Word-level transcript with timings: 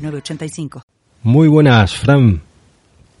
906985. 0.00 0.82
Muy 1.22 1.48
buenas, 1.48 1.94
Fran. 1.94 2.42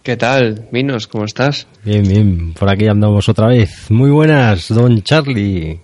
¿Qué 0.02 0.16
tal, 0.16 0.66
Minos? 0.72 1.06
¿Cómo 1.06 1.24
estás? 1.24 1.66
Bien, 1.84 2.02
bien, 2.02 2.54
por 2.54 2.70
aquí 2.70 2.86
andamos 2.86 3.28
otra 3.28 3.48
vez. 3.48 3.90
Muy 3.90 4.10
buenas, 4.10 4.68
don 4.68 5.02
Charlie. 5.02 5.80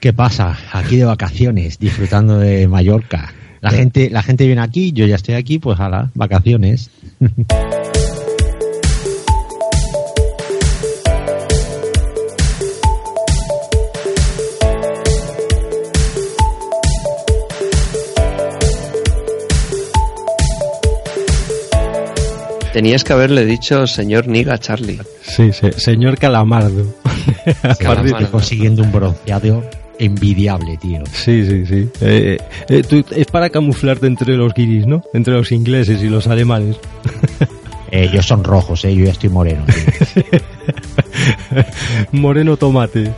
¿Qué 0.00 0.12
pasa? 0.12 0.58
Aquí 0.72 0.96
de 0.96 1.04
vacaciones, 1.04 1.78
disfrutando 1.78 2.38
de 2.38 2.66
Mallorca. 2.66 3.32
La 3.60 3.70
gente, 3.70 4.10
la 4.10 4.22
gente 4.22 4.46
viene 4.46 4.60
aquí, 4.60 4.92
yo 4.92 5.06
ya 5.06 5.14
estoy 5.14 5.36
aquí, 5.36 5.58
pues 5.58 5.80
a 5.80 5.88
las 5.88 6.10
vacaciones. 6.14 6.90
Tenías 22.74 23.04
que 23.04 23.12
haberle 23.12 23.46
dicho 23.46 23.86
señor 23.86 24.26
Niga 24.28 24.58
Charlie. 24.58 24.98
Sí, 25.22 25.50
sí, 25.52 25.68
señor 25.76 26.18
Calamardo. 26.18 26.84
Estoy 27.62 28.26
consiguiendo 28.30 28.82
un 28.82 28.90
bronceado 28.92 29.62
envidiable, 29.98 30.76
tío. 30.78 31.02
Sí, 31.12 31.46
sí, 31.46 31.64
sí. 31.66 31.88
Eh, 32.00 32.36
eh, 32.68 32.82
tú- 32.82 33.04
es 33.14 33.26
para 33.28 33.48
camuflarte 33.48 34.08
entre 34.08 34.36
los 34.36 34.52
guiris, 34.52 34.86
¿no? 34.88 35.02
Entre 35.14 35.32
los 35.32 35.52
ingleses 35.52 36.02
y 36.02 36.08
los 36.08 36.26
alemanes. 36.26 36.76
Eh, 37.92 38.08
ellos 38.10 38.26
son 38.26 38.42
rojos, 38.42 38.84
eh, 38.84 38.94
yo 38.94 39.04
ya 39.04 39.12
estoy 39.12 39.30
moreno. 39.30 39.64
tío. 39.66 40.24
Moreno 42.12 42.56
tomate. 42.56 43.12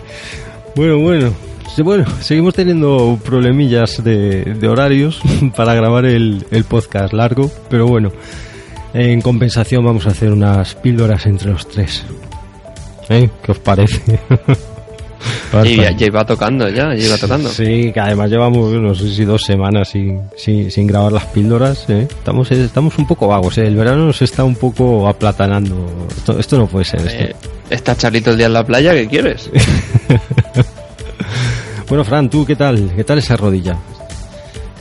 Bueno, 0.75 0.99
bueno. 0.99 1.33
Bueno, 1.79 2.05
seguimos 2.21 2.55
teniendo 2.55 3.19
problemillas 3.23 4.03
de, 4.03 4.45
de 4.55 4.69
horarios 4.69 5.21
para 5.57 5.75
grabar 5.75 6.07
el, 6.07 6.45
el 6.51 6.65
podcast 6.65 7.13
largo, 7.13 7.51
pero 7.69 7.87
bueno, 7.87 8.13
en 8.97 9.21
compensación 9.21 9.85
vamos 9.85 10.07
a 10.07 10.11
hacer 10.11 10.33
unas 10.33 10.75
píldoras 10.77 11.27
entre 11.27 11.51
los 11.51 11.69
tres. 11.69 12.05
¿Eh? 13.09 13.29
¿Qué 13.43 13.53
os 13.53 13.59
parece? 13.59 14.21
Y 15.65 15.77
ya, 15.77 15.91
ya 15.91 16.07
iba 16.07 16.25
tocando, 16.25 16.69
ya, 16.69 16.95
ya 16.95 17.07
iba 17.07 17.17
tocando. 17.17 17.49
Sí, 17.49 17.91
que 17.93 17.99
además 17.99 18.31
llevamos, 18.31 18.71
no 18.73 18.95
sé 18.95 19.09
si 19.13 19.25
dos 19.25 19.43
semanas 19.43 19.89
sin, 19.89 20.21
sin, 20.37 20.71
sin 20.71 20.87
grabar 20.87 21.11
las 21.11 21.25
píldoras. 21.27 21.89
¿eh? 21.89 22.07
Estamos, 22.09 22.51
estamos 22.53 22.97
un 22.99 23.07
poco 23.07 23.27
vagos, 23.27 23.59
¿eh? 23.59 23.67
el 23.67 23.75
verano 23.75 24.07
nos 24.07 24.23
está 24.23 24.45
un 24.45 24.55
poco 24.55 25.09
aplatanando. 25.09 26.07
Esto, 26.17 26.39
esto 26.39 26.59
no 26.59 26.67
puede 26.67 26.85
ser. 26.85 27.01
esto. 27.01 27.25
Eh, 27.25 27.37
¿Está 27.71 27.97
Charlito 27.97 28.31
el 28.31 28.37
día 28.37 28.47
en 28.47 28.53
la 28.53 28.65
playa? 28.65 28.93
¿Qué 28.93 29.09
quieres? 29.09 29.51
Bueno, 31.89 32.03
Fran, 32.03 32.29
¿tú 32.29 32.45
qué 32.45 32.57
tal? 32.57 32.91
¿Qué 32.97 33.05
tal 33.05 33.19
esa 33.19 33.37
rodilla? 33.37 33.77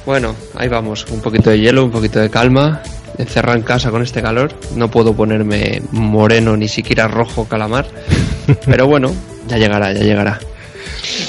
Bueno, 0.08 0.36
ahí 0.55 0.67
vamos. 0.67 1.05
Un 1.11 1.21
poquito 1.21 1.52
de 1.52 1.59
hielo, 1.59 1.86
un 1.86 1.91
poquito 1.91 2.19
de 2.19 2.31
calma. 2.31 2.81
Encerrado 3.17 3.58
en 3.58 3.63
casa 3.63 3.91
con 3.91 4.02
este 4.02 4.21
calor. 4.21 4.53
No 4.75 4.89
puedo 4.89 5.13
ponerme 5.13 5.81
moreno, 5.91 6.58
ni 6.58 6.67
siquiera 6.67 7.08
rojo 7.08 7.45
calamar. 7.45 7.88
Pero 8.66 8.88
bueno, 8.88 9.11
ya 9.47 9.58
llegará, 9.58 9.94
ya 9.94 10.02
llegará. 10.02 10.39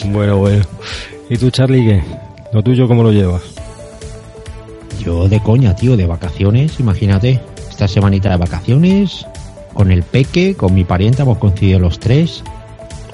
Bueno, 0.06 0.38
bueno. 0.38 0.64
¿Y 1.28 1.36
tú, 1.36 1.50
Charlie, 1.50 1.84
qué? 1.86 2.02
¿Lo 2.52 2.62
tuyo 2.62 2.86
cómo 2.88 3.02
lo 3.02 3.12
llevas? 3.12 3.42
Yo 5.00 5.28
de 5.28 5.40
coña, 5.40 5.74
tío, 5.74 5.96
de 5.96 6.06
vacaciones, 6.06 6.80
imagínate. 6.80 7.40
Esta 7.70 7.88
semanita 7.88 8.30
de 8.30 8.36
vacaciones, 8.36 9.26
con 9.74 9.92
el 9.92 10.02
peque, 10.02 10.54
con 10.54 10.74
mi 10.74 10.84
parienta, 10.84 11.22
hemos 11.22 11.38
coincidido 11.38 11.78
los 11.78 12.00
tres 12.00 12.42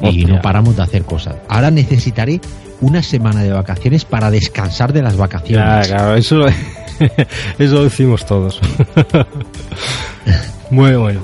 y 0.01 0.25
no 0.25 0.41
paramos 0.41 0.77
de 0.77 0.83
hacer 0.83 1.03
cosas. 1.03 1.37
Ahora 1.49 1.71
necesitaré 1.71 2.41
una 2.81 3.03
semana 3.03 3.43
de 3.43 3.53
vacaciones 3.53 4.05
para 4.05 4.31
descansar 4.31 4.93
de 4.93 5.03
las 5.03 5.17
vacaciones. 5.17 5.89
claro, 5.89 6.15
eso 6.17 6.37
lo, 6.37 6.47
eso 7.59 7.75
lo 7.75 7.85
decimos 7.85 8.25
todos. 8.27 8.61
bueno, 10.71 11.01
bueno. 11.01 11.21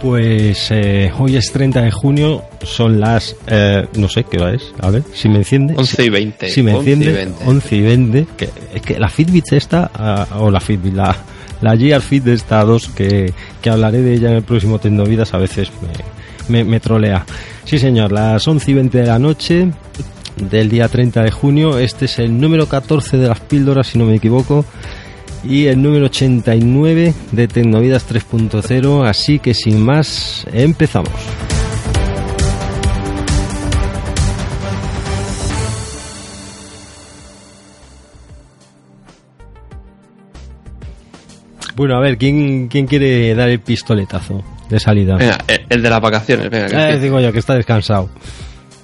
Pues 0.00 0.70
eh, 0.70 1.12
hoy 1.18 1.36
es 1.36 1.52
30 1.52 1.82
de 1.82 1.90
junio, 1.90 2.42
son 2.62 2.98
las... 2.98 3.36
eh, 3.46 3.86
no 3.96 4.08
sé 4.08 4.24
qué 4.24 4.38
hora 4.38 4.54
es, 4.54 4.72
a 4.80 4.88
ver, 4.88 5.02
si 5.12 5.28
me 5.28 5.36
enciende. 5.36 5.74
11 5.76 6.04
y 6.04 6.08
20. 6.08 6.48
Si 6.48 6.62
me 6.62 6.74
11 6.74 6.88
y 6.88 6.92
enciende, 6.94 7.18
20. 7.18 7.44
11 7.44 7.76
y 7.76 7.80
20. 7.82 8.26
Que, 8.34 8.48
es 8.74 8.80
que 8.80 8.98
la 8.98 9.10
Fitbit 9.10 9.52
esta, 9.52 9.90
ah, 9.92 10.26
o 10.38 10.50
la 10.50 10.60
Fitbit, 10.60 10.94
la, 10.94 11.14
la 11.60 11.76
GR 11.76 12.00
Fit 12.00 12.24
de 12.24 12.32
esta 12.32 12.64
2, 12.64 12.88
que, 12.96 13.34
que 13.60 13.68
hablaré 13.68 14.00
de 14.00 14.14
ella 14.14 14.30
en 14.30 14.36
el 14.36 14.42
próximo 14.42 14.78
Tecnovidas, 14.78 15.34
a 15.34 15.38
veces 15.38 15.70
me, 16.48 16.64
me, 16.64 16.64
me 16.64 16.80
trolea. 16.80 17.26
Sí, 17.64 17.78
señor, 17.78 18.10
las 18.10 18.48
11 18.48 18.70
y 18.70 18.74
20 18.74 18.98
de 18.98 19.06
la 19.06 19.18
noche 19.18 19.68
del 20.36 20.70
día 20.70 20.88
30 20.88 21.22
de 21.22 21.30
junio. 21.30 21.78
Este 21.78 22.06
es 22.06 22.18
el 22.18 22.40
número 22.40 22.66
14 22.66 23.18
de 23.18 23.28
las 23.28 23.40
píldoras, 23.40 23.88
si 23.88 23.98
no 23.98 24.06
me 24.06 24.14
equivoco. 24.16 24.64
Y 25.42 25.66
el 25.66 25.80
número 25.82 26.06
89 26.06 27.14
de 27.32 27.48
Tecnovidas 27.48 28.06
3.0. 28.08 29.06
Así 29.08 29.38
que 29.38 29.54
sin 29.54 29.82
más, 29.82 30.46
empezamos. 30.52 31.10
Bueno, 41.76 41.96
a 41.96 42.00
ver, 42.00 42.18
¿quién, 42.18 42.68
quién 42.68 42.86
quiere 42.86 43.34
dar 43.34 43.48
el 43.48 43.60
pistoletazo 43.60 44.42
de 44.68 44.78
salida? 44.80 45.16
Venga, 45.16 45.38
el, 45.46 45.60
el 45.68 45.82
de 45.82 45.90
las 45.90 46.00
vacaciones, 46.00 46.50
venga. 46.50 46.68
que 46.68 46.94
Eh, 46.94 46.98
digo 46.98 47.20
yo, 47.20 47.32
que 47.32 47.38
está 47.38 47.54
descansado. 47.54 48.10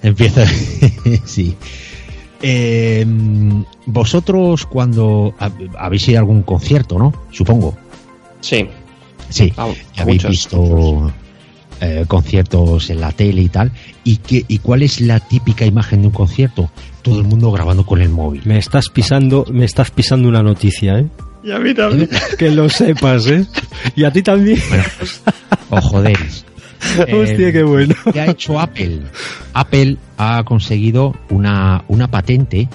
Empieza. 0.03 0.47
sí. 1.27 1.57
Eh, 2.43 3.07
vosotros 3.87 4.67
cuando 4.67 5.35
hab- 5.39 5.71
habéis 5.79 6.09
ido 6.09 6.19
a 6.19 6.21
algún 6.21 6.43
concierto, 6.43 6.99
¿no? 6.99 7.13
Supongo. 7.31 7.77
Sí, 8.41 8.67
Sí. 9.29 9.53
a- 9.57 9.67
Ya 9.69 9.73
a 9.97 10.03
habéis 10.03 10.25
muchos. 10.25 10.31
visto 10.31 11.13
eh, 11.81 12.05
conciertos 12.09 12.89
en 12.91 13.01
la 13.01 13.13
tele 13.13 13.43
y 13.43 13.49
tal. 13.49 13.71
¿Y, 14.05 14.17
qué, 14.19 14.45
¿Y 14.49 14.59
cuál 14.61 14.83
es 14.83 15.01
la 15.01 15.21
típica 15.21 15.67
imagen 15.67 16.01
de 16.03 16.09
un 16.09 16.13
concierto? 16.15 16.71
Todo 17.03 17.19
el 17.21 17.27
mundo 17.27 17.51
grabando 17.53 17.85
con 17.85 18.01
el 18.01 18.09
móvil. 18.09 18.43
Me 18.45 18.57
estás 18.59 18.89
pisando, 18.89 19.45
me 19.53 19.65
estás 19.67 19.91
pisando 19.91 20.29
una 20.29 20.43
noticia, 20.43 20.99
¿eh? 21.01 21.07
Y 21.45 21.51
a 21.53 21.59
mí 21.59 21.75
también. 21.75 22.09
Que 22.39 22.51
lo 22.51 22.69
sepas, 22.69 23.27
¿eh? 23.27 23.47
Y 23.95 24.05
a 24.05 24.11
ti 24.11 24.23
también. 24.23 24.59
O 25.71 25.81
joder. 25.81 26.19
Hostia, 27.13 27.53
qué 27.53 27.63
bueno. 27.63 27.95
¿Qué 28.13 28.21
ha 28.21 28.31
hecho 28.31 28.59
Apple? 28.59 29.03
Apple 29.53 29.97
ha 30.19 30.43
conseguido 30.45 31.15
una, 31.31 31.85
una 31.89 32.09
patente 32.09 32.69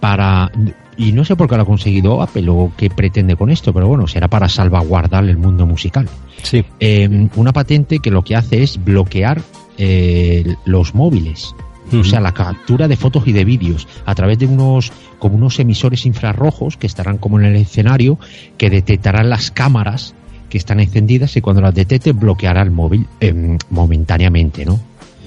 para... 0.00 0.50
Y 0.96 1.12
no 1.12 1.24
sé 1.24 1.36
por 1.36 1.48
qué 1.48 1.56
lo 1.56 1.62
ha 1.62 1.66
conseguido 1.66 2.20
Apple 2.20 2.48
o 2.50 2.72
qué 2.76 2.90
pretende 2.90 3.34
con 3.34 3.50
esto, 3.50 3.72
pero 3.72 3.88
bueno, 3.88 4.06
será 4.06 4.28
para 4.28 4.48
salvaguardar 4.48 5.24
el 5.24 5.38
mundo 5.38 5.66
musical. 5.66 6.06
Sí. 6.42 6.64
Eh, 6.80 7.28
una 7.36 7.52
patente 7.52 7.98
que 7.98 8.10
lo 8.10 8.22
que 8.22 8.36
hace 8.36 8.62
es 8.62 8.82
bloquear 8.82 9.40
eh, 9.78 10.54
los 10.66 10.94
móviles. 10.94 11.54
O 11.92 12.04
sea, 12.04 12.20
la 12.20 12.32
captura 12.32 12.88
de 12.88 12.96
fotos 12.96 13.26
y 13.26 13.32
de 13.32 13.44
vídeos 13.44 13.86
a 14.06 14.14
través 14.14 14.38
de 14.38 14.46
unos 14.46 14.92
como 15.18 15.36
unos 15.36 15.58
emisores 15.60 16.06
infrarrojos 16.06 16.76
que 16.76 16.86
estarán 16.86 17.18
como 17.18 17.38
en 17.38 17.46
el 17.46 17.56
escenario 17.56 18.18
que 18.56 18.70
detectarán 18.70 19.28
las 19.28 19.50
cámaras 19.50 20.14
que 20.52 20.58
están 20.58 20.78
encendidas 20.80 21.34
y 21.36 21.40
cuando 21.40 21.62
las 21.62 21.74
detecte 21.74 22.12
bloqueará 22.12 22.60
el 22.60 22.70
móvil 22.70 23.06
eh, 23.20 23.56
momentáneamente, 23.70 24.66
¿no? 24.66 24.78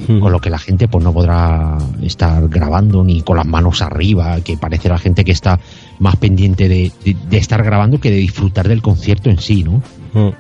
Ujú. 0.07 0.19
Con 0.19 0.31
lo 0.31 0.39
que 0.39 0.49
la 0.51 0.59
gente 0.59 0.87
pues 0.87 1.03
no 1.03 1.11
podrá 1.13 1.77
estar 2.03 2.47
grabando 2.49 3.03
ni 3.03 3.21
con 3.21 3.37
las 3.37 3.45
manos 3.47 3.81
arriba, 3.81 4.39
que 4.41 4.55
parece 4.57 4.87
la 4.89 4.97
gente 4.99 5.23
que 5.25 5.31
está 5.31 5.59
más 5.99 6.15
pendiente 6.17 6.67
de, 6.69 6.91
de- 7.03 7.15
de 7.29 7.37
estar 7.37 7.63
grabando 7.63 7.99
que 7.99 8.11
de 8.11 8.17
disfrutar 8.17 8.67
del 8.67 8.81
concierto 8.81 9.29
en 9.29 9.39
sí, 9.39 9.63
¿no? 9.63 9.81
Ujú. 10.13 10.33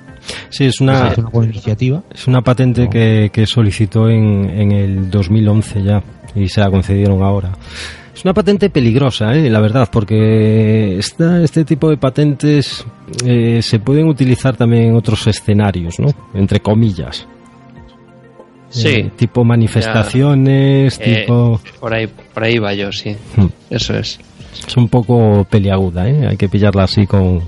Sí, 0.49 0.65
es 0.65 0.81
una, 0.81 0.99
parece 0.99 1.21
una 1.21 1.29
buena 1.29 1.51
iniciativa. 1.51 2.03
es 2.13 2.27
una 2.27 2.41
patente 2.41 2.89
que, 2.89 3.29
que 3.33 3.45
solicitó 3.47 4.09
en, 4.09 4.49
en 4.49 4.71
el 4.71 5.09
2011 5.09 5.83
ya 5.83 6.03
y 6.35 6.47
se 6.49 6.59
la 6.61 6.69
concedieron 6.69 7.23
ahora. 7.23 7.51
Es 8.15 8.23
una 8.23 8.33
patente 8.33 8.69
peligrosa, 8.69 9.35
¿eh? 9.35 9.49
la 9.49 9.59
verdad, 9.59 9.89
porque 9.91 10.97
esta, 10.97 11.43
este 11.43 11.65
tipo 11.65 11.89
de 11.89 11.97
patentes 11.97 12.85
eh, 13.25 13.59
se 13.61 13.79
pueden 13.79 14.07
utilizar 14.07 14.55
también 14.55 14.83
en 14.85 14.95
otros 14.95 15.27
escenarios, 15.27 15.99
¿no? 15.99 16.07
Entre 16.33 16.61
comillas. 16.61 17.27
Sí. 18.69 18.87
Eh, 18.87 19.11
tipo 19.17 19.43
manifestaciones, 19.43 20.97
Eh, 21.01 21.21
tipo... 21.21 21.59
por 21.79 21.93
ahí, 21.93 22.07
por 22.07 22.43
ahí 22.43 22.57
va 22.57 22.73
yo, 22.73 22.89
sí. 22.93 23.15
Hmm. 23.35 23.47
Eso 23.69 23.97
es. 23.97 24.17
es 24.65 24.77
un 24.77 24.87
poco 24.87 25.45
peliaguda, 25.49 26.07
¿eh? 26.09 26.27
Hay 26.29 26.37
que 26.37 26.47
pillarla 26.47 26.83
así 26.83 27.05
con... 27.05 27.41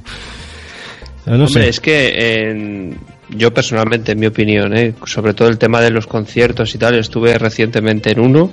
No 1.25 1.45
Hombre, 1.45 1.69
es 1.69 1.79
que 1.79 2.93
yo 3.29 3.53
personalmente, 3.53 4.13
en 4.13 4.19
mi 4.19 4.27
opinión, 4.27 4.75
¿eh? 4.77 4.93
sobre 5.05 5.33
todo 5.33 5.47
el 5.47 5.57
tema 5.57 5.81
de 5.81 5.91
los 5.91 6.07
conciertos 6.07 6.75
y 6.75 6.77
tal, 6.77 6.95
estuve 6.95 7.37
recientemente 7.37 8.11
en 8.11 8.19
uno 8.19 8.49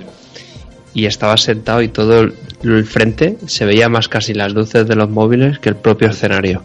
y 0.95 1.05
estaba 1.05 1.35
sentado 1.37 1.81
y 1.81 1.89
todo 1.89 2.21
el, 2.21 2.85
frente 2.85 3.37
se 3.45 3.65
veía 3.65 3.89
más 3.89 4.07
casi 4.07 4.33
las 4.33 4.53
luces 4.53 4.87
de 4.87 4.95
los 4.95 5.09
móviles 5.09 5.59
que 5.59 5.69
el 5.69 5.75
propio 5.75 6.09
escenario. 6.09 6.63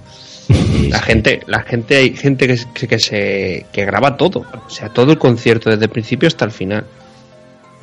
La 0.88 1.00
gente, 1.00 1.40
la 1.46 1.62
gente, 1.62 1.96
hay 1.96 2.16
gente 2.16 2.46
que, 2.46 2.86
que, 2.86 2.98
se 2.98 3.66
que 3.72 3.84
graba 3.84 4.16
todo, 4.16 4.46
o 4.66 4.70
sea, 4.70 4.88
todo 4.88 5.12
el 5.12 5.18
concierto 5.18 5.68
desde 5.68 5.84
el 5.84 5.90
principio 5.90 6.28
hasta 6.28 6.44
el 6.44 6.52
final. 6.52 6.86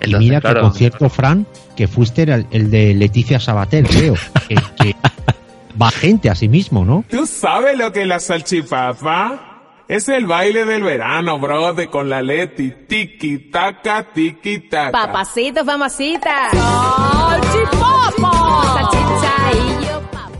y 0.04 0.16
mira 0.16 0.42
que 0.42 0.48
el 0.48 0.60
concierto, 0.60 1.10
Fran, 1.10 1.46
que 1.76 1.88
fuiste 1.88 2.24
el, 2.24 2.48
el 2.52 2.72
de 2.72 2.94
Leticia 2.94 3.40
Sabater, 3.40 3.86
creo, 3.86 4.16
que, 4.48 4.56
va 5.82 5.92
gente 5.92 6.30
a 6.30 6.36
sí 6.36 6.48
mismo, 6.48 6.84
¿no? 6.84 7.06
¿Tú 7.10 7.26
sabes 7.26 7.78
lo 7.78 7.92
que 7.92 8.02
es 8.02 8.08
la 8.08 8.20
salchipapa? 8.20 9.57
Es 9.88 10.10
el 10.10 10.26
baile 10.26 10.66
del 10.66 10.84
verano, 10.84 11.40
bro, 11.40 11.74
de 11.74 11.88
con 11.88 12.10
la 12.10 12.22
Leti. 12.22 12.74
Tiki 12.88 13.50
taka, 13.50 14.04
tiki 14.12 14.68
taka. 14.68 14.92
Papacito, 14.92 15.64
mamacita. 15.64 16.50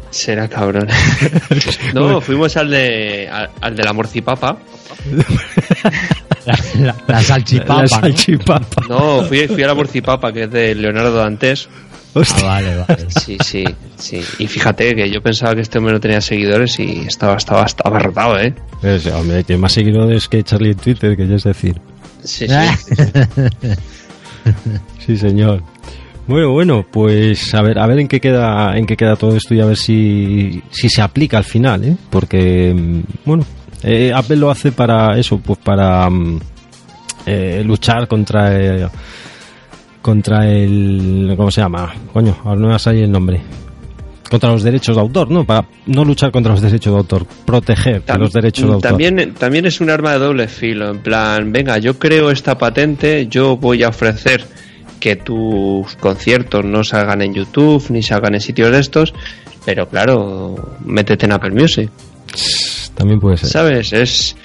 Será 0.10 0.50
cabrón. 0.50 0.90
no, 1.94 2.20
fuimos 2.20 2.58
al 2.58 2.72
de 2.72 3.30
al, 3.62 3.76
de 3.76 3.84
la 3.84 3.94
morcipapa. 3.94 4.58
La, 6.46 6.96
la, 7.08 7.22
salchipapa. 7.22 7.82
La 7.84 7.88
salchipapa. 7.88 8.84
No, 8.90 9.22
fui, 9.24 9.48
fui 9.48 9.64
a 9.64 9.68
la 9.68 9.76
morcipapa, 9.76 10.34
que 10.34 10.44
es 10.44 10.52
de 10.52 10.76
Leonardo 10.76 11.16
Dantes. 11.16 11.70
Ah, 12.36 12.44
vale, 12.44 12.78
vale. 12.78 13.06
Sí, 13.10 13.38
sí, 13.44 13.64
sí. 13.98 14.22
Y 14.40 14.48
fíjate 14.48 14.96
que 14.96 15.10
yo 15.10 15.22
pensaba 15.22 15.56
que 15.56 15.62
este 15.62 15.78
hombre 15.78 15.94
no 15.94 16.00
tenía 16.00 16.22
seguidores 16.22 16.80
y 16.80 17.02
estaba, 17.08 17.38
estaba, 17.38 17.66
estaba 17.66 18.00
rotado, 18.00 18.40
¿eh? 18.40 18.54
Es, 18.82 19.06
hombre, 19.08 19.44
tiene 19.44 19.62
más 19.62 19.74
seguidores 19.74 20.28
que 20.28 20.44
Charlie 20.44 20.72
en 20.72 20.78
Twitter, 20.78 21.16
que 21.16 21.28
ya 21.28 21.36
es 21.36 21.44
decir. 21.44 21.80
Sí, 22.24 22.48
sí. 22.48 22.56
sí, 25.06 25.18
señor. 25.18 25.64
Bueno, 26.28 26.52
bueno, 26.52 26.86
pues 26.92 27.54
a 27.54 27.62
ver, 27.62 27.80
a 27.80 27.88
ver 27.88 28.00
en 28.00 28.08
qué 28.10 28.20
queda, 28.20 28.78
en 28.78 28.86
qué 28.86 28.98
queda 28.98 29.16
todo 29.16 29.38
esto 29.38 29.54
y 29.54 29.62
a 29.62 29.66
ver 29.66 29.78
si, 29.78 30.62
si 30.72 30.90
se 30.90 31.02
aplica 31.02 31.38
al 31.38 31.46
final, 31.46 31.86
¿eh? 31.86 31.96
Porque, 32.10 32.76
bueno, 33.24 33.46
eh, 33.82 34.12
Apple 34.14 34.36
lo 34.36 34.52
hace 34.52 34.74
para 34.74 35.18
eso, 35.18 35.40
pues 35.40 35.58
para 35.60 36.10
mm, 36.10 36.40
eh, 37.28 37.64
luchar 37.66 38.08
contra 38.08 38.54
eh, 38.60 38.90
contra 40.02 40.48
el 40.48 41.34
¿cómo 41.36 41.52
se 41.52 41.62
llama? 41.62 41.94
Coño, 42.14 42.38
ahora 42.44 42.60
no 42.60 42.68
me 42.68 42.74
va 42.74 42.92
el 42.92 43.12
nombre. 43.12 43.42
Contra 44.30 44.52
los 44.52 44.62
derechos 44.62 44.96
de 44.96 45.02
autor, 45.02 45.32
¿no? 45.32 45.46
Para 45.46 45.66
no 45.86 46.04
luchar 46.04 46.32
contra 46.32 46.52
los 46.52 46.62
derechos 46.62 46.92
de 46.92 46.98
autor, 46.98 47.26
proteger 47.46 48.04
los 48.18 48.34
derechos 48.34 48.66
de 48.66 48.74
autor. 48.74 48.90
También, 48.90 49.34
también 49.36 49.66
es 49.66 49.80
un 49.80 49.90
arma 49.90 50.12
de 50.14 50.20
doble 50.20 50.48
filo, 50.50 50.90
en 50.90 51.00
plan, 51.00 51.52
venga, 51.54 51.78
yo 51.78 51.98
creo 51.98 52.30
esta 52.30 52.58
patente, 52.58 53.28
yo 53.28 53.56
voy 53.56 53.84
a 53.84 53.90
ofrecer 53.90 54.46
que 55.00 55.16
tus 55.16 55.96
conciertos 55.96 56.66
no 56.66 56.84
salgan 56.84 57.22
en 57.22 57.34
YouTube 57.34 57.86
ni 57.90 58.04
salgan 58.04 58.34
en 58.34 58.42
sitios 58.42 58.72
de 58.72 58.80
estos, 58.80 59.14
pero 59.66 59.88
claro, 59.88 60.76
métete 60.84 61.26
en 61.26 61.32
Apple 61.32 61.52
Music. 61.52 61.90
También 62.96 63.20
puede 63.20 63.38
ser. 63.38 63.50
¿Sabes? 63.50 63.94
Es 63.94 64.36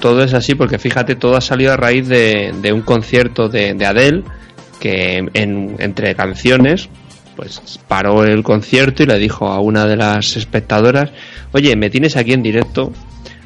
todo 0.00 0.22
es 0.22 0.32
así 0.32 0.54
porque 0.54 0.78
fíjate, 0.78 1.16
todo 1.16 1.36
ha 1.36 1.40
salido 1.40 1.72
a 1.72 1.76
raíz 1.76 2.08
de, 2.08 2.72
un 2.72 2.82
concierto 2.82 3.48
de, 3.48 3.74
de 3.74 3.86
Adele 3.86 4.22
que 4.78 5.18
en, 5.32 5.76
entre 5.78 6.14
canciones 6.14 6.88
pues 7.36 7.78
paró 7.86 8.24
el 8.24 8.42
concierto 8.42 9.04
y 9.04 9.06
le 9.06 9.16
dijo 9.16 9.46
a 9.46 9.60
una 9.60 9.86
de 9.86 9.96
las 9.96 10.36
espectadoras, 10.36 11.10
oye, 11.52 11.76
me 11.76 11.88
tienes 11.88 12.16
aquí 12.16 12.32
en 12.32 12.42
directo, 12.42 12.92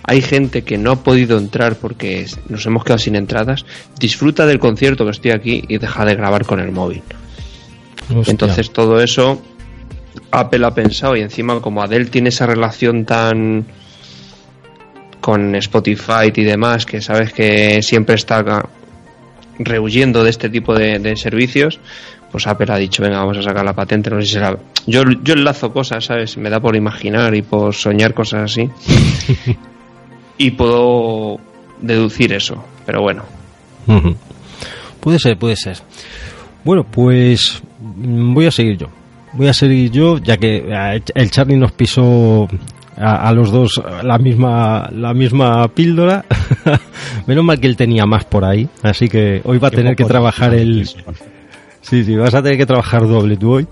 hay 0.04 0.22
gente 0.22 0.62
que 0.62 0.78
no 0.78 0.92
ha 0.92 1.04
podido 1.04 1.36
entrar 1.36 1.76
porque 1.76 2.24
nos 2.48 2.64
hemos 2.64 2.84
quedado 2.84 2.98
sin 2.98 3.16
entradas, 3.16 3.66
disfruta 4.00 4.46
del 4.46 4.58
concierto 4.58 5.04
que 5.04 5.10
estoy 5.10 5.30
aquí 5.32 5.62
y 5.68 5.76
deja 5.76 6.06
de 6.06 6.14
grabar 6.14 6.46
con 6.46 6.58
el 6.60 6.72
móvil. 6.72 7.02
Entonces 8.26 8.72
todo 8.72 8.98
eso 8.98 9.42
Apple 10.30 10.66
ha 10.66 10.74
pensado 10.74 11.14
y 11.14 11.20
encima 11.20 11.60
como 11.60 11.82
Adele 11.82 12.06
tiene 12.06 12.30
esa 12.30 12.46
relación 12.46 13.04
tan 13.04 13.66
con 15.20 15.54
Spotify 15.54 16.32
y 16.34 16.42
demás, 16.44 16.84
que 16.86 17.00
sabes 17.00 17.32
que 17.32 17.82
siempre 17.82 18.16
está 18.16 18.42
rehuyendo 19.64 20.24
de 20.24 20.30
este 20.30 20.48
tipo 20.48 20.74
de, 20.74 21.16
servicios, 21.16 21.80
pues 22.30 22.46
Apple 22.46 22.72
ha 22.72 22.76
dicho, 22.76 23.02
venga, 23.02 23.18
vamos 23.18 23.38
a 23.38 23.42
sacar 23.42 23.64
la 23.64 23.74
patente, 23.74 24.10
no 24.10 24.20
sé 24.20 24.26
si 24.26 24.32
será... 24.34 24.56
Yo, 24.86 25.02
yo 25.22 25.34
enlazo 25.34 25.72
cosas, 25.72 26.04
¿sabes? 26.04 26.36
Me 26.36 26.50
da 26.50 26.60
por 26.60 26.76
imaginar 26.76 27.34
y 27.34 27.42
por 27.42 27.74
soñar 27.74 28.14
cosas 28.14 28.52
así. 28.52 28.70
y 30.38 30.50
puedo 30.52 31.38
deducir 31.80 32.32
eso, 32.32 32.64
pero 32.86 33.02
bueno. 33.02 33.22
Puede 35.00 35.18
ser, 35.18 35.36
puede 35.36 35.56
ser. 35.56 35.78
Bueno, 36.64 36.84
pues 36.84 37.62
mm, 37.80 38.34
voy 38.34 38.46
a 38.46 38.50
seguir 38.50 38.78
yo. 38.78 38.88
Voy 39.32 39.48
a 39.48 39.52
seguir 39.52 39.90
yo, 39.90 40.18
ya 40.18 40.36
que 40.36 40.64
eh, 40.68 41.02
el 41.14 41.30
Charlie 41.30 41.56
nos 41.56 41.72
pisó 41.72 42.48
a, 42.96 43.32
los 43.32 43.50
dos 43.50 43.82
la 44.02 44.18
misma 44.18 44.88
la 44.92 45.14
misma 45.14 45.68
píldora. 45.68 46.24
Menos 47.26 47.44
mal 47.44 47.60
que 47.60 47.66
él 47.66 47.76
tenía 47.76 48.04
más 48.06 48.24
por 48.24 48.44
ahí, 48.44 48.68
así 48.82 49.08
que 49.08 49.40
hoy 49.44 49.58
va 49.58 49.68
a 49.68 49.70
tener 49.70 49.94
que 49.96 50.04
trabajar 50.04 50.54
el 50.54 50.88
Sí, 51.82 52.04
sí, 52.04 52.16
vas 52.16 52.34
a 52.34 52.42
tener 52.42 52.56
que 52.56 52.66
trabajar 52.66 53.06
doble 53.06 53.36
tú 53.36 53.52
hoy. 53.52 53.66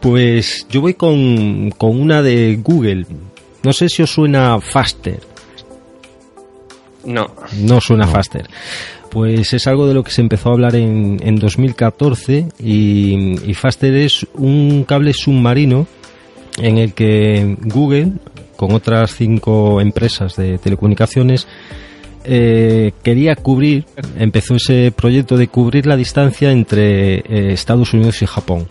Pues 0.00 0.66
yo 0.68 0.80
voy 0.80 0.94
con, 0.94 1.70
con 1.70 1.98
una 1.98 2.22
de 2.22 2.58
Google. 2.62 3.06
No 3.62 3.72
sé 3.72 3.88
si 3.88 4.02
os 4.02 4.10
suena 4.10 4.60
Faster. 4.60 5.20
No. 7.04 7.26
No 7.58 7.80
suena 7.80 8.06
Faster. 8.06 8.48
Pues 9.10 9.52
es 9.52 9.66
algo 9.66 9.86
de 9.86 9.94
lo 9.94 10.02
que 10.02 10.10
se 10.10 10.20
empezó 10.20 10.50
a 10.50 10.52
hablar 10.52 10.74
en, 10.74 11.18
en 11.22 11.36
2014 11.36 12.48
y, 12.60 13.50
y 13.50 13.54
Faster 13.54 13.94
es 13.94 14.26
un 14.34 14.84
cable 14.84 15.12
submarino 15.12 15.86
en 16.58 16.78
el 16.78 16.92
que 16.92 17.56
Google, 17.62 18.12
con 18.56 18.72
otras 18.72 19.14
cinco 19.14 19.80
empresas 19.80 20.36
de 20.36 20.58
telecomunicaciones, 20.58 21.46
eh, 22.24 22.92
quería 23.02 23.34
cubrir, 23.36 23.84
empezó 24.18 24.56
ese 24.56 24.92
proyecto 24.92 25.36
de 25.36 25.48
cubrir 25.48 25.86
la 25.86 25.96
distancia 25.96 26.50
entre 26.50 27.16
eh, 27.16 27.52
Estados 27.52 27.92
Unidos 27.94 28.22
y 28.22 28.26
Japón. 28.26 28.66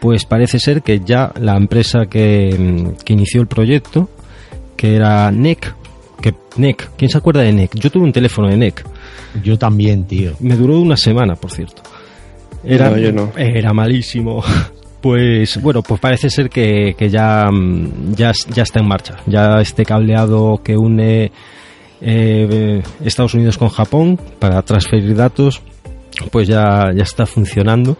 Pues 0.00 0.24
parece 0.24 0.58
ser 0.58 0.82
que 0.82 1.00
ya 1.00 1.32
la 1.38 1.56
empresa 1.56 2.06
que, 2.06 2.94
que 3.04 3.12
inició 3.12 3.42
el 3.42 3.46
proyecto, 3.48 4.08
que 4.76 4.96
era 4.96 5.30
NEC, 5.30 5.74
que 6.22 6.34
NEC, 6.56 6.90
¿quién 6.96 7.10
se 7.10 7.18
acuerda 7.18 7.42
de 7.42 7.52
NEC? 7.52 7.74
Yo 7.74 7.90
tuve 7.90 8.04
un 8.04 8.12
teléfono 8.12 8.48
de 8.48 8.56
NEC. 8.56 8.84
Yo 9.42 9.58
también, 9.58 10.04
tío. 10.04 10.32
Me 10.40 10.56
duró 10.56 10.80
una 10.80 10.96
semana, 10.96 11.34
por 11.36 11.50
cierto. 11.50 11.82
Era, 12.64 12.92
era 13.36 13.72
malísimo. 13.72 14.42
Pues 15.00 15.58
bueno, 15.62 15.82
pues 15.82 15.98
parece 15.98 16.28
ser 16.28 16.50
que, 16.50 16.94
que 16.94 17.08
ya, 17.08 17.48
ya, 18.14 18.32
ya 18.52 18.62
está 18.62 18.80
en 18.80 18.86
marcha. 18.86 19.16
Ya 19.26 19.58
este 19.62 19.86
cableado 19.86 20.60
que 20.62 20.76
une 20.76 21.32
eh, 22.00 22.82
Estados 23.04 23.34
Unidos 23.34 23.58
con 23.58 23.68
Japón 23.68 24.18
para 24.38 24.62
transferir 24.62 25.14
datos, 25.14 25.62
pues 26.30 26.48
ya, 26.48 26.90
ya 26.94 27.02
está 27.02 27.26
funcionando. 27.26 27.96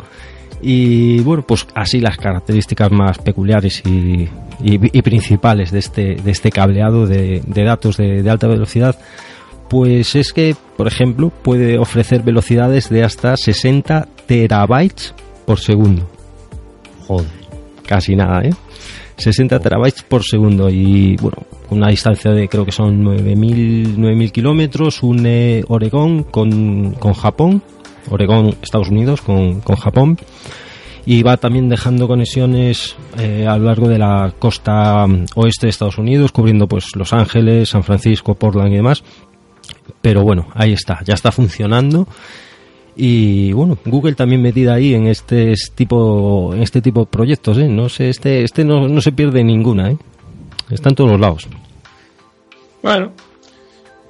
Y 0.62 1.21
bueno, 1.21 1.42
pues 1.47 1.66
así 1.75 2.00
las 2.00 2.19
características 2.19 2.90
más 2.90 3.19
peculiares 3.19 3.83
y, 3.87 4.28
y, 4.62 5.02
principales 5.02 5.71
de 5.71 5.78
este, 5.78 6.14
de 6.16 6.30
este 6.30 6.50
cableado 6.50 7.07
de, 7.07 7.42
datos 7.47 7.97
de, 7.97 8.28
alta 8.28 8.47
velocidad, 8.47 8.99
pues 9.69 10.14
es 10.16 10.33
que, 10.33 10.54
por 10.76 10.87
ejemplo, 10.87 11.30
puede 11.30 11.78
ofrecer 11.78 12.23
velocidades 12.23 12.90
de 12.90 13.04
hasta 13.04 13.37
60 13.37 14.07
terabytes 14.26 15.14
por 15.47 15.61
segundo. 15.61 16.09
Joder, 17.07 17.30
casi 17.87 18.14
nada, 18.14 18.42
¿eh? 18.42 18.52
60 19.21 19.61
terabytes 19.61 20.03
por 20.03 20.25
segundo 20.25 20.69
y, 20.69 21.17
bueno, 21.17 21.39
una 21.71 21.89
distancia 21.89 22.33
de 22.33 22.49
creo 22.49 22.65
que 22.65 22.73
son 22.73 23.05
9.000 23.05 23.97
9.000 23.97 24.33
kilómetros, 24.33 25.03
une 25.03 25.62
Oregón 25.69 26.25
con, 26.25 26.93
con 26.95 27.12
Japón, 27.12 27.62
Oregón, 28.11 28.57
Estados 28.62 28.89
Unidos 28.89 29.21
con, 29.21 29.61
con 29.61 29.77
Japón 29.77 30.19
y 31.07 31.23
va 31.23 31.37
también 31.37 31.69
dejando 31.69 32.07
conexiones 32.07 32.97
eh, 33.19 33.47
a 33.47 33.57
lo 33.57 33.65
largo 33.65 33.89
de 33.89 33.99
la 33.99 34.33
costa 34.39 35.07
mm, 35.07 35.27
oeste 35.35 35.67
de 35.67 35.71
Estados 35.71 35.99
Unidos, 35.99 36.33
cubriendo 36.33 36.67
pues 36.67 36.95
Los 36.95 37.12
Ángeles, 37.12 37.71
San 37.71 37.83
Francisco, 37.83 38.35
Portland 38.35 38.73
y 38.73 38.77
demás. 38.77 39.03
Pero 40.03 40.23
bueno, 40.23 40.49
ahí 40.55 40.73
está, 40.73 41.00
ya 41.05 41.15
está 41.15 41.33
funcionando. 41.33 42.07
Y 43.02 43.52
bueno, 43.52 43.78
Google 43.87 44.14
también 44.14 44.42
metida 44.42 44.75
ahí 44.75 44.92
en 44.92 45.07
este 45.07 45.54
tipo, 45.75 46.52
en 46.54 46.62
este 46.62 46.83
tipo 46.83 47.00
de 47.00 47.07
proyectos, 47.07 47.57
¿eh? 47.57 47.66
No 47.66 47.88
sé, 47.88 48.11
este, 48.11 48.45
este 48.45 48.62
no, 48.62 48.88
no 48.88 49.00
se 49.00 49.12
pierde 49.12 49.42
ninguna, 49.42 49.92
¿eh? 49.92 49.97
Está 50.69 50.90
en 50.90 50.97
todos 50.97 51.12
los 51.12 51.19
lados. 51.19 51.49
Bueno, 52.83 53.12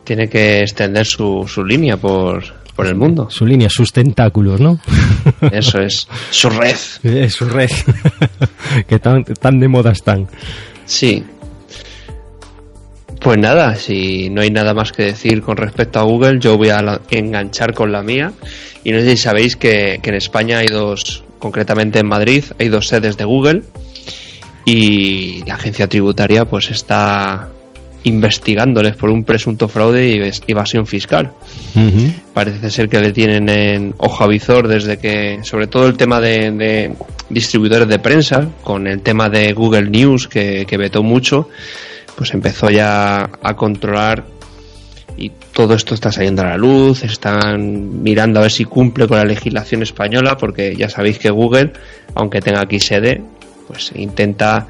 tiene 0.02 0.28
que 0.28 0.62
extender 0.62 1.06
su, 1.06 1.44
su 1.46 1.64
línea 1.64 1.98
por, 1.98 2.42
por 2.74 2.88
el 2.88 2.96
mundo. 2.96 3.30
Su 3.30 3.46
línea, 3.46 3.68
sus 3.70 3.92
tentáculos, 3.92 4.58
¿no? 4.58 4.80
Eso 5.52 5.80
es, 5.80 6.08
su 6.32 6.50
red. 6.50 6.74
Es 7.04 7.32
su 7.36 7.44
red. 7.44 7.70
que 8.88 8.98
tan, 8.98 9.22
tan 9.22 9.60
de 9.60 9.68
moda 9.68 9.92
están. 9.92 10.26
Sí. 10.84 11.22
Pues 13.20 13.38
nada, 13.38 13.76
si 13.76 14.30
no 14.30 14.40
hay 14.40 14.50
nada 14.50 14.72
más 14.72 14.92
que 14.92 15.04
decir 15.04 15.42
con 15.42 15.56
respecto 15.58 15.98
a 16.00 16.04
Google, 16.04 16.38
yo 16.40 16.56
voy 16.56 16.70
a 16.70 16.80
la- 16.80 17.00
enganchar 17.10 17.74
con 17.74 17.92
la 17.92 18.02
mía. 18.02 18.32
Y 18.82 18.92
no 18.92 19.00
sé 19.00 19.10
si 19.10 19.16
sabéis 19.18 19.56
que, 19.56 20.00
que 20.02 20.08
en 20.10 20.16
España 20.16 20.58
hay 20.58 20.68
dos, 20.68 21.22
concretamente 21.38 21.98
en 21.98 22.06
Madrid, 22.08 22.44
hay 22.58 22.68
dos 22.68 22.88
sedes 22.88 23.18
de 23.18 23.24
Google. 23.24 23.62
Y 24.64 25.44
la 25.46 25.54
agencia 25.54 25.86
tributaria 25.86 26.44
pues 26.46 26.70
está 26.70 27.48
investigándoles 28.04 28.96
por 28.96 29.10
un 29.10 29.24
presunto 29.24 29.68
fraude 29.68 30.08
y 30.08 30.18
ev- 30.18 30.42
evasión 30.46 30.86
fiscal. 30.86 31.32
Parece 32.32 32.70
ser 32.70 32.88
que 32.88 33.00
le 33.00 33.12
tienen 33.12 33.48
en 33.50 33.94
ojo 33.98 34.24
avizor 34.24 34.66
desde 34.68 34.96
que, 34.98 35.40
sobre 35.42 35.66
todo 35.66 35.86
el 35.86 35.98
tema 35.98 36.20
de, 36.20 36.50
de 36.52 36.94
distribuidores 37.28 37.88
de 37.88 37.98
prensa, 37.98 38.48
con 38.62 38.86
el 38.86 39.02
tema 39.02 39.28
de 39.28 39.52
Google 39.52 39.90
News 39.90 40.28
que, 40.28 40.64
que 40.66 40.76
vetó 40.78 41.02
mucho, 41.02 41.48
pues 42.20 42.34
empezó 42.34 42.68
ya 42.68 43.30
a 43.42 43.56
controlar 43.56 44.26
y 45.16 45.32
todo 45.54 45.72
esto 45.72 45.94
está 45.94 46.12
saliendo 46.12 46.42
a 46.42 46.48
la 46.48 46.58
luz, 46.58 47.02
están 47.02 48.02
mirando 48.02 48.40
a 48.40 48.42
ver 48.42 48.50
si 48.50 48.66
cumple 48.66 49.08
con 49.08 49.16
la 49.16 49.24
legislación 49.24 49.82
española, 49.82 50.36
porque 50.36 50.76
ya 50.76 50.90
sabéis 50.90 51.18
que 51.18 51.30
Google, 51.30 51.72
aunque 52.14 52.42
tenga 52.42 52.60
aquí 52.60 52.78
sede, 52.78 53.22
pues 53.66 53.92
intenta 53.94 54.68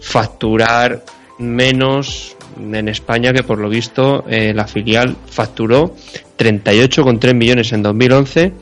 facturar 0.00 1.02
menos 1.40 2.36
en 2.56 2.86
España 2.86 3.32
que 3.32 3.42
por 3.42 3.58
lo 3.58 3.68
visto 3.68 4.24
eh, 4.28 4.54
la 4.54 4.68
filial 4.68 5.16
facturó 5.28 5.92
38,3 6.38 7.34
millones 7.34 7.72
en 7.72 7.82
2011 7.82 8.52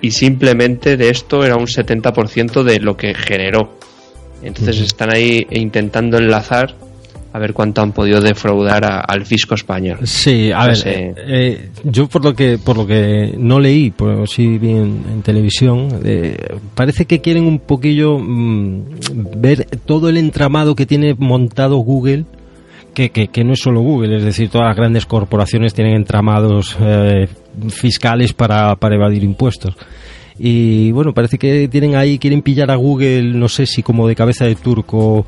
y 0.00 0.12
simplemente 0.12 0.96
de 0.96 1.10
esto 1.10 1.44
era 1.44 1.56
un 1.56 1.66
70% 1.66 2.62
de 2.62 2.80
lo 2.80 2.96
que 2.96 3.12
generó. 3.12 3.76
Entonces 4.42 4.80
están 4.80 5.12
ahí 5.12 5.46
intentando 5.50 6.16
enlazar 6.16 6.74
a 7.32 7.38
ver 7.38 7.52
cuánto 7.52 7.80
han 7.80 7.92
podido 7.92 8.20
defraudar 8.20 8.84
a- 8.84 9.00
al 9.00 9.24
fisco 9.24 9.54
español. 9.54 9.98
Sí, 10.04 10.50
a 10.52 10.66
ver, 10.66 10.76
eh, 10.84 11.14
eh, 11.16 11.68
yo 11.84 12.08
por 12.08 12.24
lo 12.24 12.34
que 12.34 12.58
por 12.58 12.76
lo 12.76 12.86
que 12.86 13.34
no 13.38 13.60
leí, 13.60 13.90
pero 13.92 14.26
sí 14.26 14.58
vi 14.58 14.70
en, 14.70 15.04
en 15.12 15.22
televisión, 15.22 16.00
eh, 16.04 16.36
parece 16.74 17.04
que 17.04 17.20
quieren 17.20 17.44
un 17.44 17.60
poquillo 17.60 18.18
mm, 18.18 18.82
ver 19.36 19.64
todo 19.84 20.08
el 20.08 20.16
entramado 20.16 20.74
que 20.74 20.86
tiene 20.86 21.14
montado 21.16 21.76
Google, 21.76 22.24
que, 22.94 23.10
que, 23.10 23.28
que 23.28 23.44
no 23.44 23.52
es 23.52 23.60
solo 23.60 23.80
Google, 23.80 24.16
es 24.16 24.24
decir, 24.24 24.48
todas 24.50 24.66
las 24.66 24.76
grandes 24.76 25.06
corporaciones 25.06 25.72
tienen 25.72 25.94
entramados 25.94 26.76
fiscales 27.68 28.32
para, 28.32 28.74
para 28.76 28.96
evadir 28.96 29.22
impuestos. 29.24 29.74
Y 30.38 30.90
bueno, 30.92 31.12
parece 31.12 31.38
que 31.38 31.68
tienen 31.68 31.94
ahí, 31.96 32.18
quieren 32.18 32.42
pillar 32.42 32.70
a 32.70 32.76
Google, 32.76 33.22
no 33.34 33.48
sé 33.48 33.66
si 33.66 33.82
como 33.82 34.08
de 34.08 34.16
cabeza 34.16 34.46
de 34.46 34.54
turco 34.54 35.26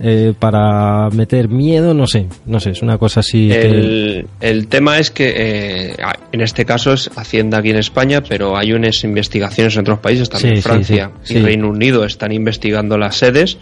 eh, 0.00 0.32
para 0.38 1.08
meter 1.10 1.48
miedo, 1.48 1.94
no 1.94 2.06
sé, 2.06 2.26
no 2.46 2.60
sé, 2.60 2.70
es 2.70 2.82
una 2.82 2.98
cosa 2.98 3.20
así. 3.20 3.48
que- 3.48 4.26
El, 4.40 4.66
tema 4.68 4.98
es 4.98 5.10
que 5.10 5.32
eh, 5.36 5.96
en 6.32 6.40
este 6.40 6.64
caso 6.64 6.92
es 6.92 7.10
Hacienda 7.16 7.58
aquí 7.58 7.70
en 7.70 7.76
España, 7.76 8.22
pero 8.22 8.56
hay 8.56 8.72
unas 8.72 9.02
investigaciones 9.04 9.74
en 9.74 9.80
otros 9.80 9.98
países, 10.00 10.28
también 10.28 10.56
Sí, 10.56 10.62
Francia 10.62 11.10
sí, 11.22 11.38
y. 11.38 11.40
Reino 11.40 11.68
Unido 11.68 12.04
están 12.04 12.32
investigando 12.32 12.98
las 12.98 13.16
sedes 13.16 13.58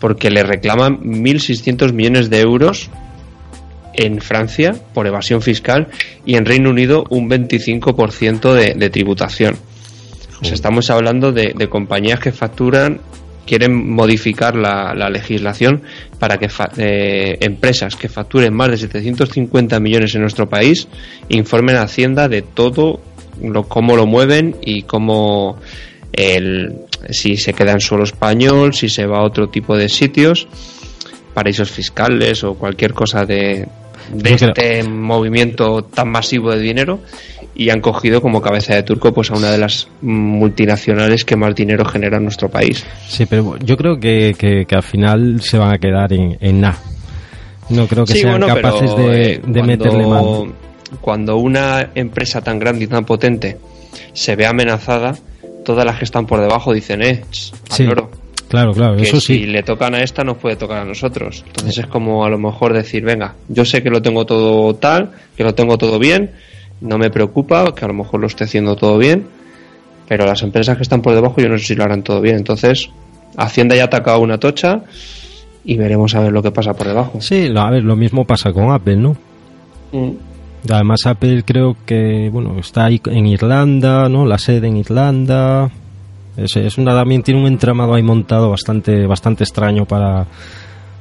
porque 0.00 0.30
le 0.30 0.42
reclaman 0.44 1.00
1.600 1.00 1.92
millones 1.92 2.30
de 2.30 2.40
euros 2.40 2.90
en 3.94 4.20
Francia 4.20 4.76
por 4.94 5.06
evasión 5.08 5.42
fiscal 5.42 5.88
y 6.24 6.36
en 6.36 6.44
Reino 6.46 6.70
Unido 6.70 7.04
un 7.10 7.28
25% 7.28 8.52
de, 8.52 8.74
de 8.74 8.90
tributación. 8.90 9.56
O 10.40 10.44
sea, 10.44 10.54
estamos 10.54 10.88
hablando 10.90 11.32
de, 11.32 11.52
de 11.56 11.68
compañías 11.68 12.20
que 12.20 12.30
facturan, 12.30 13.00
quieren 13.48 13.72
modificar 13.94 14.54
la, 14.54 14.92
la 14.94 15.08
legislación 15.08 15.82
para 16.18 16.36
que 16.38 16.48
fa- 16.48 16.70
eh, 16.76 17.36
empresas 17.40 17.96
que 17.96 18.08
facturen 18.08 18.52
más 18.54 18.70
de 18.70 18.76
750 18.76 19.80
millones 19.80 20.14
en 20.14 20.20
nuestro 20.20 20.48
país 20.48 20.86
informen 21.30 21.76
a 21.76 21.82
Hacienda 21.82 22.28
de 22.28 22.42
todo 22.42 23.00
lo, 23.42 23.64
cómo 23.64 23.96
lo 23.96 24.06
mueven 24.06 24.56
y 24.60 24.82
cómo 24.82 25.56
el, 26.12 26.74
si 27.10 27.36
se 27.36 27.52
queda 27.54 27.72
en 27.72 27.80
suelo 27.80 28.04
español, 28.04 28.74
si 28.74 28.88
se 28.88 29.06
va 29.06 29.18
a 29.18 29.24
otro 29.24 29.48
tipo 29.48 29.76
de 29.76 29.88
sitios, 29.88 30.46
paraísos 31.34 31.70
fiscales 31.70 32.42
o 32.44 32.54
cualquier 32.54 32.92
cosa 32.92 33.24
de, 33.24 33.66
este 34.24 34.82
movimiento 34.84 35.82
tan 35.84 36.10
masivo 36.10 36.50
de 36.50 36.60
dinero 36.60 37.00
y 37.54 37.70
han 37.70 37.80
cogido 37.80 38.20
como 38.22 38.40
cabeza 38.40 38.74
de 38.74 38.82
turco 38.84 39.12
pues 39.12 39.30
a 39.30 39.34
una 39.34 39.50
de 39.50 39.58
las 39.58 39.88
multinacionales 40.02 41.24
que 41.24 41.36
más 41.36 41.54
dinero 41.54 41.84
genera 41.84 42.16
en 42.18 42.24
nuestro 42.24 42.48
país. 42.48 42.84
Sí, 43.08 43.26
pero 43.26 43.56
yo 43.58 43.76
creo 43.76 43.98
que, 43.98 44.34
que, 44.38 44.64
que 44.66 44.74
al 44.76 44.82
final 44.82 45.40
se 45.40 45.58
van 45.58 45.72
a 45.74 45.78
quedar 45.78 46.12
en, 46.12 46.36
en 46.40 46.60
nada. 46.60 46.78
No 47.70 47.86
creo 47.86 48.04
que 48.04 48.14
Sí, 48.14 48.20
sean 48.20 48.38
bueno, 48.40 48.54
capaces 48.54 48.90
pero, 48.94 49.08
de, 49.08 49.32
eh, 49.32 49.36
de 49.38 49.40
cuando- 49.42 49.64
meterle 49.64 50.06
mano. 50.06 50.52
Cuando 51.02 51.36
una 51.36 51.90
empresa 51.94 52.40
tan 52.40 52.58
grande 52.58 52.84
y 52.84 52.86
tan 52.86 53.04
potente 53.04 53.58
se 54.14 54.36
ve 54.36 54.46
amenazada, 54.46 55.14
todas 55.62 55.84
las 55.84 55.98
que 55.98 56.04
están 56.04 56.24
por 56.26 56.40
debajo 56.40 56.72
dicen, 56.72 57.02
eh, 57.02 57.24
Sí, 57.30 57.82
loro, 57.84 58.10
claro, 58.48 58.72
claro, 58.72 58.96
que 58.96 59.02
eso 59.02 59.20
si 59.20 59.40
sí. 59.40 59.46
le 59.46 59.62
tocan 59.62 59.94
a 59.94 60.02
esta 60.02 60.24
nos 60.24 60.38
puede 60.38 60.56
tocar 60.56 60.78
a 60.78 60.84
nosotros. 60.86 61.44
Entonces 61.46 61.76
es 61.78 61.86
como 61.88 62.24
a 62.24 62.30
lo 62.30 62.38
mejor 62.38 62.72
decir, 62.72 63.04
venga, 63.04 63.34
yo 63.48 63.66
sé 63.66 63.82
que 63.82 63.90
lo 63.90 64.00
tengo 64.00 64.24
todo 64.24 64.74
tal, 64.76 65.10
que 65.36 65.44
lo 65.44 65.54
tengo 65.54 65.76
todo 65.76 65.98
bien, 65.98 66.30
no 66.80 66.98
me 66.98 67.10
preocupa, 67.10 67.74
que 67.74 67.84
a 67.84 67.88
lo 67.88 67.94
mejor 67.94 68.20
lo 68.20 68.26
esté 68.26 68.44
haciendo 68.44 68.76
todo 68.76 68.98
bien, 68.98 69.26
pero 70.08 70.24
las 70.24 70.42
empresas 70.42 70.76
que 70.76 70.82
están 70.82 71.02
por 71.02 71.14
debajo 71.14 71.40
yo 71.40 71.48
no 71.48 71.58
sé 71.58 71.64
si 71.64 71.74
lo 71.74 71.84
harán 71.84 72.02
todo 72.02 72.20
bien. 72.20 72.36
Entonces, 72.36 72.90
Hacienda 73.36 73.76
ya 73.76 73.82
ha 73.82 73.86
atacado 73.86 74.20
una 74.20 74.38
tocha 74.38 74.82
y 75.64 75.76
veremos 75.76 76.14
a 76.14 76.20
ver 76.20 76.32
lo 76.32 76.42
que 76.42 76.50
pasa 76.50 76.74
por 76.74 76.86
debajo. 76.86 77.20
Sí, 77.20 77.52
a 77.54 77.70
ver, 77.70 77.84
lo 77.84 77.94
mismo 77.94 78.24
pasa 78.24 78.52
con 78.52 78.72
Apple, 78.72 78.96
¿no? 78.96 79.16
Mm. 79.92 80.10
Además, 80.70 81.00
Apple 81.06 81.44
creo 81.44 81.76
que, 81.86 82.30
bueno, 82.32 82.58
está 82.58 82.86
ahí 82.86 83.00
en 83.06 83.26
Irlanda, 83.26 84.08
¿no? 84.08 84.24
La 84.24 84.38
sede 84.38 84.68
en 84.68 84.78
Irlanda. 84.78 85.70
Es, 86.36 86.56
es 86.56 86.78
una, 86.78 86.94
también 86.94 87.22
tiene 87.22 87.40
un 87.40 87.46
entramado 87.46 87.94
ahí 87.94 88.02
montado 88.02 88.50
bastante, 88.50 89.06
bastante 89.06 89.44
extraño 89.44 89.84
para, 89.84 90.26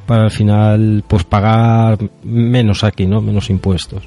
para 0.06 0.24
al 0.24 0.32
final, 0.32 1.04
pues 1.08 1.24
pagar 1.24 1.98
menos 2.24 2.84
aquí, 2.84 3.06
¿no? 3.06 3.22
Menos 3.22 3.50
impuestos. 3.50 4.04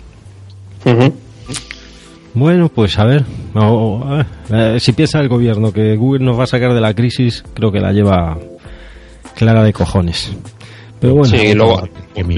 Bueno, 2.34 2.68
pues 2.68 2.99
a 2.99 3.04
ver, 3.04 3.25
o- 3.54 4.04
a 4.06 4.16
ver, 4.18 4.26
eh, 4.76 4.80
si 4.80 4.92
piensa 4.92 5.20
el 5.20 5.28
gobierno 5.28 5.72
que 5.72 5.96
Google 5.96 6.25
nos 6.25 6.38
va 6.38 6.44
a 6.44 6.46
sacar 6.46 6.72
de 6.75 6.80
la 6.80 6.94
crisis, 6.94 7.42
creo 7.54 7.72
que 7.72 7.80
la 7.80 7.92
lleva 7.92 8.38
clara 9.34 9.64
de 9.64 9.72
cojones. 9.72 10.32
Pero 11.00 11.14
bueno, 11.14 11.37
sí, 11.37 11.54
luego, 11.54 11.88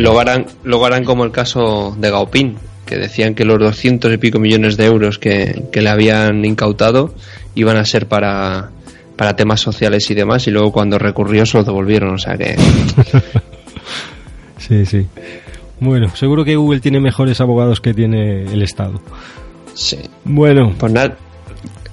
luego, 0.02 0.20
harán, 0.20 0.46
luego 0.64 0.86
harán 0.86 1.04
como 1.04 1.24
el 1.24 1.32
caso 1.32 1.94
de 1.98 2.10
Gaopin, 2.10 2.54
que 2.86 2.96
decían 2.96 3.34
que 3.34 3.44
los 3.44 3.58
200 3.58 4.12
y 4.12 4.16
pico 4.18 4.38
millones 4.38 4.76
de 4.76 4.86
euros 4.86 5.18
que, 5.18 5.64
que 5.72 5.82
le 5.82 5.90
habían 5.90 6.44
incautado 6.44 7.14
iban 7.54 7.76
a 7.76 7.84
ser 7.84 8.06
para, 8.06 8.70
para 9.16 9.36
temas 9.36 9.60
sociales 9.60 10.08
y 10.10 10.14
demás, 10.14 10.46
y 10.46 10.50
luego 10.52 10.72
cuando 10.72 10.98
recurrió 10.98 11.44
se 11.44 11.58
los 11.58 11.66
devolvieron, 11.66 12.14
o 12.14 12.18
sea 12.18 12.36
que... 12.38 12.56
sí, 14.58 14.86
sí. 14.86 15.06
Bueno, 15.80 16.14
seguro 16.14 16.44
que 16.44 16.56
Google 16.56 16.80
tiene 16.80 17.00
mejores 17.00 17.40
abogados 17.40 17.80
que 17.80 17.92
tiene 17.92 18.44
el 18.44 18.62
Estado. 18.62 19.00
Sí. 19.74 19.98
Bueno, 20.24 20.72
Pues 20.78 20.92
nada, 20.92 21.16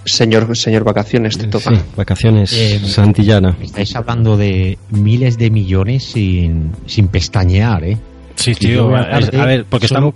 señor, 0.06 0.56
señor 0.58 0.84
Vacaciones, 0.84 1.38
te 1.38 1.48
toca. 1.48 1.72
sí, 1.76 1.82
vacaciones 1.96 2.54
Eh, 2.54 2.80
Santillana. 2.86 3.56
Estáis 3.62 3.96
hablando 3.96 4.38
de 4.38 4.78
miles 4.90 5.38
de 5.38 5.50
millones 5.50 6.04
sin, 6.06 6.72
sin 6.86 7.08
pestañear, 7.08 7.84
¿eh? 7.84 7.98
Sí, 8.36 8.54
voy 8.76 8.94
a 8.96 9.46
ver, 9.46 9.66
porque 9.66 9.86
estamos, 9.88 10.14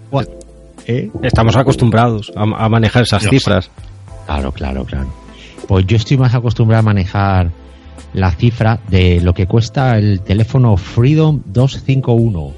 ¿Eh? 0.88 1.10
estamos 1.22 1.56
acostumbrados 1.58 2.32
a, 2.36 2.44
a 2.44 2.70
manejar 2.70 3.04
esas 3.04 3.24
No. 3.24 3.30
cifras. 3.30 3.70
Claro, 4.26 4.52
claro, 4.52 4.86
claro. 4.86 5.08
Pues 5.68 5.86
yo 5.86 5.98
estoy 5.98 6.18
más 6.18 6.34
acostumbrado 6.34 6.80
a 6.80 6.84
manejar 6.84 7.52
la 8.14 8.32
cifra 8.32 8.80
de 8.90 9.20
lo 9.22 9.34
que 9.34 9.46
cuesta 9.48 9.98
el 9.98 10.22
teléfono 10.22 10.78
Freedom 10.78 11.42
251, 11.46 12.54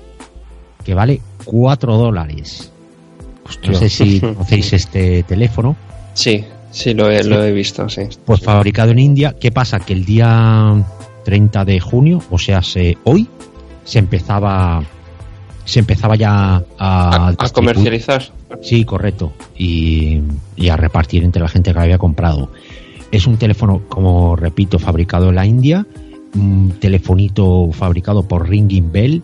que 0.84 0.94
vale 0.94 1.22
4 1.46 1.98
dólares. 1.98 2.72
Hostia. 3.46 3.72
No 3.72 3.78
sé 3.78 3.90
si 3.90 4.20
conocéis 4.20 4.74
este 4.74 5.24
teléfono. 5.24 5.75
Sí, 6.14 6.44
sí, 6.72 6.94
lo 6.94 7.10
he, 7.10 7.24
lo 7.24 7.44
he 7.44 7.52
visto, 7.52 7.88
sí. 7.90 8.02
Pues 8.25 8.42
fabricado 8.42 8.92
en 8.92 9.00
India. 9.00 9.36
¿Qué 9.40 9.52
pasa? 9.52 9.80
Que 9.80 9.94
el 9.94 10.04
día 10.06 10.74
30 11.25 11.66
de 11.66 11.80
junio, 11.80 12.22
o 12.32 12.40
sea, 12.40 12.62
se, 12.62 12.98
hoy, 13.04 13.28
se 13.84 14.00
empezaba 14.00 14.84
se 15.64 15.80
empezaba 15.80 16.16
ya 16.16 16.58
a, 16.58 16.64
A, 16.78 17.28
a 17.28 17.32
distribuir- 17.34 17.52
comercializar. 17.54 18.24
Sí, 18.62 18.86
correcto. 18.86 19.34
Y, 19.58 20.22
y 20.56 20.70
a 20.70 20.78
repartir 20.78 21.24
entre 21.24 21.42
la 21.42 21.48
gente 21.48 21.72
que 21.72 21.75
lo 21.75 21.82
había 21.82 21.98
comprado. 21.98 22.52
Es 23.12 23.25
un 23.25 23.38
teléfono, 23.38 23.82
como 23.90 24.36
repito, 24.36 24.78
fabricado 24.78 25.30
en 25.30 25.36
la 25.36 25.46
India. 25.48 25.86
Un 26.36 26.75
telefonito 26.80 27.72
fabricado 27.72 28.28
por 28.28 28.48
Ringing 28.48 28.92
Bell. 28.92 29.24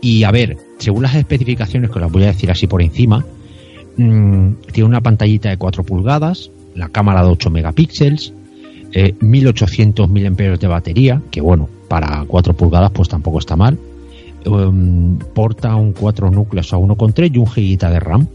Y 0.00 0.24
a 0.24 0.32
ver, 0.32 0.56
según 0.78 1.04
las 1.04 1.14
especificaciones, 1.14 1.90
que 1.92 2.00
las 2.00 2.10
voy 2.10 2.24
a 2.24 2.28
decir 2.28 2.50
así 2.50 2.66
por 2.66 2.82
encima, 2.82 3.24
mm, 3.98 4.52
tiene 4.72 4.88
una 4.88 5.00
pantallita 5.02 5.50
de 5.50 5.56
4 5.58 5.82
pulgadas, 5.84 6.50
la 6.74 6.88
cámara 6.88 7.22
de 7.22 7.28
8 7.30 7.50
megapíxeles, 7.50 8.32
eh, 8.92 9.14
1800 9.20 10.08
mAh 10.08 10.56
de 10.58 10.66
batería, 10.66 11.20
que 11.30 11.40
bueno, 11.42 11.68
para 11.88 12.24
4 12.26 12.54
pulgadas 12.54 12.90
pues 12.92 13.08
tampoco 13.08 13.38
está 13.38 13.54
mal. 13.56 13.78
Em, 14.44 15.18
porta 15.34 15.74
un 15.76 15.92
4 15.92 16.30
núcleos 16.30 16.72
a 16.72 16.78
1,3 16.78 17.30
y 17.34 17.38
un 17.38 17.46
gigita 17.46 17.90
de 17.90 18.00
RAM. 18.00 18.26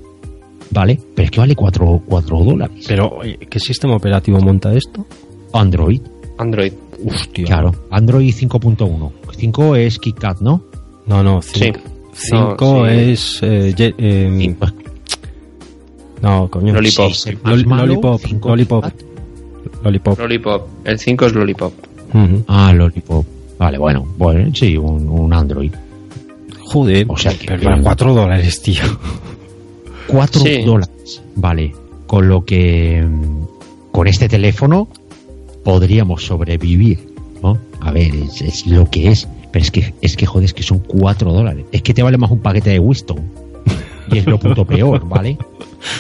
¿Vale? 0.72 1.00
Pero 1.15 1.25
es 1.25 1.32
que 1.32 1.39
vale 1.39 1.55
4, 1.55 2.01
4 2.08 2.39
dólares. 2.43 2.86
Pero, 2.88 3.10
oye, 3.10 3.38
¿qué 3.50 3.60
sistema 3.60 3.96
operativo 3.96 4.39
monta 4.39 4.74
esto? 4.74 5.05
Android. 5.53 6.01
Android. 6.39 6.74
Hostia. 7.05 7.46
Claro, 7.46 7.74
Android 7.91 8.34
5.1. 8.34 9.12
5 9.38 9.75
es 9.75 10.00
KitKat, 10.00 10.39
¿no? 10.41 10.63
No, 11.05 11.22
no, 11.22 11.41
Sí. 11.41 11.72
5 12.13 12.55
No, 12.60 12.86
sí. 12.86 12.91
es. 12.96 13.39
eh, 13.43 13.74
eh, 13.77 14.36
Cinco. 14.39 14.67
No, 16.24 16.48
coño. 16.50 16.74
Lollipop. 16.74 17.12
Malo, 17.44 17.86
Lollipop, 17.86 18.22
Lollipop. 18.46 18.84
KitKat. 18.86 19.01
Lollipop. 19.84 20.20
Lollipop. 20.20 20.68
El 20.86 20.98
5 21.00 21.25
es 21.27 21.34
Lollipop. 21.34 21.74
Ah, 22.48 22.74
Lollipop. 22.74 23.25
Vale, 23.60 23.77
bueno, 23.77 24.06
bueno, 24.18 24.50
sí, 24.53 24.75
un, 24.77 25.08
un 25.08 25.34
Android. 25.34 25.72
Joder, 26.60 27.06
O 27.10 27.18
sea 27.18 27.34
que- 27.38 27.46
pero 27.48 27.62
para 27.63 27.82
4 27.82 28.13
dólares, 28.15 28.62
tío. 28.62 28.82
4 30.08 30.42
Sí. 30.42 30.62
dólares. 30.63 31.22
Vale, 31.36 31.74
con 32.08 32.27
lo 32.27 32.44
que 32.46 33.03
mm, 33.08 33.44
con 33.92 34.08
este 34.08 34.27
teléfono 34.27 34.88
podríamos 35.63 36.25
sobrevivir, 36.25 37.00
¿no? 37.42 37.58
A 37.80 37.92
ver, 37.92 38.13
es, 38.15 38.42
es 38.42 38.68
lo 38.68 38.89
que 38.89 39.10
es. 39.10 39.27
Pero 39.51 39.63
es 39.63 39.72
que, 39.72 39.94
es 40.01 40.18
que 40.18 40.25
joder, 40.25 40.46
es 40.46 40.53
que 40.53 40.63
son 40.63 40.80
4 40.80 41.32
dólares. 41.32 41.65
Es 41.72 41.82
que 41.84 41.94
te 41.94 42.01
vale 42.01 42.18
más 42.18 42.32
un 42.32 42.39
paquete 42.39 42.72
de 42.72 42.80
Winston. 42.80 43.20
Y 44.13 44.20
es 44.20 44.25
lo 44.27 44.38
puto 44.39 44.65
peor, 44.65 45.08
¿vale? 45.08 45.38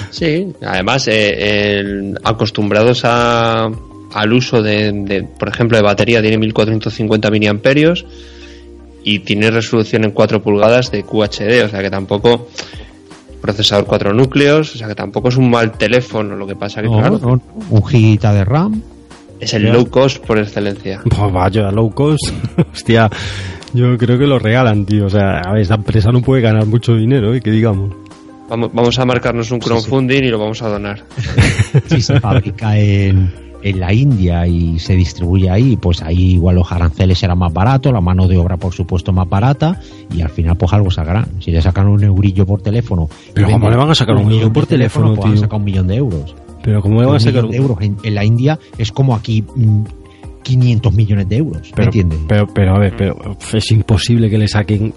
Sí, 0.09 0.47
además, 0.65 1.07
eh, 1.07 1.79
el- 1.79 2.17
acostumbrados 2.23 3.01
a, 3.05 3.69
al 4.13 4.33
uso 4.33 4.61
de, 4.61 4.91
de, 4.91 5.23
por 5.23 5.49
ejemplo, 5.49 5.77
de 5.77 5.83
batería, 5.83 6.21
tiene 6.21 6.37
1450 6.37 7.29
miliamperios 7.31 8.05
y 9.03 9.19
tiene 9.19 9.51
resolución 9.51 10.05
en 10.05 10.11
4 10.11 10.41
pulgadas 10.41 10.89
de 10.91 11.03
QHD, 11.03 11.65
o 11.65 11.69
sea 11.69 11.81
que 11.81 11.89
tampoco 11.89 12.47
procesador 13.41 13.85
4 13.85 14.13
núcleos, 14.13 14.73
o 14.75 14.77
sea 14.77 14.87
que 14.87 14.95
tampoco 14.95 15.27
es 15.29 15.35
un 15.35 15.49
mal 15.49 15.73
teléfono, 15.73 16.35
lo 16.37 16.47
que 16.47 16.55
pasa 16.55 16.81
que 16.81 16.87
No, 16.87 16.97
claro, 16.99 17.19
no, 17.19 17.41
un 17.69 17.85
gigita 17.85 18.33
de 18.33 18.45
RAM. 18.45 18.81
es 19.41 19.53
el 19.53 19.63
low 19.63 19.89
cost 19.89 20.23
por 20.25 20.39
excelencia. 20.39 21.01
Pues 21.03 21.33
vaya, 21.33 21.69
low 21.71 21.91
cost. 21.93 22.29
Hostia, 22.73 23.09
yo 23.73 23.97
creo 23.97 24.17
que 24.17 24.25
lo 24.27 24.39
regalan, 24.39 24.85
tío. 24.85 25.07
O 25.07 25.09
sea, 25.09 25.39
a 25.41 25.51
ver, 25.51 25.63
esta 25.63 25.75
empresa 25.75 26.09
no 26.13 26.21
puede 26.21 26.41
ganar 26.41 26.65
mucho 26.65 26.95
dinero, 26.95 27.33
¿eh? 27.33 27.41
Que 27.41 27.51
digamos. 27.51 27.93
Vamos, 28.49 28.71
vamos 28.73 28.99
a 28.99 29.05
marcarnos 29.05 29.51
un 29.51 29.59
crowdfunding 29.59 30.23
y 30.23 30.29
lo 30.29 30.39
vamos 30.39 30.61
a 30.61 30.69
donar. 30.69 31.03
Si 31.87 32.01
se 32.01 32.19
fabrica 32.19 32.77
en, 32.77 33.31
en 33.63 33.79
la 33.79 33.91
India 33.93 34.45
y 34.45 34.77
se 34.79 34.95
distribuye 34.95 35.49
ahí, 35.49 35.75
pues 35.77 36.01
ahí 36.03 36.33
igual 36.33 36.55
los 36.57 36.71
aranceles 36.71 37.17
serán 37.17 37.39
más 37.39 37.51
baratos, 37.51 37.91
la 37.91 38.01
mano 38.01 38.27
de 38.27 38.37
obra 38.37 38.57
por 38.57 38.73
supuesto 38.73 39.11
más 39.11 39.27
barata 39.27 39.79
y 40.13 40.21
al 40.21 40.29
final 40.29 40.55
pues 40.57 40.71
algo 40.73 40.91
sacarán. 40.91 41.25
Si 41.39 41.51
le 41.51 41.61
sacan 41.61 41.87
un 41.87 42.03
eurillo 42.03 42.45
por 42.45 42.61
teléfono... 42.61 43.09
Pero 43.33 43.49
¿cómo 43.49 43.69
le 43.69 43.75
van 43.77 43.89
a 43.89 43.95
sacar 43.95 44.15
un 44.15 44.27
millón 44.27 44.53
por 44.53 44.67
teléfono, 44.67 45.07
pues 45.15 45.19
van 45.19 45.27
a 45.29 45.33
tío? 45.33 45.41
sacar 45.41 45.59
un 45.59 45.65
millón 45.65 45.87
de 45.87 45.95
euros. 45.95 46.35
Pero 46.61 46.81
¿cómo 46.81 46.99
le 46.99 47.05
van 47.07 47.15
a 47.15 47.17
un 47.17 47.19
sacar 47.21 47.43
millón 47.43 47.51
de 47.51 47.57
euros 47.57 47.77
en, 47.81 47.97
en 48.03 48.15
la 48.15 48.23
India 48.25 48.59
es 48.77 48.91
como 48.91 49.15
aquí 49.15 49.43
mm, 49.55 49.83
500 50.43 50.93
millones 50.93 51.29
de 51.29 51.37
euros, 51.37 51.61
¿me 51.69 51.73
Pero, 51.75 51.85
entiendes? 51.85 52.19
pero, 52.27 52.47
pero, 52.53 52.75
a 52.75 52.79
ver, 52.79 52.93
pero 52.97 53.15
es 53.53 53.71
imposible 53.71 54.29
que 54.29 54.37
le 54.37 54.47
saquen 54.49 54.93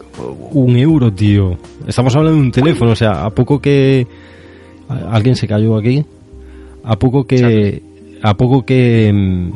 un 0.51 0.77
euro, 0.77 1.13
tío. 1.13 1.57
Estamos 1.87 2.15
hablando 2.17 2.39
de 2.39 2.45
un 2.47 2.53
teléfono, 2.53 2.93
o 2.93 2.97
sea, 2.97 3.25
a 3.25 3.31
poco 3.31 3.61
que 3.61 4.07
alguien 5.11 5.37
se 5.37 5.47
cayó 5.47 5.77
aquí, 5.77 6.05
a 6.85 6.97
poco 6.99 7.25
que, 7.27 7.83
a 8.23 8.35
poco 8.37 8.65
que, 8.65 9.13
mm, 9.13 9.51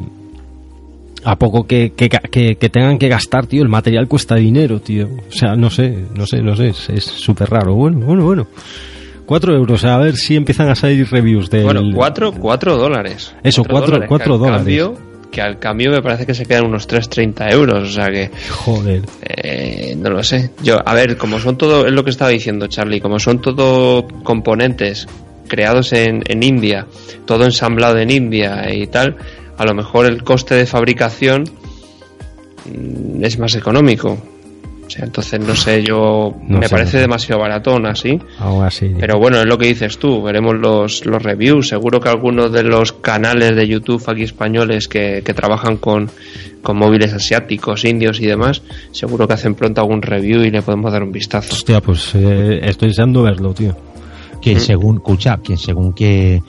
a 1.24 1.36
poco 1.36 1.66
que, 1.66 1.92
que, 1.96 2.08
que- 2.08 2.56
que 2.56 2.68
tengan 2.68 2.98
que 2.98 3.08
gastar, 3.08 3.46
tío, 3.46 3.62
el 3.62 3.68
material 3.68 4.08
cuesta 4.08 4.36
dinero, 4.36 4.80
tío. 4.80 5.06
O 5.28 5.32
sea, 5.32 5.54
no 5.54 5.70
sé, 5.70 6.04
no 6.16 6.26
sé, 6.26 6.40
no 6.42 6.56
sé, 6.56 6.68
es- 6.68 7.04
súper 7.04 7.50
raro. 7.50 7.74
Bueno, 7.74 7.98
bueno, 8.06 8.24
bueno. 8.24 8.46
Cuatro 9.26 9.54
euros, 9.54 9.84
a 9.84 9.96
ver 9.98 10.16
si 10.16 10.34
empiezan 10.34 10.68
a 10.70 10.74
salir 10.74 11.06
reviews 11.08 11.50
de. 11.50 11.62
Bueno, 11.62 11.82
4 11.94 12.32
cuatro 12.32 12.76
dólares. 12.76 13.32
Eso, 13.44 13.62
cuatro- 13.64 14.00
que 14.00 14.06
cuatro 14.08 14.38
dólares. 14.38 14.58
Cambio, 14.58 14.94
que 15.30 15.40
al 15.40 15.58
cambio 15.58 15.90
me 15.90 16.02
parece 16.02 16.26
que 16.26 16.34
se 16.34 16.44
quedan 16.44 16.66
unos 16.66 16.88
3.30 16.88 17.52
euros, 17.52 17.88
o 17.88 17.92
sea 17.92 18.10
que... 18.10 18.30
Joder. 18.50 19.02
Eh, 19.22 19.94
no 19.96 20.10
lo 20.10 20.22
sé. 20.22 20.50
Yo, 20.62 20.78
a 20.84 20.94
ver, 20.94 21.16
como 21.16 21.38
son 21.38 21.56
todo, 21.56 21.86
es 21.86 21.92
lo 21.92 22.04
que 22.04 22.10
estaba 22.10 22.30
diciendo 22.30 22.66
Charlie, 22.66 23.00
como 23.00 23.18
son 23.18 23.40
todo 23.40 24.06
componentes 24.24 25.06
creados 25.48 25.92
en, 25.92 26.22
en 26.26 26.42
India, 26.42 26.86
todo 27.26 27.44
ensamblado 27.44 27.98
en 27.98 28.10
India 28.10 28.72
y 28.72 28.86
tal, 28.86 29.16
a 29.58 29.64
lo 29.64 29.74
mejor 29.74 30.06
el 30.06 30.22
coste 30.22 30.54
de 30.54 30.66
fabricación 30.66 31.44
mm, 32.64 33.24
es 33.24 33.38
más 33.38 33.54
económico. 33.54 34.18
O 34.90 34.92
sea, 34.92 35.04
entonces 35.04 35.38
no 35.38 35.54
sé, 35.54 35.84
yo 35.84 36.34
No 36.48 36.58
me 36.58 36.66
sé, 36.66 36.74
parece 36.74 36.96
no 36.96 37.02
demasiado 37.02 37.40
baratón 37.40 37.86
así. 37.86 38.18
Algo 38.40 38.64
así. 38.64 38.90
Pero 38.98 39.20
bueno, 39.20 39.38
es 39.38 39.46
lo 39.46 39.56
que 39.56 39.68
dices 39.68 39.98
tú, 39.98 40.20
veremos 40.20 40.56
los, 40.56 41.06
los 41.06 41.22
reviews. 41.22 41.68
Seguro 41.68 42.00
que 42.00 42.08
algunos 42.08 42.50
de 42.50 42.64
los 42.64 42.92
canales 42.92 43.54
de 43.54 43.68
YouTube 43.68 44.02
aquí 44.08 44.24
españoles 44.24 44.88
que, 44.88 45.22
que 45.24 45.32
trabajan 45.32 45.76
con, 45.76 46.10
con 46.60 46.76
móviles 46.76 47.12
asiáticos, 47.12 47.84
indios 47.84 48.20
y 48.20 48.26
demás, 48.26 48.62
seguro 48.90 49.28
que 49.28 49.34
hacen 49.34 49.54
pronto 49.54 49.80
algún 49.80 50.02
review 50.02 50.42
y 50.42 50.50
le 50.50 50.60
podemos 50.60 50.90
dar 50.90 51.04
un 51.04 51.12
vistazo. 51.12 51.54
Hostia, 51.54 51.80
pues 51.80 52.12
eh, 52.16 52.58
estoy 52.64 52.88
deseando 52.88 53.22
verlo, 53.22 53.54
tío. 53.54 53.76
que 54.42 54.58
según, 54.58 54.96
escucha, 54.96 55.38
que 55.40 55.56
según 55.56 55.92
qué, 55.92 56.42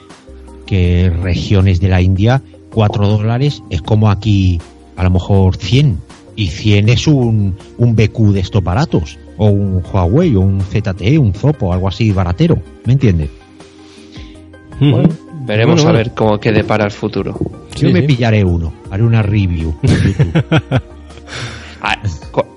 qué 0.66 1.12
regiones 1.22 1.78
de 1.78 1.88
la 1.88 2.02
India, 2.02 2.42
4 2.74 3.06
dólares 3.06 3.62
es 3.70 3.82
como 3.82 4.10
aquí 4.10 4.60
a 4.96 5.04
lo 5.04 5.10
mejor 5.10 5.56
100. 5.56 5.96
Y 6.36 6.48
100 6.48 6.88
es 6.88 7.06
un, 7.06 7.54
un 7.78 7.94
BQ 7.96 8.32
de 8.32 8.40
estos 8.40 8.62
baratos. 8.64 9.18
O 9.36 9.46
un 9.48 9.82
Huawei, 9.82 10.34
o 10.36 10.40
un 10.40 10.60
ZTE, 10.60 11.18
un 11.18 11.34
Zopo, 11.34 11.72
algo 11.72 11.88
así 11.88 12.10
baratero. 12.12 12.58
¿Me 12.84 12.94
entiendes? 12.94 13.28
Ujú. 14.80 15.02
Veremos 15.44 15.76
Bueno, 15.76 15.80
a 15.82 15.92
bueno. 15.92 15.98
ver 15.98 16.10
cómo 16.14 16.38
qué 16.40 16.52
depara 16.52 16.84
el 16.84 16.90
futuro. 16.90 17.34
Yo 17.74 17.88
Sí, 17.88 17.92
me 17.92 18.00
sí. 18.02 18.06
pillaré 18.06 18.44
uno, 18.44 18.72
haré 18.90 19.02
una 19.02 19.22
review. 19.22 19.74
en 19.82 19.90
YouTube. 20.02 20.42
A, 21.80 21.98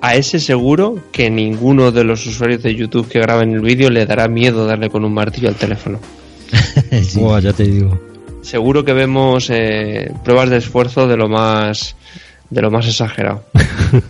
a 0.02 0.16
ese 0.16 0.40
seguro 0.40 1.00
que 1.12 1.30
ninguno 1.32 1.92
de 1.92 2.04
los 2.04 2.26
usuarios 2.28 2.62
de 2.62 2.76
YouTube 2.76 3.08
que 3.08 3.20
graben 3.20 3.54
el 3.54 3.62
vídeo 3.62 3.90
le 3.90 4.06
dará 4.06 4.28
miedo 4.28 4.68
darle 4.68 4.90
con 4.90 5.04
un 5.04 5.14
martillo 5.14 5.50
al 5.50 5.56
teléfono. 5.56 6.00
Sí. 7.04 7.20
Buah, 7.20 7.40
ya 7.40 7.54
te 7.54 7.64
digo. 7.64 8.00
Seguro 8.42 8.84
que 8.86 8.94
vemos 8.94 9.50
eh, 9.50 10.12
pruebas 10.24 10.50
de 10.50 10.58
esfuerzo 10.58 11.08
de 11.08 11.18
lo 11.18 11.28
más 11.28 11.96
de 12.50 12.62
lo 12.62 12.72
más 12.72 12.88
exagerado. 12.88 13.44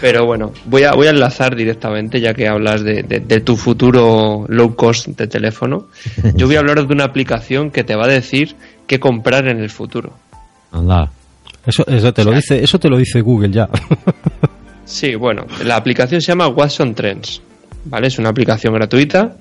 Pero 0.00 0.26
bueno, 0.26 0.52
voy 0.66 0.84
a, 0.84 0.92
voy 0.92 1.08
a 1.08 1.10
enlazar 1.10 1.56
directamente, 1.56 2.20
ya 2.20 2.32
que 2.32 2.46
hablas 2.46 2.84
de, 2.84 3.02
de- 3.02 3.18
de 3.20 3.40
tu 3.40 3.56
futuro 3.56 4.44
low 4.48 4.76
cost 4.76 5.08
de 5.08 5.26
teléfono. 5.26 5.88
Yo 6.34 6.46
voy 6.46 6.54
a 6.54 6.60
hablar 6.60 6.86
de 6.86 6.92
una 6.94 7.04
aplicación 7.04 7.70
que 7.72 7.82
te 7.82 7.96
va 7.96 8.04
a 8.04 8.08
decir 8.08 8.54
qué 8.86 9.00
comprar 9.00 9.48
en 9.48 9.58
el 9.58 9.70
futuro. 9.70 10.12
Anda. 10.70 11.10
Eso, 11.66 11.84
eso 11.88 12.14
te 12.14 12.24
lo 12.24 12.30
dice, 12.30 12.62
eso 12.62 12.78
te 12.78 12.88
lo 12.88 12.96
dice 12.96 13.20
Google 13.20 13.50
ya. 13.50 13.68
Sí, 14.84 15.16
bueno, 15.16 15.44
la 15.66 15.76
aplicación 15.76 16.22
se 16.22 16.28
llama 16.28 16.48
Watson 16.48 16.94
Trends, 16.94 17.42
¿vale? 17.84 18.06
Es 18.06 18.18
una 18.18 18.30
aplicación 18.30 18.72
gratuita 18.72 19.36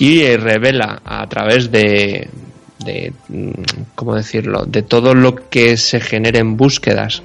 y 0.00 0.22
eh, 0.22 0.36
revela 0.36 1.00
a 1.04 1.24
través 1.28 1.70
de, 1.70 2.28
de, 2.78 3.12
mm, 3.28 3.50
¿cómo 3.94 4.14
decirlo?, 4.14 4.64
de 4.64 4.82
todo 4.82 5.14
lo 5.14 5.48
que 5.48 5.76
se 5.76 6.00
genera 6.00 6.38
en 6.38 6.56
búsquedas, 6.56 7.22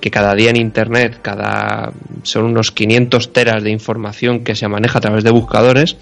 que 0.00 0.10
cada 0.10 0.34
día 0.34 0.50
en 0.50 0.56
Internet, 0.56 1.18
cada 1.22 1.92
son 2.22 2.44
unos 2.44 2.70
500 2.72 3.32
teras 3.32 3.62
de 3.62 3.70
información 3.70 4.44
que 4.44 4.54
se 4.54 4.66
maneja 4.68 4.98
a 4.98 5.00
través 5.00 5.24
de 5.24 5.30
buscadores, 5.30 5.96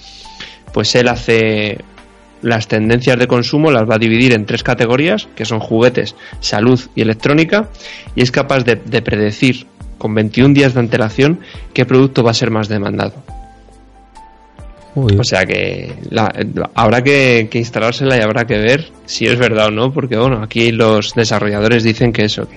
pues 0.72 0.94
él 0.94 1.08
hace 1.08 1.78
las 2.40 2.68
tendencias 2.68 3.18
de 3.18 3.26
consumo, 3.26 3.72
las 3.72 3.88
va 3.88 3.96
a 3.96 3.98
dividir 3.98 4.32
en 4.32 4.46
tres 4.46 4.62
categorías, 4.62 5.28
que 5.34 5.44
son 5.44 5.58
juguetes, 5.58 6.14
salud 6.40 6.80
y 6.94 7.02
electrónica, 7.02 7.68
y 8.14 8.22
es 8.22 8.30
capaz 8.30 8.64
de, 8.64 8.76
de 8.76 9.02
predecir 9.02 9.66
con 9.98 10.14
21 10.14 10.54
días 10.54 10.74
de 10.74 10.80
antelación 10.80 11.40
qué 11.74 11.84
producto 11.84 12.22
va 12.22 12.30
a 12.30 12.34
ser 12.34 12.50
más 12.50 12.68
demandado. 12.68 13.14
O 15.06 15.24
sea 15.24 15.44
que 15.44 15.94
la- 16.10 16.32
habrá 16.74 17.02
que, 17.02 17.48
instalársela 17.52 18.16
y 18.16 18.20
habrá 18.20 18.46
que 18.46 18.58
ver 18.58 18.90
si 19.06 19.26
es 19.26 19.38
verdad 19.38 19.66
o 19.66 19.70
no, 19.70 19.92
porque 19.92 20.16
bueno, 20.16 20.42
aquí 20.42 20.72
los 20.72 21.14
desarrolladores 21.14 21.82
dicen 21.84 22.12
que 22.12 22.24
eso, 22.24 22.48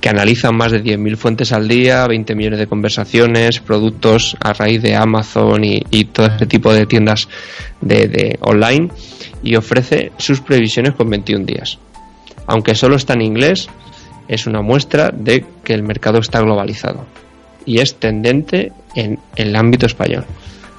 que, 0.00 0.08
analizan 0.08 0.56
más 0.56 0.72
de 0.72 0.82
10.000 0.82 1.16
fuentes 1.16 1.52
al 1.52 1.68
día, 1.68 2.06
20 2.06 2.34
millones 2.34 2.58
de 2.58 2.66
conversaciones, 2.66 3.60
productos 3.60 4.36
a 4.40 4.52
raíz 4.52 4.82
de 4.82 4.94
Amazon 4.96 5.64
y, 5.64 5.82
y 5.90 6.04
todo 6.06 6.26
este 6.26 6.46
tipo 6.46 6.72
de 6.72 6.86
tiendas 6.86 7.28
de, 7.80 8.08
de 8.08 8.38
online 8.40 8.88
y 9.42 9.56
ofrece 9.56 10.12
sus 10.18 10.40
previsiones 10.40 10.94
con 10.94 11.08
21 11.10 11.44
días. 11.44 11.78
Aunque 12.46 12.74
solo 12.74 12.96
está 12.96 13.14
en 13.14 13.22
inglés, 13.22 13.68
es 14.28 14.46
una 14.46 14.62
muestra 14.62 15.10
de 15.12 15.44
que 15.64 15.72
el 15.74 15.82
mercado 15.82 16.18
está 16.18 16.40
globalizado 16.40 17.06
y 17.66 17.78
es 17.78 17.94
tendente 17.96 18.72
en 18.94 19.18
el 19.36 19.54
ámbito 19.56 19.86
español. 19.86 20.24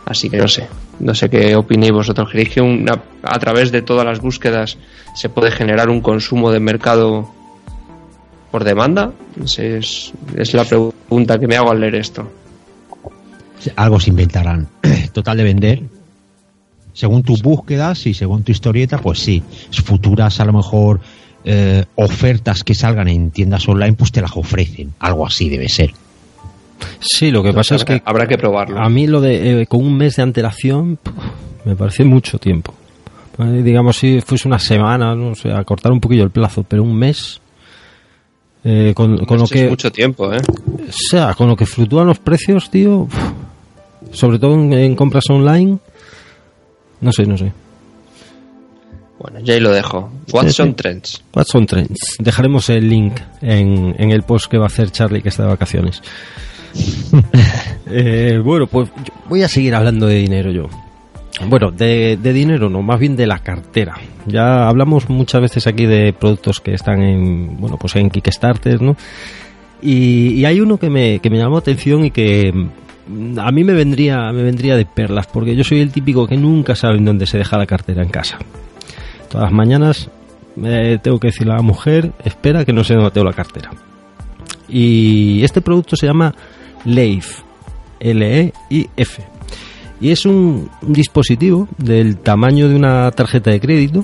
Así 0.06 0.30
que 0.30 0.38
no 0.38 0.48
sé, 0.48 0.68
no 1.00 1.16
sé 1.16 1.30
qué 1.30 1.56
opinéis 1.56 1.92
vosotros. 1.92 2.30
¿Creéis 2.30 2.50
que 2.50 2.86
a 3.24 3.40
través 3.40 3.72
de 3.72 3.82
todas 3.82 4.06
las 4.06 4.20
búsquedas 4.20 4.78
se 5.16 5.30
puede 5.30 5.52
generar 5.52 5.90
un 5.90 6.02
consumo 6.02 6.52
de 6.52 6.60
mercado 6.60 7.30
por 8.52 8.64
demanda? 8.64 9.12
Es, 9.46 10.12
es 10.36 10.54
la 10.54 10.66
pregunta 10.66 11.40
que 11.40 11.48
me 11.48 11.58
hago 11.58 11.72
al 11.72 11.80
leer 11.80 11.96
esto. 11.96 12.30
Algo 13.76 14.00
se 14.00 14.10
inventarán. 14.10 14.68
Total 15.14 15.38
de 15.38 15.44
vender. 15.44 15.82
Según 16.94 17.24
tus 17.24 17.42
búsquedas 17.42 18.06
y 18.06 18.14
según 18.14 18.44
tu 18.44 18.52
historieta, 18.52 18.98
pues 18.98 19.20
sí. 19.20 19.44
Futuras, 19.84 20.40
a 20.40 20.46
lo 20.46 20.54
mejor, 20.54 21.00
eh, 21.44 21.86
ofertas 21.96 22.64
que 22.64 22.76
salgan 22.76 23.08
en 23.08 23.32
tiendas 23.32 23.68
online, 23.68 23.94
pues 23.94 24.12
te 24.12 24.22
las 24.22 24.36
ofrecen. 24.36 24.94
Algo 25.00 25.26
así 25.26 25.50
debe 25.50 25.70
ser. 25.70 25.94
Sí, 27.00 27.32
lo 27.32 27.44
que 27.44 27.54
pasa 27.54 27.76
es 27.76 27.86
que 27.86 28.02
habrá 28.06 28.28
que 28.28 28.38
probarlo. 28.38 28.80
a 28.80 28.90
mí 28.90 29.08
lo 29.08 29.22
de 29.22 29.62
eh, 29.62 29.68
con 29.68 29.84
un 29.84 29.96
mes 29.98 30.16
de 30.16 30.24
antelación 30.24 30.98
puf, 30.98 31.14
me 31.66 31.76
parece 31.76 32.04
mucho 32.04 32.38
tiempo. 32.38 32.74
Eh, 33.40 33.62
digamos 33.64 33.98
si 33.98 34.22
fuese 34.22 34.48
una 34.48 34.60
semana, 34.60 35.16
no 35.16 35.34
sé, 35.36 35.52
acortar 35.52 35.92
un 35.92 36.00
poquillo 36.00 36.24
el 36.24 36.32
plazo, 36.32 36.64
pero 36.64 36.84
un 36.84 36.96
mes 36.96 37.40
eh, 38.64 38.94
con, 38.96 39.26
con 39.26 39.38
lo 39.40 39.46
es 39.46 39.52
que 39.52 39.70
mucho 39.70 39.92
tiempo, 39.92 40.32
¿eh? 40.32 40.38
o 40.38 40.92
sea, 40.92 41.34
con 41.34 41.48
lo 41.48 41.56
que 41.56 41.66
fluctúan 41.66 42.06
los 42.08 42.20
precios, 42.20 42.70
tío, 42.70 43.08
sobre 44.12 44.38
todo 44.38 44.54
en, 44.54 44.74
en 44.74 44.96
compras 44.96 45.24
online, 45.30 45.80
no 47.00 47.12
sé, 47.12 47.26
no 47.26 47.38
sé. 47.38 47.52
Bueno, 49.18 49.40
ya 49.40 49.54
ahí 49.54 49.60
lo 49.60 49.72
dejo. 49.72 50.12
What's 50.32 50.60
on 50.60 50.76
Trends. 50.76 51.24
What's 51.34 51.54
on 51.54 51.68
Trends. 51.68 52.00
Dejaremos 52.20 52.70
el 52.70 52.90
link 52.90 53.14
en, 53.42 53.96
en 54.00 54.12
el 54.12 54.24
post 54.24 54.50
que 54.50 54.58
va 54.58 54.64
a 54.64 54.68
hacer 54.68 54.90
Charlie 54.92 55.22
que 55.22 55.30
está 55.30 55.44
de 55.44 55.50
vacaciones. 55.50 56.02
Eh, 57.94 58.40
bueno, 58.42 58.68
pues 58.68 58.90
voy 59.28 59.44
a 59.44 59.50
seguir 59.50 59.76
hablando 59.76 60.08
de 60.08 60.16
dinero 60.16 60.50
yo. 60.50 60.70
Bueno, 61.46 61.72
de, 61.72 62.18
dinero 62.18 62.70
no, 62.70 62.82
más 62.82 63.00
bien 63.00 63.16
de 63.16 63.28
la 63.28 63.40
cartera. 63.40 63.96
Ya 64.26 64.68
hablamos 64.68 65.10
muchas 65.10 65.42
veces 65.42 65.68
aquí 65.68 65.86
de 65.86 66.14
productos 66.14 66.62
que 66.62 66.74
están 66.74 67.02
en, 67.02 67.58
bueno, 67.60 67.78
pues 67.78 67.96
en 67.98 68.10
Kickstarter, 68.10 68.82
¿no? 68.82 68.96
Y, 69.82 70.46
hay 70.46 70.62
uno 70.62 70.78
que 70.78 70.90
me, 70.90 71.20
que 71.20 71.30
me 71.30 71.38
llamó 71.38 71.58
atención 71.58 72.06
y 72.06 72.12
que 72.12 72.54
mm, 72.54 73.40
a 73.40 73.52
mí 73.52 73.64
me 73.64 73.74
vendría, 73.74 74.32
me 74.32 74.44
vendría 74.44 74.76
de 74.76 74.86
perlas, 74.86 75.28
porque 75.28 75.56
yo 75.56 75.64
soy 75.64 75.82
el 75.82 75.92
típico 75.92 76.28
que 76.28 76.38
nunca 76.38 76.76
sabe 76.76 76.98
en 76.98 77.06
dónde 77.06 77.26
se 77.26 77.40
deja 77.40 77.58
la 77.58 77.66
cartera 77.66 78.04
en 78.04 78.10
casa. 78.10 78.38
Todas 79.30 79.46
las 79.46 79.54
mañanas 79.54 80.10
eh, 80.64 81.00
tengo 81.02 81.20
que 81.20 81.28
decirle 81.28 81.54
a 81.54 81.58
la 81.58 81.64
mujer, 81.64 82.12
espera 82.24 82.64
que 82.66 82.74
no 82.74 82.84
sé 82.84 82.94
dónde 82.94 83.12
tengo 83.12 83.26
la 83.26 83.34
cartera. 83.34 83.72
Y 84.68 85.44
este 85.44 85.62
producto 85.62 85.96
se 85.96 86.06
llama 86.06 86.34
Leif, 86.86 87.42
L-E-I-F. 88.00 89.24
Y 90.00 90.10
es 90.10 90.26
un, 90.26 90.70
dispositivo 90.82 91.68
del 91.78 92.18
tamaño 92.18 92.68
de 92.68 92.76
una 92.76 93.12
tarjeta 93.12 93.52
de 93.52 93.60
crédito, 93.60 94.04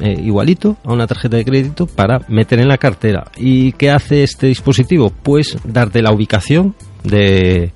eh, 0.00 0.16
igualito 0.24 0.76
a 0.84 0.92
una 0.92 1.06
tarjeta 1.06 1.36
de 1.36 1.44
crédito, 1.44 1.86
para 1.86 2.20
meter 2.28 2.60
en 2.60 2.68
la 2.68 2.78
cartera. 2.78 3.24
¿Y 3.36 3.72
qué 3.72 3.90
hace 3.90 4.22
este 4.22 4.46
dispositivo? 4.46 5.10
Pues 5.10 5.56
darte 5.64 6.00
la 6.00 6.12
ubicación 6.12 6.74
de, 7.02 7.72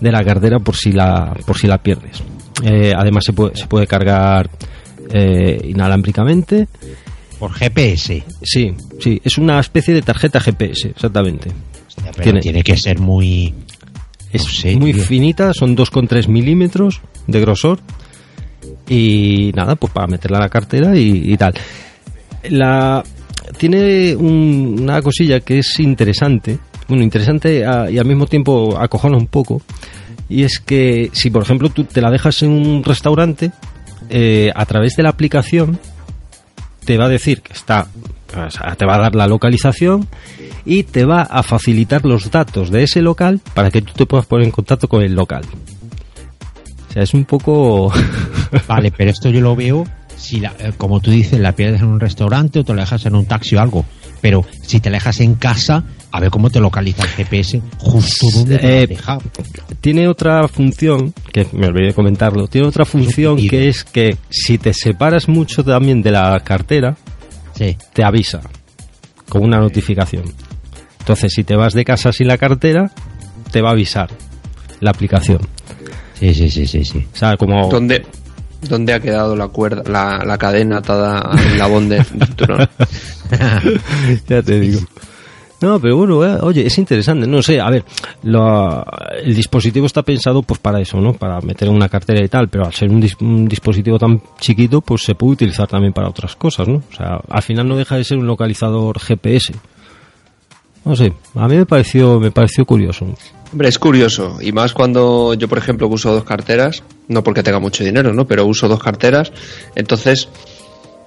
de 0.00 0.12
la 0.12 0.22
cartera 0.22 0.58
por 0.58 0.76
si 0.76 0.92
la, 0.92 1.34
por 1.46 1.56
si 1.58 1.66
la 1.66 1.78
pierdes. 1.78 2.22
Eh, 2.62 2.92
además 2.96 3.24
se 3.24 3.32
puede, 3.32 3.56
se 3.56 3.66
puede 3.66 3.86
cargar 3.86 4.50
eh, 5.12 5.60
inalámbricamente. 5.64 6.68
Por 7.38 7.52
GPS. 7.52 8.24
Sí, 8.42 8.74
sí, 9.00 9.20
es 9.24 9.38
una 9.38 9.60
especie 9.60 9.94
de 9.94 10.02
tarjeta 10.02 10.40
GPS, 10.40 10.88
exactamente. 10.88 11.50
Hostia, 11.86 12.10
pero 12.12 12.22
Tiene- 12.24 12.40
tiene, 12.40 12.62
que 12.62 12.76
ser 12.76 12.98
muy. 12.98 13.54
Es 14.32 14.42
sé, 14.42 14.76
muy 14.76 14.92
tío. 14.92 15.02
finita, 15.02 15.52
son 15.54 15.76
2,3 15.76 16.28
milímetros 16.28 17.00
de 17.26 17.40
grosor. 17.40 17.80
Y 18.88 19.52
nada, 19.54 19.76
pues 19.76 19.92
para 19.92 20.06
meterla 20.06 20.38
en 20.38 20.42
la 20.44 20.48
cartera 20.48 20.96
y, 20.96 21.32
y 21.32 21.36
tal. 21.36 21.54
La, 22.50 23.02
tiene 23.58 24.14
un- 24.16 24.76
una 24.80 25.02
cosilla 25.02 25.40
que 25.40 25.58
es 25.58 25.78
interesante. 25.80 26.58
Bueno, 26.88 27.02
interesante 27.04 27.66
a- 27.66 27.90
y 27.90 27.98
al 27.98 28.06
mismo 28.06 28.26
tiempo 28.26 28.76
acojona 28.78 29.16
un 29.16 29.26
poco. 29.26 29.60
Y 30.28 30.42
es 30.42 30.58
que 30.58 31.10
si, 31.12 31.30
por 31.30 31.42
ejemplo, 31.42 31.68
tú 31.70 31.84
te 31.84 32.00
la 32.00 32.10
dejas 32.10 32.42
en 32.42 32.50
un 32.50 32.84
restaurante, 32.84 33.50
eh, 34.10 34.50
a 34.54 34.64
través 34.66 34.94
de 34.96 35.02
la 35.02 35.10
aplicación 35.10 35.78
te 36.84 36.96
va 36.96 37.06
a 37.06 37.08
decir 37.10 37.42
que 37.42 37.52
está, 37.52 37.88
sea, 38.50 38.74
te 38.76 38.84
va 38.84 38.96
a 38.96 38.98
dar 38.98 39.14
la 39.14 39.26
localización 39.26 40.06
y 40.64 40.82
te 40.84 41.04
va 41.04 41.22
a 41.22 41.42
facilitar 41.42 42.04
los 42.04 42.30
datos 42.30 42.70
de 42.70 42.82
ese 42.84 43.00
local 43.02 43.40
para 43.54 43.70
que 43.70 43.82
tú 43.82 43.92
te 43.94 44.06
puedas 44.06 44.26
poner 44.26 44.46
en 44.46 44.50
contacto 44.52 44.88
con 44.88 45.02
el 45.02 45.14
local. 45.14 45.42
O 46.88 46.92
sea, 46.92 47.02
es 47.02 47.14
un 47.14 47.24
poco... 47.24 47.92
Vale, 48.68 48.90
pero 48.96 49.10
esto 49.10 49.28
yo 49.30 49.40
lo 49.40 49.54
veo 49.54 49.84
si, 50.16 50.40
la- 50.40 50.54
eh, 50.58 50.72
como 50.76 51.00
tú 51.00 51.10
dices, 51.10 51.38
la 51.38 51.52
pierdes 51.52 51.80
en 51.82 51.88
un 51.88 52.00
restaurante 52.00 52.58
o 52.60 52.64
te 52.64 52.74
la 52.74 52.82
dejas 52.82 53.06
en 53.06 53.14
un 53.14 53.26
taxi 53.26 53.56
o 53.56 53.60
algo. 53.60 53.84
Pero 54.20 54.44
si 54.62 54.80
te 54.80 54.90
la 54.90 54.96
dejas 54.96 55.20
en 55.20 55.34
casa, 55.34 55.84
a 56.10 56.18
ver 56.20 56.30
cómo 56.30 56.50
te 56.50 56.58
localiza 56.60 57.04
el 57.04 57.08
GPS 57.10 57.62
justo 57.78 58.26
donde 58.34 58.58
te 58.58 58.66
la 58.66 58.72
Eh, 58.72 58.82
has 58.82 58.88
dejado. 58.88 59.22
tiene 59.80 60.08
otra 60.08 60.48
función, 60.48 61.14
que 61.32 61.46
me 61.52 61.66
olvidé 61.68 61.88
de 61.88 61.94
comentarlo, 61.94 62.48
tiene 62.48 62.66
otra 62.66 62.84
función 62.84 63.36
que 63.36 63.68
es 63.68 63.84
que 63.84 64.16
si 64.28 64.58
te 64.58 64.72
separas 64.74 65.28
mucho 65.28 65.62
también 65.62 66.02
de 66.02 66.10
la 66.10 66.40
cartera, 66.40 66.96
Sí. 67.58 67.76
te 67.92 68.04
avisa 68.04 68.40
con 69.28 69.42
una 69.42 69.58
notificación. 69.58 70.24
Entonces, 71.00 71.32
si 71.34 71.42
te 71.42 71.56
vas 71.56 71.74
de 71.74 71.84
casa 71.84 72.12
sin 72.12 72.28
la 72.28 72.38
cartera, 72.38 72.90
te 73.50 73.60
va 73.60 73.70
a 73.70 73.72
avisar 73.72 74.08
la 74.80 74.90
aplicación. 74.90 75.40
Sí, 76.14 76.34
sí, 76.34 76.50
sí, 76.50 76.66
sí, 76.66 76.84
sí. 76.84 77.06
O 77.12 77.16
sea, 77.16 77.36
como... 77.36 77.68
¿Dónde, 77.68 78.06
¿Dónde 78.62 78.92
ha 78.92 79.00
quedado 79.00 79.34
la 79.36 79.48
cuerda, 79.48 79.82
la, 79.90 80.24
la 80.24 80.38
cadena 80.38 80.78
atada 80.78 81.18
al 81.18 81.58
labón 81.58 81.88
de 81.88 82.04
cinturón? 82.04 82.68
ya 84.28 84.42
te 84.42 84.60
digo. 84.60 84.80
No, 85.60 85.80
pero 85.80 85.96
bueno, 85.96 86.24
eh, 86.24 86.38
oye, 86.42 86.66
es 86.66 86.78
interesante. 86.78 87.26
No 87.26 87.42
sé, 87.42 87.60
a 87.60 87.68
ver, 87.68 87.84
lo- 88.22 88.84
el 89.22 89.34
dispositivo 89.34 89.86
está 89.86 90.02
pensado 90.02 90.42
pues 90.42 90.60
para 90.60 90.80
eso, 90.80 91.00
¿no? 91.00 91.14
Para 91.14 91.40
meter 91.40 91.68
una 91.68 91.88
cartera 91.88 92.24
y 92.24 92.28
tal, 92.28 92.48
pero 92.48 92.64
al 92.64 92.72
ser 92.72 92.90
un, 92.90 93.02
dis- 93.02 93.20
un 93.20 93.46
dispositivo 93.48 93.98
tan 93.98 94.22
chiquito, 94.40 94.80
pues 94.80 95.02
se 95.02 95.14
puede 95.16 95.32
utilizar 95.32 95.66
también 95.66 95.92
para 95.92 96.08
otras 96.08 96.36
cosas, 96.36 96.68
¿no? 96.68 96.76
O 96.76 96.94
sea, 96.96 97.18
al 97.28 97.42
final 97.42 97.66
no 97.66 97.76
deja 97.76 97.96
de 97.96 98.04
ser 98.04 98.18
un 98.18 98.26
localizador 98.28 99.00
GPS. 99.00 99.52
No 100.84 100.94
sé, 100.96 101.12
a 101.34 101.48
mí 101.48 101.56
me 101.56 101.66
pareció, 101.66 102.18
me 102.20 102.30
pareció 102.30 102.64
curioso. 102.64 103.06
Hombre, 103.52 103.68
es 103.68 103.78
curioso, 103.78 104.38
y 104.40 104.52
más 104.52 104.72
cuando 104.72 105.34
yo, 105.34 105.48
por 105.48 105.58
ejemplo, 105.58 105.88
uso 105.88 106.12
dos 106.14 106.24
carteras, 106.24 106.82
no 107.08 107.22
porque 107.24 107.42
tenga 107.42 107.58
mucho 107.58 107.82
dinero, 107.82 108.12
¿no? 108.14 108.26
Pero 108.26 108.46
uso 108.46 108.68
dos 108.68 108.78
carteras, 108.82 109.32
entonces 109.74 110.28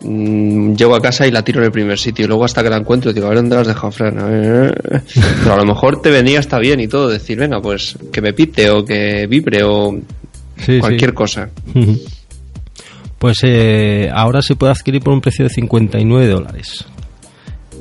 mm, 0.03 0.73
llego 0.75 0.95
a 0.95 1.01
casa 1.01 1.25
y 1.27 1.31
la 1.31 1.43
tiro 1.43 1.59
en 1.59 1.65
el 1.65 1.71
primer 1.71 1.97
sitio, 1.97 2.25
y 2.25 2.27
luego 2.27 2.45
hasta 2.45 2.61
que 2.63 2.69
la 2.69 2.77
encuentro 2.77 3.13
digo, 3.13 3.27
a 3.27 3.29
ver 3.29 3.37
dónde 3.39 3.55
la 3.55 3.61
has 3.61 3.67
dejado, 3.67 3.91
Fran. 3.91 4.19
A 4.19 4.25
ver. 4.25 4.81
Pero 5.43 5.53
a 5.53 5.57
lo 5.57 5.65
mejor 5.65 6.01
te 6.01 6.09
venía 6.11 6.39
hasta 6.39 6.59
bien 6.59 6.79
y 6.79 6.87
todo, 6.87 7.07
decir, 7.09 7.37
venga, 7.37 7.61
pues 7.61 7.97
que 8.11 8.21
me 8.21 8.33
pite 8.33 8.69
o 8.69 8.83
que 8.85 9.27
vibre 9.27 9.63
o 9.63 9.97
Sí, 10.63 10.79
cualquier 10.79 11.09
sí. 11.11 11.15
cosa. 11.15 11.49
Pues 13.17 13.39
eh, 13.43 14.09
ahora 14.13 14.41
se 14.41 14.55
puede 14.55 14.71
adquirir 14.73 15.01
por 15.01 15.13
un 15.13 15.21
precio 15.21 15.43
de 15.45 15.49
59 15.49 16.27
dólares. 16.27 16.85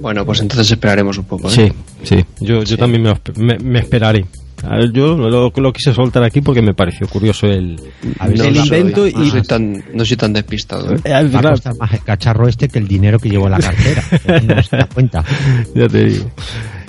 Bueno, 0.01 0.25
pues 0.25 0.41
entonces 0.41 0.71
esperaremos 0.71 1.19
un 1.19 1.25
poco, 1.25 1.49
¿eh? 1.49 1.53
Sí, 1.53 1.73
sí. 2.05 2.25
Yo, 2.41 2.63
yo 2.63 2.77
también 2.79 3.03
me, 3.03 3.15
me- 3.37 3.59
me 3.59 3.79
esperaré. 3.81 4.25
A 4.63 4.77
ver, 4.77 4.93
yo 4.93 5.17
lo, 5.17 5.51
lo 5.55 5.73
quise 5.73 5.93
soltar 5.95 6.23
aquí 6.23 6.41
porque 6.41 6.61
me 6.63 6.75
pareció 6.75 7.07
curioso 7.09 7.47
el, 7.47 7.77
No 7.77 8.27
el 8.27 8.39
soy- 8.39 8.59
invento 8.59 9.01
no 9.09 9.23
y... 9.25 9.31
soy 9.31 9.43
tan, 9.43 9.85
no 9.95 10.05
soy 10.05 10.17
tan 10.17 10.33
despistado, 10.33 10.93
¿eh? 10.95 11.01
Eh, 11.05 11.13
Va 11.29 11.41
a 11.41 11.51
costar 11.51 11.75
más 11.79 11.93
el 11.93 12.01
cacharro 12.03 12.47
este 12.49 12.69
que 12.69 12.79
el 12.79 12.87
dinero 12.89 13.19
que 13.19 13.29
llevo 13.31 13.47
en 13.47 13.53
la 13.53 13.59
cartera. 13.61 14.03
no 14.45 14.63
se 14.63 14.77
da 14.77 14.87
cuenta. 14.87 15.25
ya 15.75 15.89
te 15.89 16.05
digo. 16.05 16.31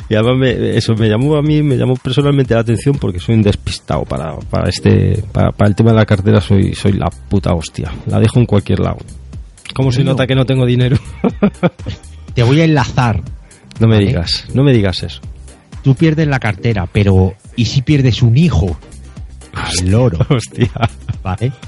Y 0.09 0.15
además 0.15 0.35
me- 0.39 0.75
eso 0.77 0.93
me 0.95 1.07
llamó 1.07 1.37
a 1.37 1.41
mí, 1.41 1.61
me 1.63 1.77
llamó 1.77 1.95
personalmente 1.95 2.53
la 2.53 2.59
atención 2.59 2.95
porque 2.99 3.19
soy 3.19 3.35
un 3.35 3.41
despistado 3.41 4.03
para, 4.03 4.35
para 4.39 4.67
este, 4.69 5.23
para, 5.31 5.51
para 5.53 5.69
el 5.69 5.75
tema 5.75 5.91
de 5.91 5.97
la 5.97 6.05
cartera 6.05 6.41
soy, 6.41 6.73
soy 6.75 6.91
la 6.93 7.09
puta 7.29 7.53
hostia. 7.53 7.89
La 8.07 8.19
dejo 8.19 8.39
en 8.39 8.45
cualquier 8.45 8.81
lado. 8.81 8.97
¿Cómo 9.73 9.89
se 9.93 10.03
nota 10.03 10.27
que 10.27 10.35
no 10.35 10.45
tengo 10.45 10.65
dinero? 10.65 10.97
Te 12.33 12.43
voy 12.43 12.59
a 12.59 12.65
enlazar. 12.65 13.21
no 13.79 13.87
me 13.87 13.95
Vale. 13.95 14.07
digas, 14.07 14.45
no 14.53 14.63
me 14.63 14.73
digas 14.73 15.03
eso. 15.03 15.21
Tú 15.81 15.95
pierdes 15.95 16.27
la 16.27 16.39
cartera, 16.39 16.87
pero 16.91 17.33
¿y 17.55 17.65
si 17.65 17.81
pierdes 17.81 18.21
un 18.21 18.37
hijo? 18.37 18.77
Al 19.53 19.89
loro. 19.91 20.17
Hostia. 20.29 20.71
¿vale? 21.23 21.51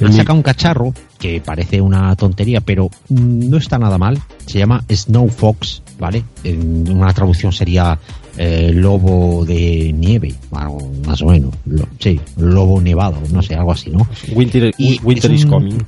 Han 0.00 0.12
sacado 0.12 0.36
un 0.36 0.42
cacharro 0.42 0.92
que 1.18 1.40
parece 1.40 1.80
una 1.80 2.16
tontería, 2.16 2.60
pero 2.60 2.86
mm, 3.08 3.48
no 3.48 3.56
está 3.56 3.78
nada 3.78 3.98
mal. 3.98 4.18
Se 4.46 4.58
llama 4.58 4.82
Snow 4.90 5.28
Fox, 5.28 5.82
¿vale? 5.98 6.24
En 6.42 6.90
una 6.90 7.12
traducción 7.12 7.52
sería 7.52 7.96
eh, 8.36 8.72
lobo 8.74 9.44
de 9.44 9.92
nieve, 9.96 10.34
bueno, 10.50 10.78
más 11.06 11.22
o 11.22 11.26
menos. 11.26 11.54
Lo- 11.66 11.86
sí, 12.00 12.18
lobo 12.36 12.80
nevado, 12.80 13.18
no 13.32 13.42
sé, 13.42 13.54
algo 13.54 13.70
así, 13.72 13.90
¿no? 13.90 14.08
Winter, 14.34 14.72
Y 14.76 14.98
winter 15.04 15.30
es 15.30 15.38
is 15.40 15.44
un- 15.44 15.50
coming. 15.50 15.78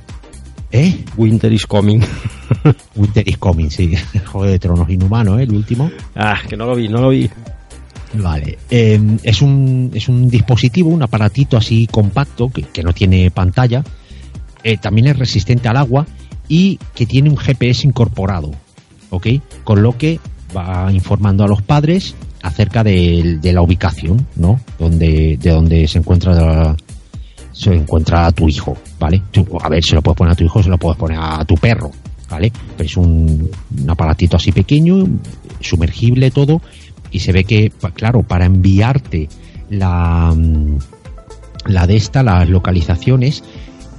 ¿Eh? 0.71 1.03
Winter 1.17 1.51
is 1.51 1.65
coming. 1.65 2.01
Winter 2.95 3.27
is 3.27 3.37
coming, 3.37 3.69
sí. 3.69 3.95
Juego 4.31 4.45
de 4.45 4.59
Tronos 4.59 4.89
Inhumano, 4.89 5.37
¿eh? 5.39 5.43
El 5.43 5.51
último. 5.55 5.91
ah, 6.15 6.37
que 6.47 6.55
no 6.55 6.65
lo 6.67 6.75
vi, 6.75 6.87
no 6.87 7.01
lo 7.01 7.09
vi. 7.09 7.29
Vale. 8.17 8.57
Eh, 8.69 8.99
es, 9.23 9.41
un, 9.41 9.91
es 9.93 10.07
un 10.07 10.29
dispositivo, 10.29 10.89
un 10.89 11.03
aparatito 11.03 11.57
así 11.57 11.87
compacto 11.87 12.49
que, 12.49 12.63
que 12.63 12.83
no 12.83 12.93
tiene 12.93 13.31
pantalla. 13.31 13.83
Eh, 14.63 14.77
también 14.77 15.07
es 15.07 15.19
resistente 15.19 15.67
al 15.67 15.77
agua 15.77 16.05
y 16.47 16.79
que 16.93 17.05
tiene 17.05 17.29
un 17.29 17.37
GPS 17.37 17.87
incorporado. 17.87 18.51
¿Ok? 19.09 19.27
Con 19.63 19.83
lo 19.83 19.97
que 19.97 20.19
va 20.55 20.91
informando 20.91 21.43
a 21.43 21.47
los 21.47 21.61
padres 21.61 22.15
acerca 22.41 22.83
de, 22.83 23.39
la 23.41 23.61
ubicación, 23.61 24.27
¿no? 24.35 24.59
Donde, 24.77 25.37
de 25.41 25.51
donde 25.51 25.87
se 25.87 25.99
encuentra 25.99 26.75
se 27.51 27.73
encuentra 27.73 28.27
a 28.27 28.31
tu 28.31 28.49
hijo, 28.49 28.77
¿vale? 28.99 29.21
Tú, 29.31 29.47
a 29.61 29.69
ver, 29.69 29.83
se 29.83 29.95
lo 29.95 30.01
puedes 30.01 30.17
poner 30.17 30.33
a 30.33 30.35
tu 30.35 30.43
hijo, 30.43 30.61
se 30.61 30.69
lo 30.69 30.77
puedes 30.77 30.97
poner 30.97 31.17
a 31.19 31.43
tu 31.45 31.55
perro, 31.55 31.89
¿vale? 32.29 32.51
Es 32.77 32.97
un 32.97 33.49
aparatito 33.87 34.35
así 34.35 34.51
pequeño, 34.51 35.07
sumergible 35.61 36.31
todo, 36.31 36.61
y 37.11 37.19
se 37.19 37.31
ve 37.31 37.43
que, 37.43 37.71
claro, 37.93 38.23
para 38.23 38.45
enviarte 38.45 39.29
la, 39.69 40.33
mm, 40.35 40.77
la 41.67 41.87
de 41.87 41.95
esta, 41.95 42.23
las 42.23 42.49
localizaciones, 42.49 43.43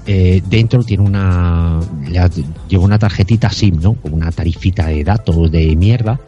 eh, 0.06 0.40
dentro 0.48 0.84
tiene 0.84 1.02
una, 1.02 1.80
lleva 2.68 2.84
una 2.84 2.98
tarjetita 2.98 3.50
SIM, 3.50 3.80
¿no? 3.80 3.94
Como 3.94 4.14
una 4.14 4.30
tarifita 4.30 4.86
de 4.86 5.02
datos 5.02 5.50
de 5.50 5.74
mierda, 5.74 6.20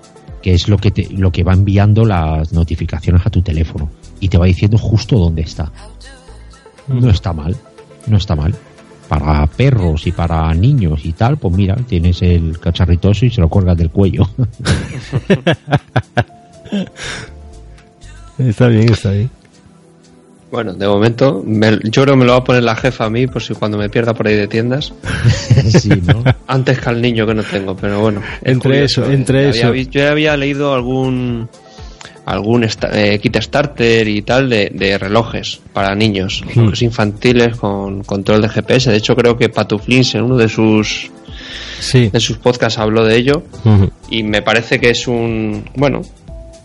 que 0.43 0.55
es 0.55 0.69
lo 0.69 0.79
que 0.79 0.91
te, 0.91 1.09
lo 1.11 1.31
que 1.31 1.45
va 1.45 1.53
enviando 1.53 2.05
las 2.05 2.53
notificaciones 2.53 3.25
a 3.25 3.31
tu 3.31 3.43
teléfono 3.43 3.89
y 4.19 4.29
te 4.29 4.39
va 4.39 4.47
diciendo 4.47 4.79
justo 4.79 5.17
dónde 5.17 5.43
está. 5.43 5.71
No 6.89 7.11
está 7.11 7.33
mal, 7.33 7.57
no 8.09 8.17
está 8.17 8.35
mal. 8.35 8.55
Para 9.09 9.47
perros 9.47 10.07
y 10.07 10.13
para 10.13 10.53
niños 10.55 11.05
y 11.05 11.13
tal, 11.13 11.39
pues 11.39 11.55
mira, 11.55 11.77
tienes 11.77 12.21
el 12.23 12.59
cacharritoso 12.59 13.27
y 13.27 13.31
se 13.31 13.41
lo 13.41 13.49
cuelgas 13.49 13.77
del 13.77 13.91
cuello. 13.91 14.29
Está 18.39 18.69
bien, 18.69 18.93
está 18.93 19.11
bien. 19.11 19.31
Bueno, 20.51 20.73
de 20.73 20.87
momento, 20.87 21.43
me- 21.45 21.79
yo 21.85 22.03
creo 22.05 22.15
que 22.15 22.21
me 22.21 22.25
lo 22.25 22.33
va 22.33 22.39
a 22.39 22.45
poner 22.45 22.63
la 22.63 22.77
jefa 22.77 23.05
a 23.07 23.11
mí, 23.11 23.27
por 23.27 23.43
si 23.43 23.53
cuando 23.55 23.77
me 23.77 23.91
pierda 23.91 24.15
por 24.15 24.27
ahí 24.29 24.37
de 24.37 24.47
tiendas. 24.49 24.93
sí, 25.81 25.91
¿no? 26.07 26.23
Antes 26.47 26.79
que 26.79 26.89
al 26.89 27.03
niño 27.03 27.27
que 27.27 27.35
no 27.35 27.43
tengo, 27.43 27.77
pero 27.77 28.01
bueno. 28.01 28.23
Entre 28.43 28.71
curioso, 28.71 29.03
eso, 29.03 29.11
¿eh? 29.11 29.15
entre 29.15 29.49
Había 29.49 29.51
eso. 29.71 29.75
yo 29.91 30.09
había 30.09 30.37
leído 30.37 30.73
algún 30.75 31.49
algún 32.25 32.63
eh, 32.93 33.19
kit 33.23 33.39
starter 33.41 34.07
y 34.07 34.21
tal 34.23 34.51
de, 34.51 34.71
de 34.75 34.99
relojes 34.99 35.61
para 35.73 35.95
niños, 35.95 36.43
Hmm. 36.45 36.49
relojes 36.61 36.83
infantiles 36.83 37.57
con 37.57 38.05
control 38.05 38.43
de 38.43 38.49
GPS. 38.51 38.91
De 38.91 38.99
hecho, 38.99 39.17
creo 39.17 39.37
que 39.37 39.49
Patuflins 39.49 40.15
en 40.15 40.23
uno 40.25 40.37
de 40.37 40.49
sus 40.49 41.11
Sí. 41.81 42.09
de 42.11 42.21
sus 42.21 42.39
podcasts 42.39 42.79
habló 42.79 43.05
de 43.05 43.17
ello 43.17 43.43
Ujú. 43.65 43.91
y 44.11 44.23
me 44.25 44.43
parece 44.43 44.79
que 44.81 44.91
es 44.91 45.07
un 45.09 45.65
bueno 45.77 46.03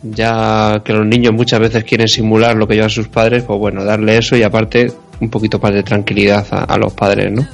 ya 0.04 0.82
que 0.84 0.94
los 0.94 1.06
niños 1.06 1.34
muchas 1.34 1.60
veces 1.60 1.84
quieren 1.84 2.08
simular 2.08 2.56
lo 2.56 2.68
que 2.68 2.76
llevan 2.76 2.90
sus 2.90 3.08
padres 3.08 3.44
pues 3.44 3.58
bueno 3.58 3.84
darle 3.84 4.18
eso 4.18 4.36
y 4.36 4.44
aparte 4.44 4.92
un 5.22 5.30
poquito 5.30 5.60
más 5.60 5.74
de 5.74 5.84
tranquilidad 5.84 6.46
a, 6.52 6.64
a 6.66 6.78
los 6.78 6.94
padres 6.94 7.32
no 7.32 7.48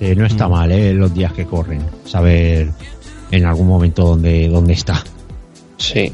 Sí, 0.00 0.16
no 0.16 0.24
está 0.24 0.48
mal, 0.48 0.72
¿eh? 0.72 0.94
Los 0.94 1.12
días 1.12 1.30
que 1.34 1.44
corren. 1.44 1.82
Saber 2.06 2.70
en 3.30 3.44
algún 3.44 3.68
momento 3.68 4.02
dónde, 4.02 4.48
dónde 4.48 4.72
está. 4.72 5.04
sí 5.76 6.12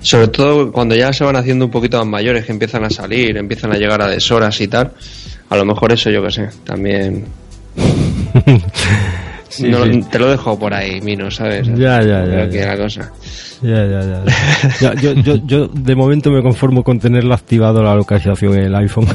sobre 0.00 0.28
todo 0.28 0.72
cuando 0.72 0.94
ya 0.94 1.12
se 1.12 1.24
van 1.24 1.36
haciendo 1.36 1.64
un 1.64 1.70
poquito 1.70 1.98
más 1.98 2.06
mayores 2.06 2.44
que 2.44 2.52
empiezan 2.52 2.84
a 2.84 2.90
salir 2.90 3.36
empiezan 3.36 3.72
a 3.72 3.76
llegar 3.76 4.02
a 4.02 4.08
deshoras 4.08 4.60
y 4.60 4.68
tal 4.68 4.92
a 5.48 5.56
lo 5.56 5.64
mejor 5.64 5.92
eso 5.92 6.10
yo 6.10 6.22
que 6.22 6.30
sé 6.30 6.48
también 6.64 7.24
Sí, 9.56 9.68
no- 9.68 9.84
sí. 9.84 10.02
te 10.10 10.18
lo 10.18 10.30
dejo 10.30 10.58
por 10.58 10.72
ahí 10.74 11.00
Mino 11.00 11.30
sabes 11.30 11.66
Ya, 11.68 12.00
ya, 12.02 12.02
ya, 12.02 12.24
Creo 12.24 12.44
ya. 12.46 12.50
que 12.50 12.66
la 12.66 12.76
cosa 12.76 13.12
Ya, 13.62 13.86
ya, 13.86 14.00
ya. 14.02 14.24
Ya, 14.80 14.94
yo, 14.94 15.12
yo, 15.14 15.36
yo 15.46 15.68
de 15.68 15.94
momento 15.96 16.30
me 16.30 16.42
conformo 16.42 16.82
con 16.84 16.98
tenerlo 16.98 17.34
activado 17.34 17.82
la 17.82 17.94
localización 17.94 18.54
en 18.54 18.64
el 18.64 18.74
iPhone. 18.74 19.06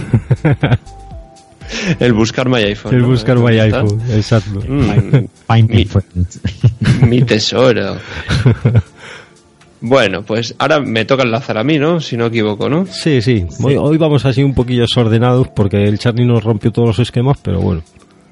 el 1.99 2.13
buscar 2.13 2.49
my 2.49 2.57
iPhone 2.63 2.93
el 2.95 3.01
¿no? 3.01 3.07
buscar 3.09 3.37
my 3.37 3.57
¿Está? 3.57 3.81
iPhone, 3.81 4.01
exacto. 4.11 4.59
Mm, 4.67 5.27
Find 5.47 5.69
mi- 7.07 7.21
tesoro. 7.21 7.97
Bueno, 9.83 10.21
pues 10.21 10.53
ahora 10.59 10.79
me 10.79 11.05
toca 11.05 11.23
enlazar 11.23 11.57
a 11.57 11.63
mí, 11.63 11.79
¿no? 11.79 11.99
Si 11.99 12.15
no 12.15 12.27
equivoco, 12.27 12.69
¿no? 12.69 12.85
Sí, 12.85 13.19
sí. 13.23 13.47
Hoy, 13.63 13.75
hoy 13.77 13.97
vamos 13.97 14.23
así 14.25 14.43
un 14.43 14.53
poquillo 14.53 14.81
desordenados 14.81 15.47
porque 15.55 15.83
el 15.85 15.97
Charlie 15.97 16.23
nos 16.25 16.43
rompió 16.43 16.71
todos 16.71 16.89
los 16.89 16.99
esquemas, 16.99 17.39
pero 17.41 17.59
bueno. 17.61 17.81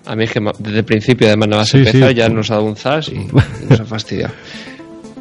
A 0.10 0.16
mí 0.16 0.24
es 0.24 0.32
que 0.32 0.40
desde 0.60 0.80
el 0.80 0.86
principio, 0.86 1.28
además, 1.28 1.50
nada 1.50 1.62
más 1.62 1.70
Sí, 1.70 1.78
empezar, 1.80 2.10
sí. 2.10 2.16
ya 2.16 2.30
nos 2.30 2.50
ha 2.52 2.56
dado 2.56 2.66
un 2.66 2.76
zas 2.76 3.10
y, 3.10 3.16
y 3.16 3.28
nos 3.70 3.80
ha 3.80 3.86
fastidiado. 3.86 4.34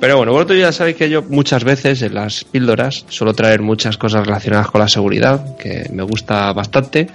Pero 0.00 0.16
bueno, 0.16 0.32
vosotros 0.32 0.58
ya 0.58 0.70
sabéis 0.72 0.96
que 0.96 1.10
yo 1.10 1.22
muchas 1.22 1.64
veces 1.64 2.00
en 2.02 2.14
las 2.14 2.44
píldoras 2.44 3.04
suelo 3.08 3.34
traer 3.34 3.60
muchas 3.62 3.96
cosas 3.98 4.24
relacionadas 4.26 4.68
con 4.70 4.80
la 4.80 4.88
seguridad, 4.88 5.56
que 5.56 5.88
me 5.92 6.04
gusta 6.04 6.52
bastante. 6.52 7.08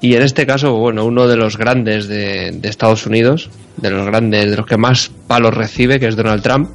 Y 0.00 0.14
en 0.14 0.22
este 0.22 0.46
caso, 0.46 0.74
bueno, 0.74 1.04
uno 1.04 1.26
de 1.28 1.36
los 1.36 1.56
grandes 1.58 2.08
de, 2.08 2.52
de 2.52 2.68
Estados 2.68 3.06
Unidos, 3.06 3.50
de 3.76 3.90
los 3.90 4.04
grandes, 4.06 4.50
de 4.50 4.56
los 4.56 4.66
que 4.66 4.76
más 4.78 5.10
palos 5.26 5.54
recibe, 5.54 6.00
que 6.00 6.06
es 6.08 6.16
Donald 6.16 6.42
Trump, 6.42 6.70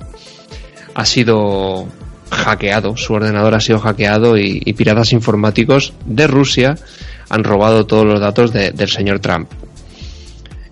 ha 0.94 1.06
sido 1.06 1.88
hackeado, 2.30 2.96
su 2.98 3.14
ordenador 3.14 3.54
ha 3.56 3.60
sido 3.60 3.80
hackeado 3.80 4.38
y, 4.38 4.62
y 4.64 4.74
piratas 4.74 5.12
informáticos 5.12 5.94
de 6.06 6.28
Rusia 6.28 6.76
han 7.30 7.44
robado 7.44 7.86
todos 7.86 8.06
los 8.06 8.20
datos 8.20 8.54
de- 8.54 8.72
del 8.72 8.90
señor 8.90 9.20
Trump. 9.20 9.50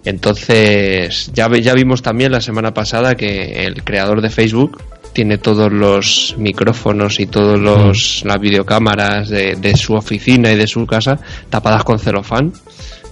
Entonces, 0.10 1.30
ya, 1.36 1.48
ya 1.62 1.76
vimos 1.76 2.02
también 2.02 2.32
la 2.32 2.42
semana 2.42 2.74
pasada 2.74 3.14
que 3.14 3.66
el 3.66 3.84
creador 3.84 4.22
de 4.22 4.32
Facebook 4.32 4.82
tiene 5.14 5.38
todos 5.38 5.72
los 5.72 6.34
micrófonos 6.36 7.20
y 7.20 7.28
todas 7.28 7.60
los 7.60 8.24
las 8.26 8.40
videocámaras 8.40 9.30
de, 9.30 9.56
de 9.56 9.76
su 9.76 9.94
oficina 9.94 10.52
y 10.52 10.56
de 10.56 10.66
su 10.66 10.88
casa 10.88 11.20
tapadas 11.50 11.84
con 11.84 12.00
celofán 12.00 12.54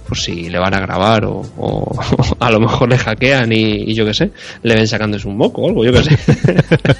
por 0.08 0.18
si 0.18 0.48
le 0.48 0.58
van 0.58 0.74
a 0.74 0.80
grabar 0.80 1.24
o, 1.24 1.42
o 1.56 2.00
a 2.40 2.50
lo 2.50 2.58
mejor 2.58 2.88
le 2.88 2.98
hackean 2.98 3.52
y, 3.52 3.90
y 3.90 3.94
yo 3.94 4.04
qué 4.04 4.14
sé, 4.14 4.32
le 4.64 4.74
ven 4.74 4.88
sacándose 4.88 5.28
un 5.28 5.36
moco 5.36 5.62
o 5.62 5.68
algo, 5.68 5.84
yo 5.84 5.92
qué 5.92 6.02
sé. 6.02 6.18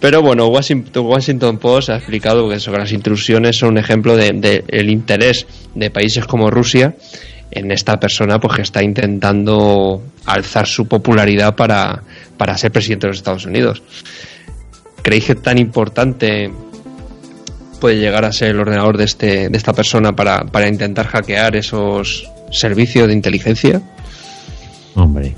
Pero 0.00 0.22
bueno, 0.22 0.48
Washington, 0.48 1.06
Washington 1.06 1.58
Post 1.58 1.88
ha 1.88 1.96
explicado 1.96 2.46
que, 2.48 2.56
eso, 2.56 2.70
que 2.70 2.78
las 2.78 2.92
intrusiones 2.92 3.56
son 3.56 3.70
un 3.70 3.78
ejemplo 3.78 4.16
del 4.16 4.40
de, 4.40 4.64
el 4.68 4.90
interés 4.90 5.46
de 5.74 5.90
países 5.90 6.26
como 6.26 6.50
Rusia 6.50 6.94
en 7.50 7.70
esta 7.70 7.98
persona 7.98 8.38
pues 8.38 8.56
que 8.56 8.62
está 8.62 8.82
intentando 8.82 10.02
alzar 10.26 10.66
su 10.66 10.86
popularidad 10.86 11.54
para, 11.56 12.02
para 12.36 12.56
ser 12.58 12.70
presidente 12.72 13.06
de 13.06 13.10
los 13.12 13.18
Estados 13.18 13.46
Unidos. 13.46 13.82
¿Creéis 15.02 15.24
que 15.26 15.34
tan 15.34 15.58
importante 15.58 16.50
puede 17.80 17.98
llegar 17.98 18.24
a 18.24 18.32
ser 18.32 18.50
el 18.50 18.60
ordenador 18.60 18.96
de, 18.96 19.04
este, 19.04 19.48
de 19.48 19.56
esta 19.56 19.72
persona 19.72 20.14
para, 20.14 20.44
para 20.44 20.68
intentar 20.68 21.06
hackear 21.06 21.56
esos 21.56 22.28
servicios 22.50 23.06
de 23.08 23.14
inteligencia? 23.14 23.80
Hombre, 24.94 25.34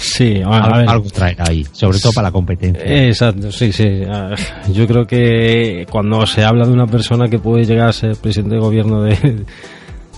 Sí, 0.00 0.40
a, 0.44 0.48
a 0.48 0.56
algo, 0.58 0.76
ver. 0.78 0.88
algo 0.88 1.10
traerá 1.10 1.44
ahí, 1.48 1.66
sobre 1.72 1.98
todo 1.98 2.12
para 2.12 2.28
la 2.28 2.32
competencia. 2.32 2.84
Exacto, 2.84 3.50
sí, 3.50 3.72
sí. 3.72 4.02
Ah, 4.08 4.34
Yo 4.72 4.86
creo 4.86 5.04
que 5.06 5.86
cuando 5.90 6.24
se 6.24 6.44
habla 6.44 6.66
de 6.66 6.72
una 6.72 6.86
persona 6.86 7.28
que 7.28 7.40
puede 7.40 7.64
llegar 7.64 7.88
a 7.88 7.92
ser 7.92 8.14
presidente 8.16 8.54
de 8.54 8.60
gobierno 8.60 9.02
de, 9.02 9.44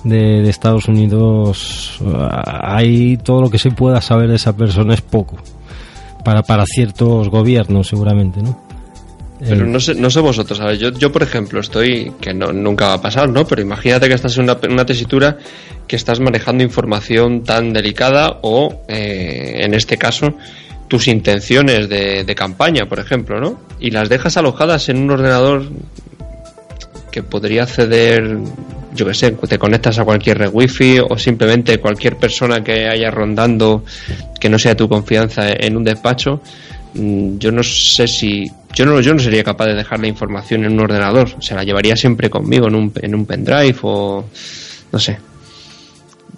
de, 0.04 0.42
de 0.42 0.50
Estados 0.50 0.88
Unidos, 0.88 1.98
ah, 2.06 2.76
hay 2.76 3.16
todo 3.18 3.42
lo 3.42 3.50
que 3.50 3.58
se 3.58 3.70
pueda 3.70 4.00
saber 4.00 4.28
de 4.28 4.36
esa 4.36 4.56
persona 4.56 4.94
es 4.94 5.00
poco. 5.00 5.36
Para, 6.24 6.42
para 6.42 6.66
ciertos 6.66 7.30
gobiernos, 7.30 7.88
seguramente, 7.88 8.42
¿no? 8.42 8.60
Pero 9.38 9.64
Eh, 9.64 9.68
no 9.68 9.80
sé, 9.80 9.94
no 9.94 10.10
sé 10.10 10.20
vosotros, 10.20 10.58
¿sabes? 10.58 10.78
Yo, 10.78 10.90
yo, 10.90 11.10
por 11.10 11.22
ejemplo, 11.22 11.60
estoy, 11.60 12.12
que 12.20 12.34
no, 12.34 12.52
nunca 12.52 12.88
va 12.88 12.94
a 12.94 13.00
pasar, 13.00 13.28
¿no? 13.30 13.46
Pero 13.46 13.62
imagínate 13.62 14.06
que 14.06 14.14
estás 14.14 14.36
en 14.36 14.44
una, 14.44 14.58
una 14.68 14.84
tesitura 14.84 15.38
que 15.86 15.96
estás 15.96 16.20
manejando 16.20 16.62
información 16.62 17.42
tan 17.42 17.72
delicada 17.72 18.38
o, 18.42 18.82
eh, 18.86 19.60
en 19.62 19.72
este 19.72 19.96
caso, 19.96 20.34
tus 20.88 21.08
intenciones 21.08 21.88
de, 21.88 22.24
de 22.24 22.34
campaña, 22.34 22.86
por 22.86 22.98
ejemplo, 22.98 23.40
¿no? 23.40 23.58
Y 23.80 23.90
las 23.92 24.10
dejas 24.10 24.36
alojadas 24.36 24.90
en 24.90 24.98
un 24.98 25.10
ordenador 25.10 25.70
que 27.10 27.22
podría 27.22 27.62
acceder, 27.62 28.38
yo 28.94 29.06
que 29.06 29.14
sé, 29.14 29.32
te 29.32 29.58
conectas 29.58 29.98
a 29.98 30.04
cualquier 30.04 30.38
red 30.38 30.50
wifi 30.52 30.98
o 30.98 31.18
simplemente 31.18 31.78
cualquier 31.78 32.16
persona 32.16 32.62
que 32.62 32.88
haya 32.88 33.10
rondando 33.10 33.84
que 34.38 34.48
no 34.48 34.58
sea 34.58 34.76
tu 34.76 34.88
confianza 34.88 35.52
en 35.52 35.76
un 35.76 35.84
despacho, 35.84 36.40
mm, 36.94 37.38
yo 37.38 37.52
no 37.52 37.62
sé 37.62 38.06
si 38.06 38.50
yo 38.72 38.86
no 38.86 39.00
yo 39.00 39.14
no 39.14 39.20
sería 39.20 39.42
capaz 39.42 39.66
de 39.66 39.74
dejar 39.74 40.00
la 40.00 40.06
información 40.06 40.64
en 40.64 40.72
un 40.72 40.80
ordenador, 40.80 41.42
se 41.42 41.54
la 41.54 41.64
llevaría 41.64 41.96
siempre 41.96 42.30
conmigo 42.30 42.68
en 42.68 42.74
un 42.74 42.92
en 43.00 43.14
un 43.14 43.26
pendrive 43.26 43.76
o 43.82 44.24
no 44.92 44.98
sé. 44.98 45.18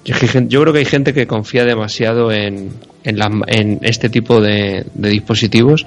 Yo, 0.04 0.16
creo 0.62 0.72
que 0.72 0.80
hay 0.80 0.84
gente 0.84 1.14
que 1.14 1.28
confía 1.28 1.64
demasiado 1.64 2.32
en, 2.32 2.70
en, 3.04 3.78
este 3.82 4.08
tipo 4.08 4.40
de 4.40 4.84
dispositivos 4.94 5.86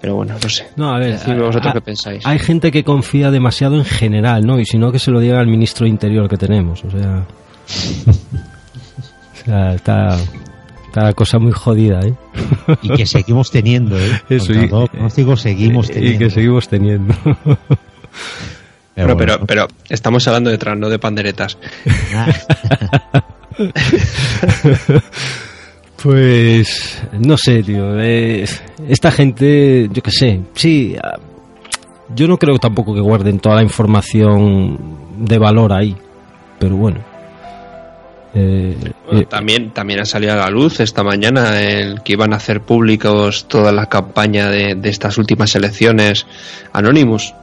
pero 0.00 0.14
bueno, 0.16 0.34
no 0.42 0.48
sé. 0.48 0.66
No, 0.76 0.94
a 0.94 0.98
ver, 0.98 1.12
Decidme 1.12 1.40
vosotros 1.42 1.70
a- 1.70 1.72
qué 1.74 1.80
pensáis. 1.80 2.24
Hay 2.26 2.38
gente 2.38 2.70
que 2.70 2.84
confía 2.84 3.30
demasiado 3.30 3.76
en 3.76 3.84
general, 3.84 4.46
¿no? 4.46 4.58
Y 4.60 4.64
si 4.66 4.78
no, 4.78 4.92
que 4.92 4.98
se 4.98 5.10
lo 5.10 5.20
diga 5.20 5.40
al 5.40 5.46
ministro 5.46 5.84
de 5.84 5.90
Interior 5.90 6.28
que 6.28 6.36
tenemos, 6.36 6.84
o 6.84 6.90
sea... 6.90 7.24
o 8.06 9.44
sea, 9.44 9.74
está... 9.74 10.16
Está 10.86 11.02
la 11.02 11.12
cosa 11.12 11.38
muy 11.38 11.52
jodida, 11.52 12.00
¿eh? 12.00 12.14
Y 12.80 12.88
que 12.94 13.04
seguimos 13.04 13.50
teniendo, 13.50 13.98
¿eh? 14.00 14.22
Eso, 14.30 14.54
y- 14.54 14.68
todo 14.70 14.86
pronóstico 14.86 15.36
seguimos 15.36 15.90
Y 15.90 15.92
teniendo. 15.92 16.18
que 16.18 16.30
seguimos 16.30 16.68
teniendo. 16.68 17.14
Pero, 18.94 19.38
pero, 19.46 19.68
estamos 19.88 20.26
hablando 20.26 20.50
de 20.50 20.58
trans, 20.58 20.80
no 20.80 20.88
de 20.88 20.98
panderetas. 20.98 21.56
Pues 26.02 27.02
no 27.12 27.36
sé, 27.36 27.62
tío. 27.62 27.98
eh, 28.00 28.44
esta 28.88 29.10
gente, 29.10 29.88
yo 29.92 30.02
qué 30.02 30.10
sé, 30.10 30.40
sí. 30.54 30.96
ah, 31.02 31.18
Yo 32.14 32.28
no 32.28 32.38
creo 32.38 32.58
tampoco 32.58 32.94
que 32.94 33.00
guarden 33.00 33.40
toda 33.40 33.56
la 33.56 33.62
información 33.62 34.78
de 35.18 35.38
valor 35.38 35.72
ahí, 35.72 35.96
pero 36.58 36.76
bueno. 36.76 37.00
Eh, 38.34 38.76
Bueno, 39.06 39.20
eh, 39.22 39.26
también, 39.28 39.70
también 39.70 40.00
ha 40.00 40.04
salido 40.04 40.34
a 40.34 40.36
la 40.36 40.50
luz 40.50 40.80
esta 40.80 41.02
mañana 41.02 41.60
el 41.60 42.02
que 42.02 42.12
iban 42.12 42.32
a 42.32 42.36
hacer 42.36 42.60
públicos 42.60 43.46
toda 43.48 43.72
la 43.72 43.86
campaña 43.86 44.48
de, 44.50 44.74
de 44.76 44.88
estas 44.90 45.18
últimas 45.18 45.54
elecciones 45.56 46.26
Anonymous. 46.72 47.34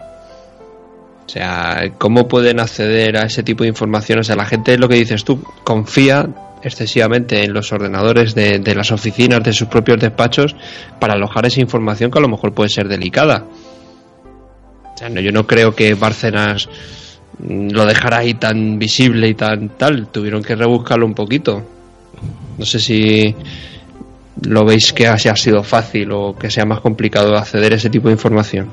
O 1.26 1.30
sea, 1.30 1.91
¿cómo 1.98 2.28
pueden 2.28 2.60
acceder 2.60 3.18
a 3.18 3.24
ese 3.24 3.44
tipo 3.44 3.63
de 3.63 3.70
información? 3.70 4.20
O 4.20 4.24
sea, 4.24 4.36
la 4.36 4.46
gente, 4.46 4.78
lo 4.78 4.88
que 4.88 4.96
dices 4.96 5.24
tú, 5.26 5.41
confía 5.63 6.30
excesivamente 6.65 7.43
en 7.43 7.54
los 7.54 7.71
ordenadores 7.71 8.34
de, 8.34 8.58
de 8.60 8.75
las 8.75 8.91
oficinas 8.91 9.43
de 9.43 9.54
sus 9.54 9.67
propios 9.67 9.99
despachos 9.99 10.56
para 10.99 11.13
alojar 11.13 11.45
esa 11.45 11.62
información 11.62 12.10
que 12.10 12.17
a 12.17 12.21
lo 12.21 12.28
mejor 12.28 12.54
puede 12.54 12.69
ser 12.69 12.88
delicada. 12.88 13.45
O 14.95 14.97
sea, 14.97 15.10
no, 15.10 15.21
yo 15.21 15.32
no 15.32 15.45
creo 15.45 15.75
que 15.75 15.93
Bárcenas 15.93 16.67
mm, 17.38 17.69
lo 17.69 17.86
dejara 17.86 18.17
ahí 18.17 18.34
tan 18.34 18.80
visible 18.80 19.28
y 19.28 19.36
tan 19.36 19.69
tal. 19.69 20.08
Tuvieron 20.08 20.41
que 20.41 20.56
rebuscarlo 20.56 21.06
un 21.06 21.13
poquito. 21.13 21.62
No 22.58 22.65
sé 22.65 22.80
si 22.80 23.36
lo 24.41 24.65
veis 24.65 24.91
que 24.91 25.08
ha 25.08 25.17
sido 25.17 25.63
fácil 25.63 26.12
o 26.12 26.36
que 26.36 26.49
sea 26.49 26.65
más 26.65 26.80
complicado 26.80 27.38
acceder 27.38 27.73
a 27.73 27.75
ese 27.75 27.89
tipo 27.89 28.08
de 28.08 28.13
información. 28.13 28.69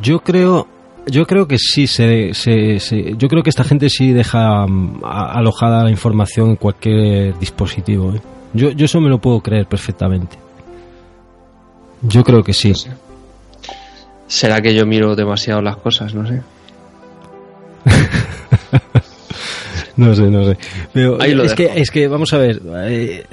yo 0.00 0.20
creo, 0.20 0.66
yo 1.10 1.26
creo 1.26 1.46
que 1.46 1.58
sí 1.58 1.86
se, 1.86 2.32
se- 2.34 2.78
se- 2.80 3.14
yo 3.16 3.28
creo 3.28 3.42
que 3.42 3.50
esta 3.50 3.64
gente 3.64 3.88
sí 3.90 4.12
deja 4.12 4.66
mm, 4.66 5.02
alojada 5.04 5.84
la 5.84 5.90
información 5.90 6.50
en 6.50 6.56
cualquier 6.56 7.38
dispositivo. 7.38 8.14
¿eh? 8.14 8.20
Yo, 8.54 8.70
yo 8.70 8.84
eso 8.86 9.00
me 9.00 9.08
lo 9.08 9.18
puedo 9.18 9.40
creer 9.40 9.66
perfectamente. 9.66 10.36
Yo 12.02 12.24
creo 12.24 12.42
que 12.42 12.52
sí. 12.52 12.72
¿Será 14.26 14.60
que 14.62 14.74
yo 14.74 14.86
miro 14.86 15.14
demasiado 15.14 15.60
las 15.60 15.76
cosas? 15.76 16.14
No 16.14 16.26
sé. 16.26 16.40
No 19.96 20.14
sé, 20.14 20.22
no 20.30 20.44
sé. 20.44 20.56
Pero 20.94 21.20
Ahí 21.20 21.34
lo 21.34 21.44
es, 21.44 21.52
que, 21.54 21.70
es 21.74 21.90
que, 21.90 22.08
vamos 22.08 22.32
a 22.32 22.38
ver, 22.38 22.62
eh, 22.86 23.24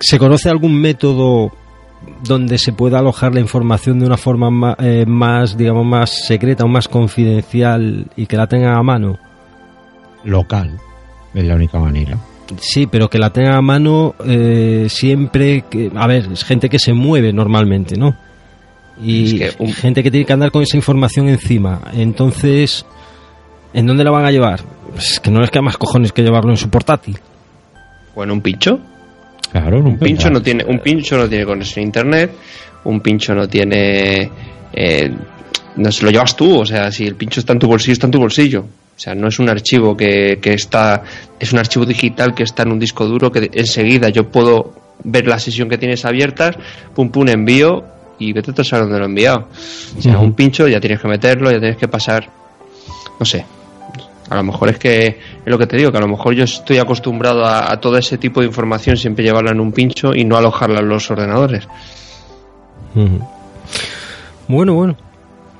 ¿se 0.00 0.18
conoce 0.18 0.50
algún 0.50 0.78
método 0.78 1.50
donde 2.24 2.58
se 2.58 2.72
pueda 2.72 2.98
alojar 2.98 3.34
la 3.34 3.40
información 3.40 3.98
de 4.00 4.06
una 4.06 4.16
forma 4.16 4.50
ma- 4.50 4.76
eh, 4.78 5.04
más, 5.06 5.56
digamos, 5.56 5.86
más 5.86 6.10
secreta 6.26 6.64
o 6.64 6.68
más 6.68 6.88
confidencial 6.88 8.06
y 8.16 8.26
que 8.26 8.36
la 8.36 8.46
tengan 8.46 8.76
a 8.76 8.82
mano? 8.82 9.18
Local. 10.24 10.78
Es 11.34 11.44
la 11.44 11.54
única 11.54 11.78
manera. 11.78 12.18
Sí, 12.60 12.86
pero 12.86 13.08
que 13.10 13.18
la 13.18 13.30
tengan 13.30 13.54
a 13.54 13.62
mano 13.62 14.14
eh, 14.24 14.86
siempre 14.88 15.64
que... 15.70 15.90
A 15.94 16.06
ver, 16.06 16.28
es 16.32 16.44
gente 16.44 16.68
que 16.68 16.78
se 16.78 16.92
mueve 16.94 17.32
normalmente, 17.32 17.96
¿no? 17.96 18.16
Y 19.02 19.42
Es 19.42 19.52
que 19.56 19.62
un- 19.64 19.72
gente 19.72 20.02
que 20.02 20.10
tiene 20.10 20.26
que 20.26 20.32
andar 20.32 20.50
con 20.50 20.62
esa 20.62 20.76
información 20.76 21.28
encima. 21.28 21.80
Entonces, 21.92 22.84
¿en 23.74 23.86
dónde 23.86 24.02
la 24.02 24.10
van 24.10 24.24
a 24.24 24.30
llevar? 24.32 24.60
Pues 24.92 25.20
que 25.20 25.30
no 25.30 25.40
les 25.40 25.50
queda 25.50 25.62
más 25.62 25.76
cojones 25.76 26.12
que 26.12 26.22
llevarlo 26.22 26.50
en 26.50 26.56
su 26.56 26.68
portátil. 26.70 27.18
¿O 28.14 28.24
en 28.24 28.30
un 28.30 28.40
pincho? 28.40 28.80
Claro, 29.52 29.78
Un 29.78 29.98
pincho 29.98 30.30
no 30.30 30.42
tiene, 30.42 30.64
un 30.64 30.78
pincho 30.80 31.16
no 31.16 31.28
tiene 31.28 31.44
conexión 31.44 31.82
a 31.82 31.86
internet, 31.86 32.32
un 32.84 33.00
pincho 33.00 33.34
no 33.34 33.48
tiene 33.48 34.30
eh, 34.72 35.10
no 35.76 35.92
se 35.92 36.04
lo 36.04 36.10
llevas 36.10 36.36
tú, 36.36 36.60
o 36.60 36.66
sea, 36.66 36.90
si 36.90 37.06
el 37.06 37.14
pincho 37.14 37.40
está 37.40 37.52
en 37.52 37.60
tu 37.60 37.66
bolsillo, 37.66 37.92
está 37.92 38.06
en 38.06 38.12
tu 38.12 38.18
bolsillo. 38.18 38.60
O 38.60 39.00
sea, 39.00 39.14
no 39.14 39.28
es 39.28 39.38
un 39.38 39.48
archivo 39.48 39.96
que, 39.96 40.38
que 40.42 40.54
está, 40.54 41.04
es 41.38 41.52
un 41.52 41.60
archivo 41.60 41.86
digital 41.86 42.34
que 42.34 42.42
está 42.42 42.64
en 42.64 42.72
un 42.72 42.80
disco 42.80 43.06
duro 43.06 43.30
que 43.30 43.48
enseguida 43.52 44.08
yo 44.08 44.28
puedo 44.28 44.74
ver 45.04 45.28
la 45.28 45.38
sesión 45.38 45.68
que 45.68 45.78
tienes 45.78 46.04
abiertas, 46.04 46.56
pum 46.94 47.10
pum 47.10 47.28
envío 47.28 47.84
y 48.18 48.32
vete 48.32 48.50
a 48.60 48.64
saber 48.64 48.86
dónde 48.86 48.98
lo 48.98 49.04
he 49.04 49.08
enviado. 49.08 49.48
O 49.96 50.02
sea, 50.02 50.18
un 50.18 50.32
pincho 50.32 50.66
ya 50.66 50.80
tienes 50.80 51.00
que 51.00 51.06
meterlo, 51.06 51.50
ya 51.50 51.60
tienes 51.60 51.76
que 51.76 51.86
pasar, 51.86 52.28
no 53.20 53.24
sé. 53.24 53.44
A 54.30 54.36
lo 54.36 54.42
mejor 54.42 54.68
es 54.68 54.78
que, 54.78 55.06
es 55.06 55.18
lo 55.46 55.58
que 55.58 55.66
te 55.66 55.76
digo, 55.76 55.90
que 55.90 55.98
a 55.98 56.02
lo 56.02 56.08
mejor 56.08 56.34
yo 56.34 56.44
estoy 56.44 56.78
acostumbrado 56.78 57.44
a, 57.44 57.72
a 57.72 57.80
todo 57.80 57.96
ese 57.96 58.18
tipo 58.18 58.40
de 58.40 58.46
información, 58.46 58.96
siempre 58.96 59.24
llevarla 59.24 59.52
en 59.52 59.60
un 59.60 59.72
pincho 59.72 60.14
y 60.14 60.24
no 60.24 60.36
alojarla 60.36 60.80
en 60.80 60.88
los 60.88 61.10
ordenadores. 61.10 61.66
Bueno, 64.46 64.74
bueno. 64.74 64.96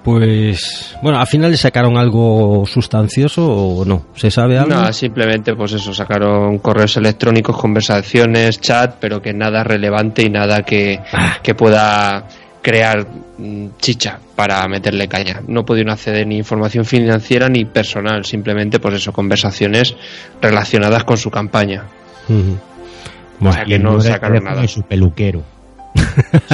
Pues, 0.05 0.97
bueno, 1.03 1.19
al 1.19 1.27
final 1.27 1.51
le 1.51 1.59
sacaron 1.59 1.99
algo 1.99 2.65
sustancioso 2.67 3.47
o 3.47 3.85
no. 3.85 4.07
¿Se 4.15 4.31
sabe 4.31 4.57
algo? 4.57 4.71
Nada, 4.71 4.93
simplemente 4.93 5.55
pues 5.55 5.73
eso, 5.73 5.93
sacaron 5.93 6.59
correos 6.61 6.97
electrónicos, 6.97 7.57
conversaciones, 7.59 8.59
chat, 8.59 8.95
pero 8.99 9.21
que 9.21 9.35
nada 9.35 9.65
relevante 9.65 10.23
y 10.23 10.31
nada 10.31 10.63
que, 10.63 11.01
que 11.43 11.55
pueda 11.55 12.27
crear 12.63 13.07
mm, 13.39 13.67
chicha 13.79 14.19
para 14.35 14.67
meterle 14.69 15.09
caña. 15.09 15.43
No 15.47 15.65
pudieron 15.65 15.93
acceder 15.93 16.27
ni 16.27 16.39
información 16.39 16.85
financiera 16.85 17.49
ni 17.49 17.65
personal, 17.65 18.25
simplemente 18.25 18.81
pues 18.81 18.95
eso, 18.95 19.13
conversaciones 19.13 19.95
relacionadas 20.41 21.05
con 21.05 21.17
su 21.17 21.31
campaña. 21.31 21.85
Ujú. 22.29 23.49
O 23.49 23.53
sea 23.53 23.65
que 23.65 23.79
no 23.79 24.01
sacaron 24.01 24.45
nada. 24.45 24.63
de 24.63 24.69
su 24.69 24.83
peluquero. 24.83 25.43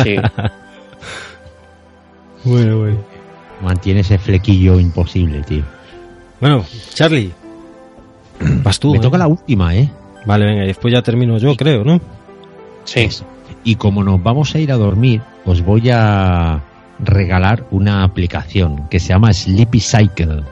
Sí. 0.03 0.17
Bueno, 2.45 2.79
bueno. 2.79 2.99
Mantiene 3.62 4.01
ese 4.01 4.19
flequillo 4.19 4.79
imposible, 4.79 5.40
tío. 5.43 5.62
Bueno, 6.40 6.64
Charlie. 6.93 7.33
Vas 8.62 8.79
tú. 8.79 8.93
Me 8.93 8.99
¿eh? 8.99 9.01
toca 9.01 9.17
la 9.17 9.27
última, 9.27 9.75
¿eh? 9.75 9.90
Vale, 10.27 10.45
venga, 10.45 10.64
y 10.64 10.67
después 10.67 10.93
ya 10.93 11.03
termino 11.03 11.38
yo, 11.38 11.57
creo, 11.57 11.85
¿no? 11.85 12.01
Sí. 12.85 13.09
Y 13.64 13.77
como 13.77 14.05
nos 14.05 14.22
vamos 14.22 14.55
a 14.55 14.59
ir 14.59 14.70
a 14.70 14.77
dormir, 14.77 15.22
os 15.46 15.62
voy 15.62 15.90
a 15.90 16.62
regalar 16.98 17.66
una 17.70 18.05
aplicación 18.05 18.88
que 18.88 19.00
se 19.00 19.09
llama 19.09 19.33
Sleepy 19.33 19.81
Cycle. 19.81 20.42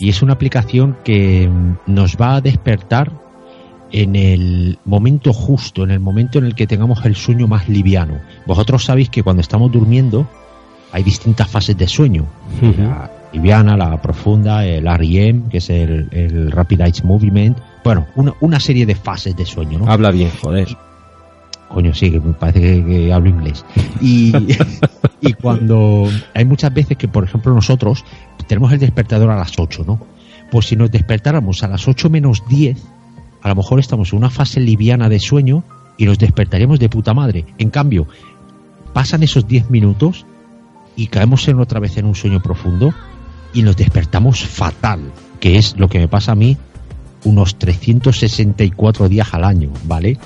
Y 0.00 0.08
es 0.08 0.22
una 0.22 0.32
aplicación 0.32 0.96
que 1.04 1.48
nos 1.86 2.16
va 2.16 2.36
a 2.36 2.40
despertar 2.40 3.12
en 3.92 4.16
el 4.16 4.78
momento 4.84 5.32
justo, 5.32 5.84
en 5.84 5.90
el 5.90 6.00
momento 6.00 6.38
en 6.38 6.46
el 6.46 6.54
que 6.54 6.66
tengamos 6.66 7.04
el 7.04 7.16
sueño 7.16 7.46
más 7.46 7.68
liviano. 7.68 8.18
Vosotros 8.46 8.84
sabéis 8.84 9.10
que 9.10 9.22
cuando 9.22 9.42
estamos 9.42 9.70
durmiendo 9.70 10.26
hay 10.92 11.02
distintas 11.02 11.48
fases 11.48 11.76
de 11.76 11.86
sueño. 11.86 12.24
La 12.62 13.10
liviana, 13.32 13.76
la 13.76 14.00
profunda, 14.00 14.64
el 14.64 14.86
REM, 14.86 15.48
que 15.48 15.58
es 15.58 15.68
el, 15.68 16.08
el 16.12 16.50
Rapid 16.50 16.80
Eye 16.80 17.02
Movement. 17.04 17.58
Bueno, 17.84 18.06
una, 18.16 18.32
una 18.40 18.58
serie 18.58 18.86
de 18.86 18.94
fases 18.94 19.36
de 19.36 19.44
sueño, 19.44 19.78
¿no? 19.78 19.90
Habla 19.90 20.10
bien, 20.10 20.30
joder. 20.42 20.68
Coño, 21.72 21.94
sí, 21.94 22.10
que 22.10 22.20
me 22.20 22.32
parece 22.32 22.60
que, 22.60 22.84
que 22.84 23.12
hablo 23.12 23.30
inglés. 23.30 23.64
Y, 24.00 24.32
y 25.20 25.32
cuando 25.34 26.08
hay 26.34 26.44
muchas 26.44 26.74
veces 26.74 26.96
que, 26.96 27.08
por 27.08 27.24
ejemplo, 27.24 27.54
nosotros 27.54 28.04
tenemos 28.46 28.72
el 28.72 28.80
despertador 28.80 29.30
a 29.30 29.36
las 29.36 29.58
8, 29.58 29.84
¿no? 29.86 30.00
Pues 30.50 30.66
si 30.66 30.76
nos 30.76 30.90
despertáramos 30.90 31.62
a 31.62 31.68
las 31.68 31.86
8 31.86 32.10
menos 32.10 32.42
10, 32.48 32.76
a 33.42 33.48
lo 33.48 33.54
mejor 33.54 33.78
estamos 33.78 34.12
en 34.12 34.18
una 34.18 34.30
fase 34.30 34.60
liviana 34.60 35.08
de 35.08 35.20
sueño 35.20 35.62
y 35.96 36.06
nos 36.06 36.18
despertaríamos 36.18 36.80
de 36.80 36.88
puta 36.88 37.14
madre. 37.14 37.44
En 37.58 37.70
cambio, 37.70 38.08
pasan 38.92 39.22
esos 39.22 39.46
10 39.46 39.70
minutos 39.70 40.26
y 40.96 41.06
caemos 41.06 41.46
en 41.48 41.60
otra 41.60 41.78
vez 41.78 41.96
en 41.96 42.06
un 42.06 42.14
sueño 42.14 42.42
profundo 42.42 42.92
y 43.54 43.62
nos 43.62 43.76
despertamos 43.76 44.44
fatal, 44.44 45.12
que 45.38 45.56
es 45.56 45.76
lo 45.78 45.88
que 45.88 45.98
me 45.98 46.08
pasa 46.08 46.32
a 46.32 46.36
mí 46.36 46.56
unos 47.24 47.56
364 47.58 49.08
días 49.08 49.32
al 49.34 49.44
año, 49.44 49.70
¿vale? 49.84 50.18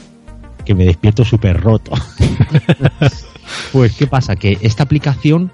Que 0.65 0.75
me 0.75 0.85
despierto 0.85 1.25
súper 1.25 1.61
roto. 1.61 1.93
pues, 3.73 3.95
¿qué 3.97 4.07
pasa? 4.07 4.37
Que 4.37 4.59
esta 4.63 4.83
aplicación, 4.83 5.51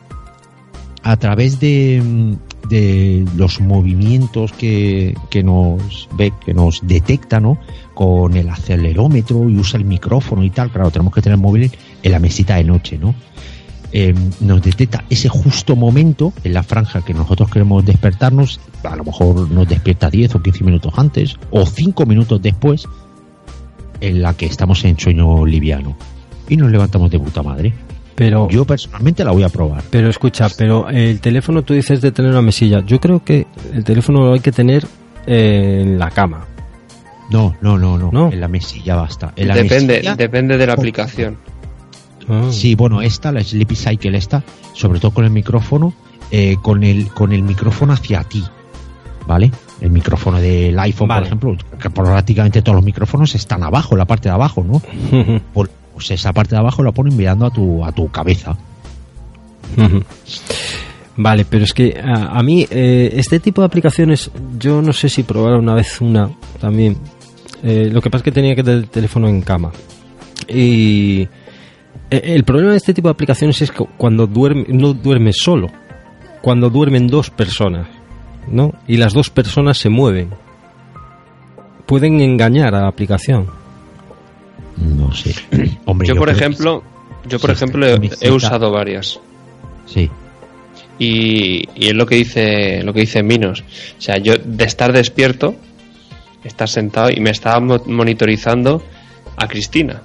a 1.03 1.17
través 1.17 1.61
de, 1.61 2.37
de 2.69 3.27
los 3.37 3.61
movimientos 3.61 4.53
que, 4.53 5.15
que 5.31 5.43
nos 5.43 6.09
ve, 6.13 6.33
que 6.45 6.55
nos 6.55 6.81
detecta, 6.83 7.41
¿no? 7.41 7.59
Con 7.95 8.37
el 8.37 8.49
acelerómetro 8.49 9.51
y 9.51 9.57
usa 9.57 9.79
el 9.79 9.85
micrófono 9.85 10.45
y 10.45 10.51
tal, 10.51 10.71
claro, 10.71 10.91
tenemos 10.91 11.13
que 11.13 11.23
tener 11.23 11.37
el 11.37 11.43
móvil 11.43 11.71
en 12.03 12.13
la 12.13 12.19
mesita 12.19 12.57
de 12.57 12.65
noche, 12.65 12.99
¿no? 12.99 13.15
Eh, 13.93 14.15
nos 14.41 14.63
detecta 14.63 15.05
ese 15.11 15.29
justo 15.29 15.75
momento 15.75 16.33
en 16.45 16.55
la 16.55 16.63
franja 16.63 17.03
que 17.03 17.13
nosotros 17.13 17.51
queremos 17.51 17.85
despertarnos, 17.85 18.61
a 18.85 18.95
lo 18.95 19.03
mejor 19.03 19.51
nos 19.51 19.69
despierta 19.69 20.09
10 20.09 20.37
o 20.37 20.43
15 20.43 20.65
minutos 20.65 20.93
antes, 20.97 21.37
o 21.51 21.67
5 21.67 22.07
minutos 22.07 22.41
después, 22.41 22.87
en 24.01 24.23
la 24.23 24.35
que 24.35 24.47
estamos 24.47 24.85
en 24.85 24.99
sueño 24.99 25.45
liviano. 25.47 25.97
Y 26.49 26.57
nos 26.57 26.71
levantamos 26.71 27.11
de 27.11 27.19
puta 27.21 27.43
madre. 27.43 27.73
Pero, 28.15 28.49
Yo 28.51 28.65
personalmente 28.67 29.25
la 29.25 29.31
voy 29.31 29.45
a 29.45 29.49
probar. 29.49 29.83
pero 29.91 30.11
escucha, 30.11 30.49
pero 30.59 30.89
el 30.91 31.21
teléfono 31.21 31.63
tú 31.63 31.73
dices 31.75 32.01
de 32.03 32.13
tener 32.13 32.31
una 32.33 32.43
mesilla. 32.43 32.85
Yo 32.85 33.01
creo 33.01 33.25
que 33.25 33.47
el 33.73 33.83
teléfono 33.85 34.25
lo 34.27 34.33
hay 34.35 34.41
que 34.41 34.53
tener 34.53 34.87
eh, 35.27 35.81
en 35.83 35.99
la 35.99 36.11
cama. 36.11 36.45
No, 37.31 37.57
no, 37.61 37.79
no, 37.79 37.97
no, 37.97 38.11
¿No? 38.13 38.33
En 38.33 38.41
la 38.41 38.49
mesilla 38.49 38.97
basta. 38.97 39.33
En 39.37 39.49
la 39.49 39.55
Depende, 39.55 39.95
mesilla- 39.99 40.17
depende 40.17 40.59
de 40.59 40.67
la 40.67 40.73
aplicación. 40.75 41.39
Ah. 42.29 42.49
Sí, 42.51 42.75
bueno, 42.75 43.01
esta, 43.01 43.33
la 43.33 43.43
Sleepy 43.43 43.77
Cycle 43.77 44.19
esta, 44.19 44.43
sobre 44.75 45.01
todo 45.01 45.13
con 45.13 45.25
el 45.25 45.31
micrófono, 45.31 45.95
eh, 46.31 46.57
con 46.61 46.83
el 46.85 47.09
con 47.09 47.33
el 47.33 47.43
micrófono 47.43 47.93
hacia 47.93 48.23
ti, 48.25 48.45
¿vale? 49.27 49.51
El 49.81 49.91
micrófono 49.91 50.41
del 50.41 50.79
iPhone, 50.79 51.09
Vale. 51.09 51.21
por 51.21 51.27
ejemplo, 51.27 51.57
que 51.81 51.89
prácticamente 51.91 52.61
todos 52.63 52.77
los 52.77 52.85
micrófonos 52.85 53.35
están 53.35 53.63
abajo, 53.63 53.95
en 53.95 53.99
la 53.99 54.05
parte 54.05 54.29
de 54.29 54.35
abajo, 54.35 54.63
¿no? 54.65 54.81
Por- 55.55 55.71
pues 55.95 56.11
esa 56.13 56.33
parte 56.33 56.55
de 56.55 56.59
abajo 56.61 56.83
la 56.83 56.93
ponen 56.93 57.17
mirando 57.17 57.45
a 57.47 57.51
tu 57.51 57.85
a 57.85 57.93
tu 57.93 58.09
cabeza. 58.11 58.57
Vale, 61.17 61.45
pero 61.45 61.65
es 61.65 61.75
que 61.75 62.01
a, 62.03 62.39
a 62.39 62.43
mí 62.43 62.67
eh, 62.71 63.11
este 63.15 63.41
tipo 63.41 63.61
de 63.61 63.67
aplicaciones, 63.67 64.31
yo 64.59 64.81
no 64.81 64.93
sé 64.93 65.09
si 65.09 65.23
probar 65.23 65.55
una 65.55 65.75
vez 65.75 66.01
una 66.01 66.31
también. 66.61 66.97
Eh, 67.63 67.91
lo 67.93 68.01
que 68.01 68.09
pasa 68.09 68.21
es 68.21 68.25
que 68.25 68.33
tenía 68.33 68.55
que 68.55 68.63
tener 68.63 68.79
el 68.79 68.89
teléfono 68.89 69.29
en 69.29 69.43
cama. 69.43 69.71
Y 70.49 71.23
eh, 72.11 72.23
el 72.25 72.45
problema 72.45 72.71
de 72.71 72.79
este 72.79 72.95
tipo 72.95 73.09
de 73.09 73.13
aplicaciones 73.13 73.61
es 73.61 73.71
que 73.71 73.85
cuando 73.99 74.27
duerme, 74.27 74.65
no 74.69 74.95
duermes 74.95 75.37
solo, 75.43 75.67
cuando 76.41 76.71
duermen 76.71 77.07
dos 77.07 77.29
personas, 77.29 77.87
¿no? 78.51 78.75
Y 78.87 78.97
las 78.97 79.13
dos 79.13 79.31
personas 79.31 79.79
se 79.79 79.89
mueven. 79.89 80.31
Pueden 81.87 82.21
engañar 82.21 82.75
a 82.75 82.83
la 82.83 82.89
aplicación. 82.89 83.47
No 84.77 85.13
sé. 85.15 85.35
Hombre, 85.87 86.09
Yo, 86.09 86.15
por 86.17 86.29
ejemplo, 86.31 86.83
yo 87.29 87.39
por 87.39 87.51
Sí, 87.51 87.55
ejemplo 87.55 87.87
he, 87.87 88.31
usado 88.31 88.71
varias. 88.71 89.19
Sí. 89.87 90.09
Y, 90.99 91.65
y 91.75 91.89
es 91.89 91.95
lo 91.95 92.07
que 92.07 92.17
dice 92.17 92.83
lo 92.83 92.93
que 92.93 93.01
dice 93.01 93.23
Minos. 93.23 93.63
O 93.99 94.01
sea, 94.01 94.19
yo 94.19 94.35
de 94.37 94.65
estar 94.65 94.93
despierto, 94.93 95.55
estar 96.45 96.69
sentado 96.69 97.11
y 97.11 97.21
me 97.21 97.31
estaba 97.31 97.59
mo- 97.61 97.83
monitorizando 97.87 98.83
a 99.37 99.49
Cristina. 99.49 100.03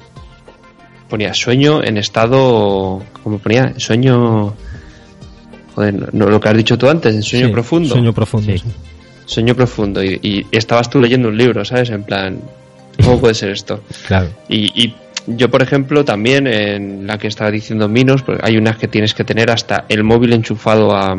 Ponía 1.10 1.34
sueño 1.34 1.84
en 1.84 1.98
estado, 1.98 3.04
como 3.22 3.38
ponía, 3.40 3.74
sueño, 3.78 4.54
joder, 5.76 5.94
no, 5.94 6.08
no, 6.12 6.26
lo 6.28 6.40
que 6.40 6.50
has 6.50 6.58
dicho 6.58 6.78
tú 6.78 6.90
antes, 6.90 7.14
en 7.14 7.22
sueño 7.22 7.48
Sí, 7.48 7.52
profundo. 7.52 7.90
Sueño 7.90 8.14
profundo. 8.14 8.52
Sí. 8.52 8.58
sí. 8.60 8.66
Sueño 9.26 9.56
profundo. 9.56 10.04
Y, 10.04 10.20
y 10.22 10.46
estabas 10.52 10.90
tú 10.90 11.00
leyendo 11.00 11.28
un 11.28 11.38
libro, 11.38 11.66
¿sabes? 11.66 11.90
En 11.90 12.04
plan, 12.04 12.40
¿cómo 13.04 13.20
puede 13.20 13.34
ser 13.34 13.52
esto? 13.52 13.82
Claro. 14.08 14.30
Y, 14.48 14.84
y 14.84 14.96
yo, 15.28 15.50
por 15.50 15.62
ejemplo, 15.62 16.06
también 16.06 16.48
en 16.48 17.08
la 17.08 17.18
que 17.18 17.28
estaba 17.28 17.50
diciendo 17.50 17.90
Minos, 17.90 18.22
porque 18.22 18.42
hay 18.44 18.58
unas 18.58 18.78
que 18.78 18.88
tienes 18.88 19.14
que 19.14 19.24
tener 19.24 19.50
hasta 19.50 19.86
el 19.90 20.04
móvil 20.04 20.34
enchufado 20.34 20.96
a, 20.96 21.18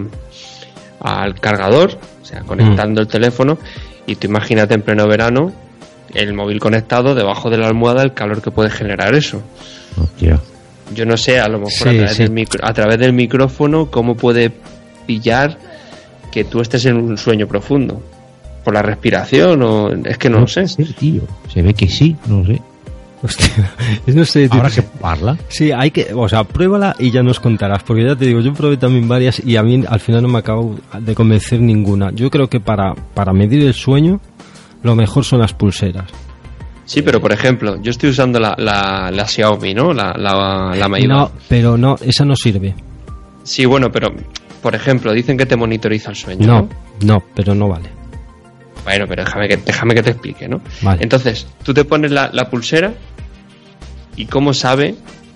al 1.00 1.40
cargador, 1.40 1.98
o 2.22 2.24
sea, 2.24 2.40
conectando 2.42 3.00
el 3.00 3.08
teléfono, 3.08 3.58
y 4.06 4.14
tú 4.14 4.28
imagínate 4.28 4.74
en 4.74 4.82
pleno 4.82 5.06
verano 5.08 5.52
el 6.14 6.32
móvil 6.34 6.60
conectado 6.60 7.14
debajo 7.14 7.50
de 7.50 7.58
la 7.58 7.66
almohada, 7.66 8.02
el 8.02 8.14
calor 8.14 8.40
que 8.40 8.50
puede 8.52 8.70
generar 8.70 9.14
eso. 9.14 9.42
Hostia. 10.00 10.40
Yo 10.94 11.04
no 11.04 11.16
sé, 11.16 11.40
a 11.40 11.48
lo 11.48 11.58
mejor 11.58 11.72
Sí, 11.72 11.88
a, 11.88 11.92
través 11.92 12.12
sí. 12.16 12.22
Del 12.22 12.32
micro- 12.32 12.60
a 12.62 12.72
través 12.72 12.98
del 12.98 13.12
micrófono, 13.12 13.90
cómo 13.90 14.16
puede 14.16 14.52
pillar 15.06 15.58
que 16.32 16.44
tú 16.44 16.60
estés 16.60 16.84
en 16.86 16.96
un 16.96 17.16
sueño 17.18 17.46
profundo. 17.46 18.00
¿Por 18.64 18.74
la 18.74 18.82
respiración 18.82 19.62
o...? 19.62 19.90
Es 20.04 20.18
que 20.18 20.28
no 20.28 20.40
lo 20.40 20.46
sé. 20.48 20.66
Sí, 20.68 20.84
tío. 20.98 21.22
Se 21.52 21.62
ve 21.62 21.72
que 21.74 21.88
sí, 21.88 22.16
no 22.26 22.44
sé. 22.44 22.60
Hostia, 23.22 23.72
no 24.06 24.24
sé, 24.24 24.48
tío. 24.48 24.60
Ahora 24.60 24.74
que 24.74 24.82
parla. 24.82 25.36
Sí, 25.48 25.70
hay 25.72 25.90
que, 25.90 26.08
o 26.14 26.28
sea, 26.28 26.44
pruébala 26.44 26.94
y 26.98 27.10
ya 27.10 27.22
nos 27.22 27.40
contarás, 27.40 27.82
porque 27.84 28.04
ya 28.04 28.14
te 28.16 28.26
digo, 28.26 28.40
yo 28.40 28.52
probé 28.52 28.76
también 28.76 29.08
varias 29.08 29.40
y 29.44 29.56
a 29.56 29.62
mí 29.62 29.82
al 29.88 30.00
final 30.00 30.22
no 30.22 30.28
me 30.28 30.38
acabo 30.38 30.76
de 31.00 31.14
convencer 31.14 31.60
ninguna. 31.60 32.10
Yo 32.12 32.28
creo 32.30 32.48
que 32.48 32.60
para, 32.60 32.94
para 33.14 33.32
medir 33.32 33.62
el 33.66 33.72
sueño, 33.74 34.20
lo 34.82 34.94
mejor 34.94 35.24
son 35.24 35.40
las 35.40 35.52
pulseras. 35.54 36.10
Sí, 36.86 37.02
pero 37.02 37.20
por 37.20 37.32
ejemplo, 37.32 37.76
yo 37.82 37.90
estoy 37.90 38.10
usando 38.10 38.38
la, 38.40 38.54
la, 38.56 39.10
la 39.12 39.26
Xiaomi, 39.26 39.74
¿no? 39.74 39.92
La, 39.92 40.14
la, 40.16 40.72
la 40.74 40.88
No, 41.06 41.30
pero 41.48 41.76
no, 41.76 41.96
esa 42.00 42.24
no 42.24 42.34
sirve. 42.36 42.74
Sí, 43.42 43.64
bueno, 43.66 43.90
pero 43.92 44.14
por 44.62 44.74
ejemplo, 44.74 45.12
dicen 45.12 45.36
que 45.36 45.46
te 45.46 45.56
monitoriza 45.56 46.10
el 46.10 46.16
sueño. 46.16 46.46
No, 46.46 46.60
No. 46.60 46.68
no, 47.14 47.22
pero 47.34 47.54
no 47.54 47.68
vale. 47.68 47.90
Bueno, 48.84 49.04
pero 49.08 49.24
déjame 49.24 49.48
que, 49.48 49.56
déjame 49.58 49.94
que 49.94 50.02
te 50.02 50.10
explique, 50.10 50.48
¿no? 50.48 50.60
Vale. 50.82 51.02
Entonces, 51.02 51.46
tú 51.64 51.74
te 51.74 51.84
pones 51.84 52.12
la, 52.12 52.30
la 52.32 52.48
pulsera 52.48 52.94
y 54.14 54.26
cómo 54.26 54.54
sabe, 54.54 54.94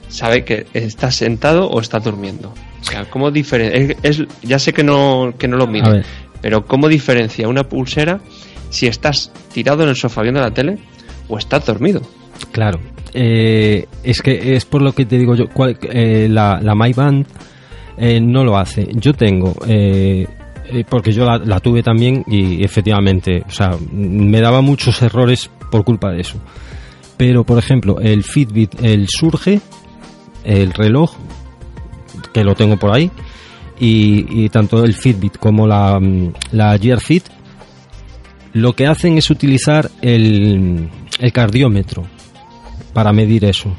sabe 0.08 0.44
que 0.44 0.66
estás 0.72 1.16
sentado 1.16 1.68
o 1.68 1.80
estás 1.80 2.04
durmiendo. 2.04 2.54
O 2.80 2.84
sea, 2.84 3.04
cómo 3.10 3.30
diferencia, 3.32 3.96
es, 4.02 4.20
es- 4.20 4.28
ya 4.42 4.58
sé 4.58 4.72
que 4.72 4.84
no, 4.84 5.34
que 5.36 5.48
no 5.48 5.56
lo 5.56 5.66
mide, 5.66 6.04
pero 6.40 6.64
cómo 6.64 6.88
diferencia 6.88 7.48
una 7.48 7.64
pulsera 7.64 8.20
si 8.70 8.86
estás 8.86 9.32
tirado 9.52 9.82
en 9.82 9.88
el 9.90 9.96
sofá 9.96 10.22
viendo 10.22 10.40
la 10.40 10.52
tele 10.52 10.78
o 11.30 11.38
estás 11.38 11.64
dormido. 11.64 12.02
Claro. 12.52 12.80
Eh, 13.12 13.86
es 14.02 14.20
que 14.22 14.54
es 14.54 14.64
por 14.64 14.82
lo 14.82 14.92
que 14.92 15.04
te 15.04 15.18
digo 15.18 15.34
yo, 15.34 15.46
eh, 15.82 16.28
la, 16.30 16.60
la 16.62 16.74
My 16.74 16.92
Band 16.92 17.26
eh, 17.96 18.20
no 18.20 18.44
lo 18.44 18.58
hace. 18.58 18.88
Yo 18.94 19.14
tengo, 19.14 19.54
porque 20.88 21.12
yo 21.12 21.24
la, 21.24 21.60
tuve 21.60 21.82
también 21.82 22.24
y 22.26 22.64
efectivamente, 22.64 23.42
o 23.46 23.50
sea, 23.50 23.76
me 23.92 24.40
daba 24.40 24.60
muchos 24.60 25.00
errores 25.02 25.50
por 25.70 25.84
culpa 25.84 26.10
de 26.10 26.20
eso. 26.20 26.38
Pero, 27.16 27.44
por 27.44 27.58
ejemplo, 27.58 28.00
el 28.00 28.22
Fitbit, 28.24 28.82
el 28.82 29.06
Surge, 29.08 29.60
el 30.44 30.72
reloj, 30.72 31.12
que 32.32 32.44
lo 32.44 32.54
tengo 32.54 32.78
por 32.78 32.94
ahí, 32.94 33.10
y, 33.78 34.44
y 34.44 34.48
tanto 34.48 34.84
el 34.84 34.94
Fitbit 34.94 35.36
como 35.36 35.66
la, 35.66 36.00
la 36.52 36.78
Gear 36.78 37.00
Fit, 37.00 37.24
lo 38.52 38.74
que 38.74 38.86
hacen 38.86 39.18
es 39.18 39.30
utilizar 39.30 39.90
el, 40.00 40.88
el 41.20 41.32
cardiómetro 41.32 42.06
para 42.92 43.12
medir 43.12 43.44
eso. 43.44 43.72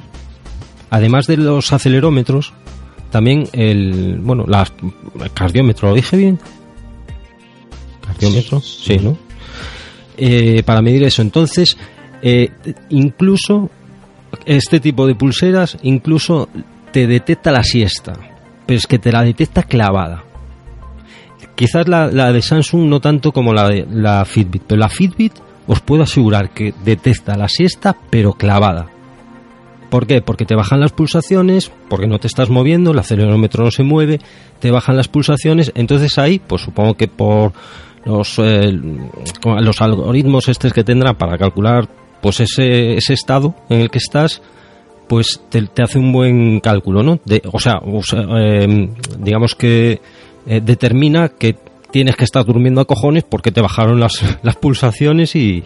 Además 0.90 1.28
de 1.28 1.38
los 1.38 1.74
acelerómetros, 1.74 2.54
también 3.10 3.48
el, 3.54 4.20
bueno, 4.22 4.46
las, 4.48 4.72
el 5.22 5.32
cardiómetro, 5.32 5.90
¿lo 5.90 5.96
dije 5.96 6.16
bien? 6.18 6.40
¿Cardiómetro? 8.06 8.62
Sí, 8.62 8.98
¿no? 8.98 9.18
Eh, 10.18 10.64
para 10.64 10.82
medir 10.82 11.04
eso. 11.04 11.22
Entonces, 11.22 11.78
eh, 12.22 12.50
incluso 12.90 13.70
este 14.46 14.80
tipo 14.80 15.08
de 15.08 15.16
pulseras, 15.16 15.78
incluso 15.82 16.48
te 16.92 17.08
detecta 17.08 17.52
la 17.52 17.64
siesta, 17.64 18.14
pero 18.66 18.78
es 18.78 18.88
que 18.88 19.00
te 19.00 19.12
la 19.12 19.24
detecta 19.24 19.64
clavada. 19.64 20.24
Quizás 21.56 21.88
la, 21.88 22.08
la 22.08 22.32
de 22.32 22.42
Samsung 22.42 22.88
no 22.88 23.00
tanto 23.00 23.32
como 23.32 23.54
la 23.54 23.68
de 23.68 23.86
la 23.90 24.26
Fitbit, 24.26 24.64
pero 24.68 24.80
la 24.80 24.90
Fitbit 24.90 25.34
os 25.68 25.80
puedo 25.80 26.04
asegurar 26.04 26.52
que 26.52 26.74
detecta 26.84 27.38
la 27.38 27.48
siesta, 27.48 27.96
pero 28.10 28.34
clavada. 28.34 28.88
¿Por 29.90 30.08
qué? 30.08 30.22
Porque 30.22 30.46
te 30.46 30.56
bajan 30.56 30.80
las 30.80 30.94
pulsaciones, 30.94 31.72
porque 31.90 32.08
no 32.08 32.18
te 32.18 32.28
estás 32.28 32.50
moviendo, 32.50 32.92
el 32.92 33.00
acelerómetro 33.00 33.66
no 33.66 33.72
se 33.72 33.84
mueve, 33.84 34.20
te 34.60 34.72
bajan 34.72 34.96
las 34.96 35.10
pulsaciones, 35.10 35.72
entonces 35.76 36.18
ahí, 36.18 36.40
pues 36.40 36.62
supongo 36.62 36.94
que 36.94 37.10
por 37.10 37.52
los, 38.06 38.40
eh, 38.40 38.72
los 38.72 39.82
algoritmos 39.82 40.48
estos 40.48 40.72
que 40.72 40.84
tendrán 40.84 41.18
para 41.18 41.38
calcular 41.38 41.90
pues 42.22 42.40
ese, 42.40 42.96
ese 42.96 43.14
estado 43.14 43.56
en 43.70 43.82
el 43.82 43.90
que 43.90 43.98
estás, 43.98 44.42
pues 45.10 45.42
te, 45.50 45.68
hace 45.84 46.00
un 46.00 46.14
buen 46.14 46.62
cálculo, 46.62 47.04
¿no? 47.04 47.20
De, 47.26 47.42
o 47.52 47.60
sea, 47.60 47.80
o 47.80 48.02
eh, 48.38 48.90
digamos 49.20 49.56
que 49.56 50.00
eh, 50.46 50.62
determina 50.64 51.30
que 51.30 51.58
tienes 51.92 52.16
que 52.16 52.24
estar 52.24 52.46
durmiendo 52.46 52.82
a 52.82 52.86
cojones 52.86 53.24
porque 53.24 53.52
te 53.52 53.62
bajaron 53.62 54.00
las, 54.00 54.14
las 54.44 54.56
pulsaciones 54.56 55.36
y, 55.36 55.64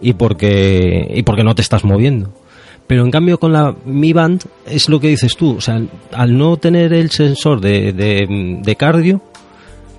y 0.00 0.12
porque 0.14 1.10
y 1.14 1.22
porque 1.22 1.44
no 1.44 1.54
te 1.54 1.62
estás 1.62 1.84
moviendo. 1.84 2.32
Pero 2.86 3.04
en 3.04 3.10
cambio 3.12 3.38
con 3.38 3.52
la 3.52 3.74
Mi 3.84 4.12
Band 4.12 4.42
es 4.66 4.88
lo 4.88 4.98
que 4.98 5.08
dices 5.08 5.36
tú, 5.36 5.56
o 5.56 5.60
sea, 5.60 5.80
al 6.12 6.36
no 6.36 6.56
tener 6.56 6.92
el 6.92 7.10
sensor 7.10 7.60
de, 7.60 7.92
de, 7.92 8.26
de 8.62 8.76
cardio, 8.76 9.22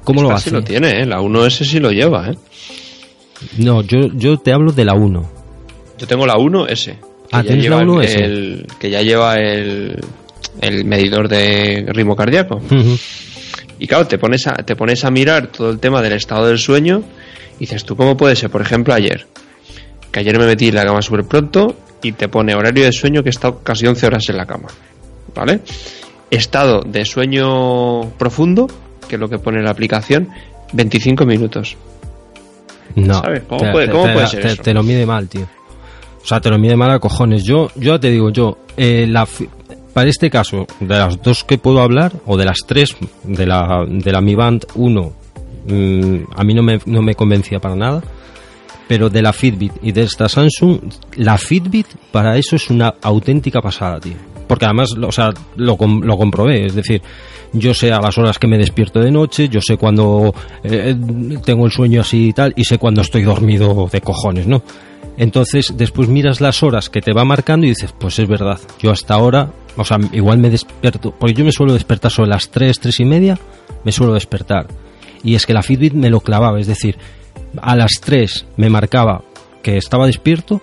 ¿cómo 0.03 0.21
lo 0.21 0.27
Esta 0.27 0.35
hace? 0.37 0.49
sí 0.49 0.55
lo 0.55 0.61
tiene, 0.63 1.01
¿eh? 1.01 1.05
La 1.05 1.21
1S 1.21 1.63
sí 1.63 1.79
lo 1.79 1.91
lleva, 1.91 2.31
¿eh? 2.31 2.35
No, 3.57 3.81
yo, 3.81 4.09
yo 4.13 4.37
te 4.37 4.51
hablo 4.51 4.73
de 4.73 4.83
la 4.83 4.93
1. 4.93 5.29
Yo 5.99 6.07
tengo 6.07 6.25
la 6.27 6.35
1S. 6.35 6.83
que 6.85 6.97
Ah, 7.31 7.43
¿tienes 7.43 7.69
la 7.69 7.79
lleva 7.79 7.83
1S? 7.83 8.21
El, 8.21 8.67
que 8.77 8.89
ya 8.89 9.01
lleva 9.01 9.35
el, 9.35 9.97
el 10.59 10.83
medidor 10.83 11.29
de 11.29 11.85
ritmo 11.93 12.15
cardíaco. 12.17 12.59
Y 13.83 13.87
claro, 13.87 14.05
te 14.05 14.19
pones, 14.19 14.45
a, 14.45 14.53
te 14.53 14.75
pones 14.75 15.03
a 15.05 15.09
mirar 15.09 15.47
todo 15.47 15.71
el 15.71 15.79
tema 15.79 16.03
del 16.03 16.13
estado 16.13 16.45
del 16.45 16.59
sueño 16.59 17.01
y 17.57 17.61
dices, 17.61 17.83
¿tú 17.83 17.95
cómo 17.95 18.15
puede 18.15 18.35
ser? 18.35 18.51
Por 18.51 18.61
ejemplo, 18.61 18.93
ayer. 18.93 19.25
Que 20.11 20.19
ayer 20.19 20.37
me 20.37 20.45
metí 20.45 20.67
en 20.67 20.75
la 20.75 20.85
cama 20.85 21.01
súper 21.01 21.23
pronto 21.25 21.75
y 22.03 22.11
te 22.11 22.27
pone 22.29 22.53
horario 22.53 22.85
de 22.85 22.91
sueño 22.91 23.23
que 23.23 23.29
he 23.29 23.31
estado 23.31 23.59
casi 23.63 23.87
11 23.87 24.05
horas 24.05 24.29
en 24.29 24.37
la 24.37 24.45
cama. 24.45 24.67
¿Vale? 25.33 25.61
Estado 26.29 26.81
de 26.85 27.03
sueño 27.05 28.11
profundo, 28.19 28.67
que 29.09 29.15
es 29.15 29.19
lo 29.19 29.27
que 29.27 29.39
pone 29.39 29.63
la 29.63 29.71
aplicación, 29.71 30.29
25 30.73 31.25
minutos. 31.25 31.75
No. 32.95 33.15
¿Sabes? 33.15 33.43
¿Cómo 33.47 33.61
te, 33.63 33.71
puede- 33.71 33.85
te- 33.87 33.91
cómo 33.93 34.05
te- 34.05 34.13
puede 34.13 34.27
ser 34.27 34.41
te- 34.41 34.47
eso? 34.49 34.61
te 34.63 34.73
lo 34.75 34.83
mide 34.83 35.05
mal, 35.07 35.27
tío. 35.27 35.47
O 36.23 36.27
sea, 36.27 36.39
te 36.39 36.49
lo 36.51 36.59
mide 36.59 36.75
mal 36.75 36.91
a 36.91 36.99
cojones. 36.99 37.43
Yo, 37.43 37.71
yo 37.75 37.99
te 37.99 38.09
digo, 38.11 38.29
yo, 38.29 38.59
eh, 38.77 39.07
la, 39.09 39.27
para 39.93 40.09
este 40.09 40.29
caso, 40.29 40.67
de 40.79 40.97
las 40.97 41.21
dos 41.21 41.43
que 41.43 41.57
puedo 41.57 41.81
hablar, 41.81 42.13
o 42.25 42.37
de 42.37 42.45
las 42.45 42.59
tres, 42.65 42.95
de 43.23 43.45
la, 43.45 43.85
de 43.87 44.11
la 44.11 44.21
Mi 44.21 44.35
Band 44.35 44.65
1, 44.75 45.13
mm, 45.67 46.15
a 46.35 46.43
mí 46.43 46.53
no 46.53 46.63
me, 46.63 46.79
no 46.85 47.01
me 47.01 47.15
convencía 47.15 47.59
para 47.59 47.75
nada. 47.75 48.01
Pero 48.87 49.09
de 49.09 49.21
la 49.21 49.31
Fitbit 49.31 49.73
y 49.81 49.93
de 49.93 50.03
esta 50.03 50.27
Samsung, 50.27 50.79
la 51.15 51.37
Fitbit 51.37 51.87
para 52.11 52.37
eso 52.37 52.57
es 52.57 52.69
una 52.69 52.93
auténtica 53.01 53.61
pasada, 53.61 53.99
tío. 53.99 54.17
Porque 54.47 54.65
además, 54.65 54.93
o 55.01 55.11
sea, 55.13 55.29
lo, 55.55 55.77
lo 55.77 56.17
comprobé, 56.17 56.65
es 56.65 56.75
decir, 56.75 57.01
yo 57.53 57.73
sé 57.73 57.91
a 57.91 58.01
las 58.01 58.17
horas 58.17 58.37
que 58.37 58.47
me 58.47 58.57
despierto 58.57 58.99
de 58.99 59.11
noche, 59.11 59.49
yo 59.49 59.61
sé 59.61 59.77
cuando 59.77 60.33
eh, 60.63 60.95
tengo 61.45 61.65
el 61.65 61.71
sueño 61.71 62.01
así 62.01 62.29
y 62.29 62.33
tal, 62.33 62.53
y 62.55 62.65
sé 62.65 62.77
cuando 62.77 63.01
estoy 63.01 63.23
dormido 63.23 63.89
de 63.91 64.01
cojones, 64.01 64.47
¿no? 64.47 64.61
Entonces, 65.17 65.73
después 65.75 66.07
miras 66.07 66.41
las 66.41 66.63
horas 66.63 66.89
que 66.89 67.01
te 67.01 67.13
va 67.13 67.25
marcando 67.25 67.65
y 67.65 67.69
dices, 67.69 67.93
pues 67.97 68.17
es 68.19 68.27
verdad, 68.27 68.59
yo 68.79 68.91
hasta 68.91 69.13
ahora, 69.13 69.51
o 69.75 69.83
sea, 69.83 69.99
igual 70.13 70.37
me 70.37 70.49
despierto, 70.49 71.13
porque 71.17 71.33
yo 71.33 71.45
me 71.45 71.51
suelo 71.51 71.73
despertar 71.73 72.11
sobre 72.11 72.29
las 72.29 72.49
3, 72.49 72.79
3 72.79 72.99
y 73.01 73.05
media, 73.05 73.39
me 73.83 73.91
suelo 73.91 74.13
despertar. 74.13 74.67
Y 75.23 75.35
es 75.35 75.45
que 75.45 75.53
la 75.53 75.63
Fitbit 75.63 75.93
me 75.93 76.09
lo 76.09 76.21
clavaba, 76.21 76.59
es 76.59 76.67
decir, 76.67 76.97
a 77.61 77.75
las 77.75 77.91
3 78.01 78.45
me 78.57 78.69
marcaba 78.69 79.23
que 79.61 79.77
estaba 79.77 80.07
despierto, 80.07 80.61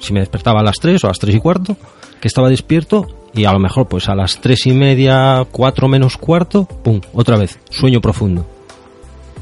si 0.00 0.12
me 0.12 0.20
despertaba 0.20 0.60
a 0.60 0.64
las 0.64 0.76
3 0.80 1.04
o 1.04 1.06
a 1.06 1.10
las 1.10 1.18
3 1.18 1.36
y 1.36 1.40
cuarto, 1.40 1.76
que 2.20 2.28
estaba 2.28 2.48
despierto 2.48 3.06
y 3.34 3.44
a 3.44 3.52
lo 3.52 3.58
mejor 3.58 3.88
pues 3.88 4.08
a 4.08 4.14
las 4.14 4.40
3 4.40 4.66
y 4.66 4.72
media, 4.72 5.46
4 5.50 5.88
menos 5.88 6.16
cuarto, 6.16 6.64
pum, 6.64 7.00
otra 7.14 7.36
vez, 7.36 7.58
sueño 7.70 8.00
profundo. 8.00 8.46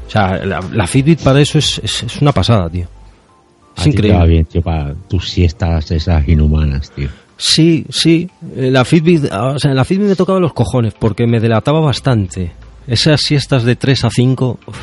O 0.07 0.09
sea, 0.09 0.37
la, 0.45 0.61
la 0.71 0.87
Fitbit 0.87 1.21
para 1.21 1.41
eso 1.41 1.57
es, 1.57 1.81
es, 1.83 2.03
es 2.03 2.21
una 2.21 2.31
pasada, 2.31 2.69
tío. 2.69 2.87
A 3.77 3.81
Es 3.81 3.83
te 3.83 3.89
increíble. 3.91 4.17
va 4.19 4.25
bien, 4.25 4.45
tío, 4.45 4.61
para 4.61 4.93
tus 5.07 5.29
siestas 5.29 5.91
esas 5.91 6.27
inhumanas, 6.27 6.91
tío. 6.91 7.09
Sí, 7.37 7.85
sí. 7.89 8.29
eh, 8.55 8.69
La 8.71 8.83
Fitbit, 8.83 9.31
o 9.31 9.59
sea, 9.59 9.73
la 9.73 9.85
Fitbit 9.85 10.07
me 10.09 10.15
tocaba 10.15 10.39
los 10.39 10.53
cojones 10.53 10.93
porque 10.99 11.27
me 11.27 11.39
delataba 11.39 11.79
bastante. 11.79 12.51
Esas 12.87 13.21
siestas 13.21 13.63
de 13.63 13.75
3 13.75 14.05
a 14.05 14.09
5. 14.09 14.59
uf, 14.65 14.77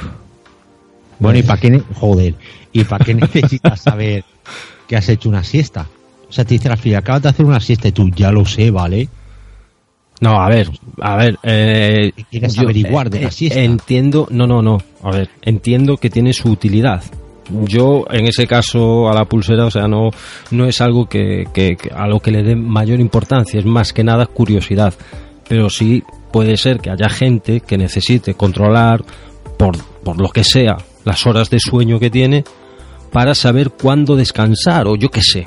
Bueno, 1.19 1.39
¿y 1.39 1.43
para 1.43 1.61
qué, 1.61 1.83
joder, 1.95 2.35
¿y 2.73 2.85
para 2.85 3.05
qué 3.05 3.15
necesitas 3.15 3.81
saber 3.81 4.25
que 4.87 4.97
has 4.97 5.09
hecho 5.09 5.29
una 5.29 5.43
siesta? 5.43 5.87
O 6.29 6.33
sea, 6.33 6.45
te 6.45 6.55
dice 6.55 6.69
la 6.69 6.77
fila, 6.77 6.99
acabas 6.99 7.23
de 7.23 7.29
hacer 7.31 7.47
una 7.47 7.61
siesta 7.61 7.89
y 7.89 7.93
tú, 7.93 8.09
ya 8.11 8.31
lo 8.31 8.45
sé, 8.45 8.71
¿vale? 8.71 9.09
No, 10.21 10.41
a 10.41 10.49
ver, 10.49 10.71
a 11.01 11.17
ver. 11.17 11.39
Eh, 11.43 12.13
¿Qué 12.17 12.25
quieres 12.31 12.59
averiguar 12.59 13.11
de 13.11 13.23
la 13.23 13.31
siesta? 13.31 13.61
Entiendo, 13.61 14.29
no, 14.31 14.47
no, 14.47 14.63
no. 14.63 14.79
A 15.03 15.11
ver, 15.11 15.29
entiendo 15.43 15.97
que 15.97 16.09
tiene 16.11 16.33
su 16.33 16.49
utilidad. 16.51 17.03
Yo, 17.51 18.05
en 18.11 18.27
ese 18.27 18.47
caso, 18.47 19.09
a 19.09 19.15
la 19.15 19.27
pulsera, 19.27 19.67
o 19.67 19.71
sea, 19.71 19.87
no, 19.87 20.11
no 20.51 20.67
es 20.67 20.81
algo 20.81 21.07
que, 21.07 21.47
a 21.95 22.07
lo 22.07 22.21
que 22.21 22.31
le 22.31 22.43
dé 22.43 22.57
mayor 22.57 23.01
importancia, 23.01 23.61
es 23.61 23.67
más 23.67 23.93
que 23.93 24.05
nada 24.05 24.27
curiosidad. 24.27 24.95
Pero 25.49 25.69
sí 25.69 26.03
puede 26.33 26.57
ser 26.57 26.79
que 26.79 26.91
haya 26.91 27.09
gente 27.09 27.61
que 27.61 27.77
necesite 27.77 28.35
controlar, 28.35 29.05
por, 29.59 29.77
por 30.03 30.21
lo 30.21 30.31
que 30.31 30.43
sea, 30.43 30.77
las 31.05 31.27
horas 31.27 31.51
de 31.51 31.61
sueño 31.61 32.01
que 32.01 32.11
tiene 32.11 32.45
para 33.13 33.35
saber 33.35 33.71
cuándo 33.71 34.17
descansar, 34.17 34.89
o 34.89 34.97
yo 34.97 35.11
qué 35.11 35.23
sé. 35.23 35.47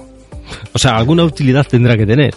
O 0.74 0.80
sea, 0.80 0.95
alguna 0.95 1.24
utilidad 1.24 1.66
tendrá 1.68 1.98
que 1.98 2.06
tener. 2.06 2.34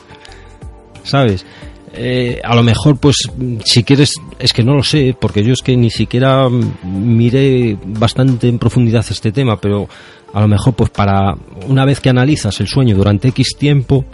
¿sabes? 1.03 1.45
Eh, 1.93 2.41
a 2.45 2.55
lo 2.55 2.63
mejor, 2.63 2.99
pues, 2.99 3.17
si 3.65 3.83
quieres, 3.83 4.13
es 4.39 4.53
que 4.53 4.63
no 4.63 4.75
lo 4.75 4.83
sé, 4.85 5.17
porque 5.21 5.43
yo 5.43 5.53
es 5.53 5.61
que 5.61 5.77
ni 5.77 5.91
siquiera 5.91 6.49
miré 6.85 7.77
bastante 7.85 8.49
en 8.49 8.59
profundidad 8.59 9.05
este 9.11 9.33
tema, 9.33 9.61
pero 9.61 9.89
a 10.33 10.41
lo 10.41 10.49
mejor, 10.49 10.75
pues, 10.75 10.91
para 10.91 11.35
una 11.69 11.85
vez 11.85 12.01
que 12.01 12.09
analizas 12.11 12.61
el 12.61 12.69
sueño 12.69 12.97
durante 12.97 13.29
X 13.29 13.57
tiempo 13.59 14.05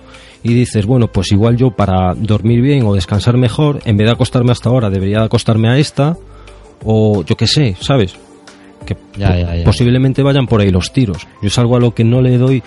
y 0.43 0.55
dices, 0.55 0.87
bueno, 0.87 1.09
pues 1.09 1.33
igual 1.33 1.57
yo 1.57 1.71
para 1.71 2.15
dormir 2.15 2.63
bien 2.63 2.85
o 2.87 2.95
descansar 2.95 3.37
mejor, 3.37 3.81
en 3.85 3.97
vez 3.97 4.07
de 4.07 4.13
acostarme 4.13 4.53
hasta 4.53 4.69
ahora, 4.71 4.89
debería 4.91 5.23
acostarme 5.23 5.69
a 5.69 5.77
esta, 5.79 6.17
o 6.85 7.25
yo 7.25 7.37
qué 7.37 7.47
sé, 7.47 7.77
¿sabes? 7.81 8.15
Que 8.87 8.97
Ya, 9.19 9.29
po- 9.29 9.35
ya, 9.39 9.57
ya. 9.57 9.65
posiblemente 9.65 10.23
vayan 10.23 10.47
por 10.47 10.61
ahí 10.61 10.71
los 10.71 10.93
tiros. 10.93 11.27
Yo 11.43 11.49
es 11.49 11.59
algo 11.59 11.77
a 11.77 11.81
lo 11.81 11.93
que 11.95 12.05
no 12.05 12.21
le 12.23 12.39
doy 12.39 12.63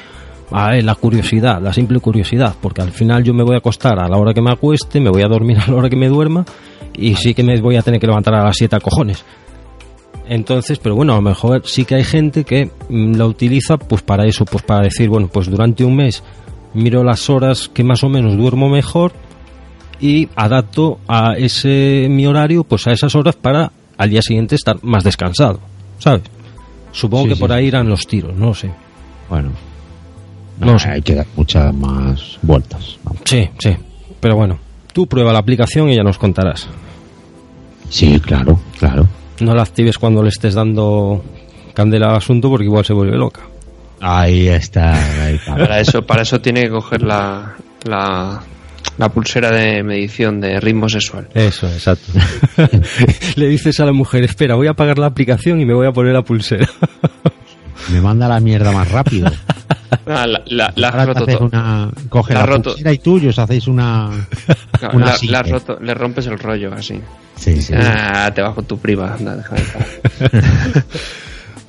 a 0.51 0.71
ver, 0.71 0.83
la 0.83 0.95
curiosidad, 0.95 1.61
la 1.61 1.73
simple 1.73 1.99
curiosidad, 1.99 2.55
porque 2.61 2.81
al 2.81 2.91
final 2.91 3.23
yo 3.23 3.33
me 3.33 3.43
voy 3.43 3.55
a 3.55 3.59
acostar 3.59 3.99
a 3.99 4.07
la 4.07 4.17
hora 4.17 4.33
que 4.33 4.41
me 4.41 4.51
acueste, 4.51 4.99
me 4.99 5.09
voy 5.09 5.21
a 5.21 5.27
dormir 5.27 5.57
a 5.59 5.67
la 5.69 5.75
hora 5.75 5.89
que 5.89 5.95
me 5.95 6.07
duerma 6.07 6.45
y 6.93 7.15
sí 7.15 7.33
que 7.33 7.43
me 7.43 7.59
voy 7.61 7.75
a 7.75 7.81
tener 7.81 7.99
que 7.99 8.07
levantar 8.07 8.33
a 8.35 8.43
las 8.45 8.57
7 8.57 8.75
a 8.75 8.79
cojones. 8.79 9.23
Entonces, 10.27 10.77
pero 10.79 10.95
bueno, 10.95 11.13
a 11.13 11.15
lo 11.17 11.21
mejor 11.23 11.63
sí 11.65 11.85
que 11.85 11.95
hay 11.95 12.03
gente 12.03 12.43
que 12.43 12.69
mm, 12.89 13.15
la 13.15 13.25
utiliza 13.25 13.77
pues 13.77 14.01
para 14.01 14.25
eso, 14.25 14.45
pues 14.45 14.63
para 14.63 14.83
decir, 14.83 15.09
bueno, 15.09 15.27
pues 15.27 15.49
durante 15.49 15.83
un 15.83 15.95
mes 15.95 16.23
miro 16.73 17.03
las 17.03 17.29
horas 17.29 17.67
que 17.73 17.83
más 17.83 18.03
o 18.03 18.09
menos 18.09 18.37
duermo 18.37 18.69
mejor 18.69 19.11
y 19.99 20.29
adapto 20.35 20.99
a 21.07 21.33
ese 21.35 22.07
mi 22.09 22.25
horario 22.27 22.63
pues 22.63 22.85
a 22.87 22.91
esas 22.91 23.15
horas 23.15 23.35
para 23.35 23.71
al 23.97 24.09
día 24.09 24.21
siguiente 24.21 24.55
estar 24.55 24.77
más 24.83 25.03
descansado, 25.03 25.59
¿sabes? 25.97 26.21
Supongo 26.91 27.23
Sí, 27.23 27.29
que 27.29 27.35
sí. 27.35 27.41
por 27.41 27.51
ahí 27.51 27.65
irán 27.65 27.89
los 27.89 28.05
tiros, 28.07 28.35
no 28.35 28.47
lo 28.47 28.53
sé. 28.53 28.71
Bueno, 29.29 29.49
No 30.59 30.73
no 30.73 30.79
sé. 30.79 30.89
hay 30.89 31.01
que 31.01 31.15
dar 31.15 31.25
muchas 31.35 31.73
más 31.73 32.37
vueltas. 32.41 32.97
vamos. 33.03 33.21
Sí, 33.25 33.49
sí. 33.59 33.75
Pero 34.19 34.35
bueno, 34.35 34.59
tú 34.93 35.07
prueba 35.07 35.31
la 35.33 35.39
aplicación 35.39 35.89
y 35.89 35.95
ya 35.95 36.03
nos 36.03 36.17
contarás. 36.17 36.67
Sí, 37.89 38.19
claro, 38.19 38.59
claro. 38.77 39.07
No 39.39 39.55
la 39.55 39.63
actives 39.63 39.97
cuando 39.97 40.21
le 40.21 40.29
estés 40.29 40.53
dando 40.53 41.23
candela 41.73 42.09
al 42.09 42.17
asunto 42.17 42.49
porque 42.49 42.65
igual 42.65 42.85
se 42.85 42.93
vuelve 42.93 43.17
loca. 43.17 43.41
Ahí 44.01 44.47
está. 44.47 44.93
ahí 45.25 45.35
está. 45.35 45.55
Para 45.55 45.79
eso, 45.79 46.01
para 46.01 46.21
eso 46.21 46.39
tiene 46.39 46.63
que 46.63 46.69
coger 46.69 47.01
la, 47.01 47.55
la, 47.85 48.41
la 48.97 49.09
pulsera 49.09 49.51
de 49.51 49.81
medición 49.83 50.39
de 50.39 50.59
ritmo 50.59 50.87
sexual. 50.89 51.27
Eso, 51.33 51.67
exacto. 51.67 52.11
le 53.35 53.47
dices 53.47 53.79
a 53.79 53.85
la 53.85 53.93
mujer, 53.93 54.23
espera, 54.23 54.55
voy 54.55 54.67
a 54.67 54.71
apagar 54.71 54.97
la 54.99 55.07
aplicación 55.07 55.59
y 55.61 55.65
me 55.65 55.73
voy 55.73 55.87
a 55.87 55.91
poner 55.91 56.13
la 56.13 56.21
pulsera. 56.21 56.67
Me 57.91 58.01
manda 58.01 58.27
la 58.27 58.39
mierda 58.39 58.71
más 58.71 58.89
rápido. 58.91 59.29
Ah, 60.05 60.25
la, 60.27 60.41
la, 60.47 60.71
la 60.75 60.87
has 60.89 60.93
Ahora 60.95 61.05
roto 61.05 61.23
haces 61.23 61.35
todo. 61.37 61.47
una, 61.47 61.89
coge 62.09 62.33
La 62.33 62.45
roto. 62.45 62.75
y 62.77 62.97
tú 62.99 63.19
os 63.27 63.37
hacéis 63.39 63.67
una... 63.67 64.09
La- 64.93 65.39
has 65.39 65.49
roto, 65.49 65.77
le 65.81 65.93
rompes 65.93 66.25
el 66.27 66.37
rollo 66.39 66.73
así. 66.73 66.99
Sí, 67.35 67.59
sí. 67.61 67.73
Ah, 67.75 68.31
te 68.33 68.41
con 68.43 68.65
tu 68.65 68.77
prima. 68.79 69.13
Anda, 69.13 69.35
déjame. 69.35 69.61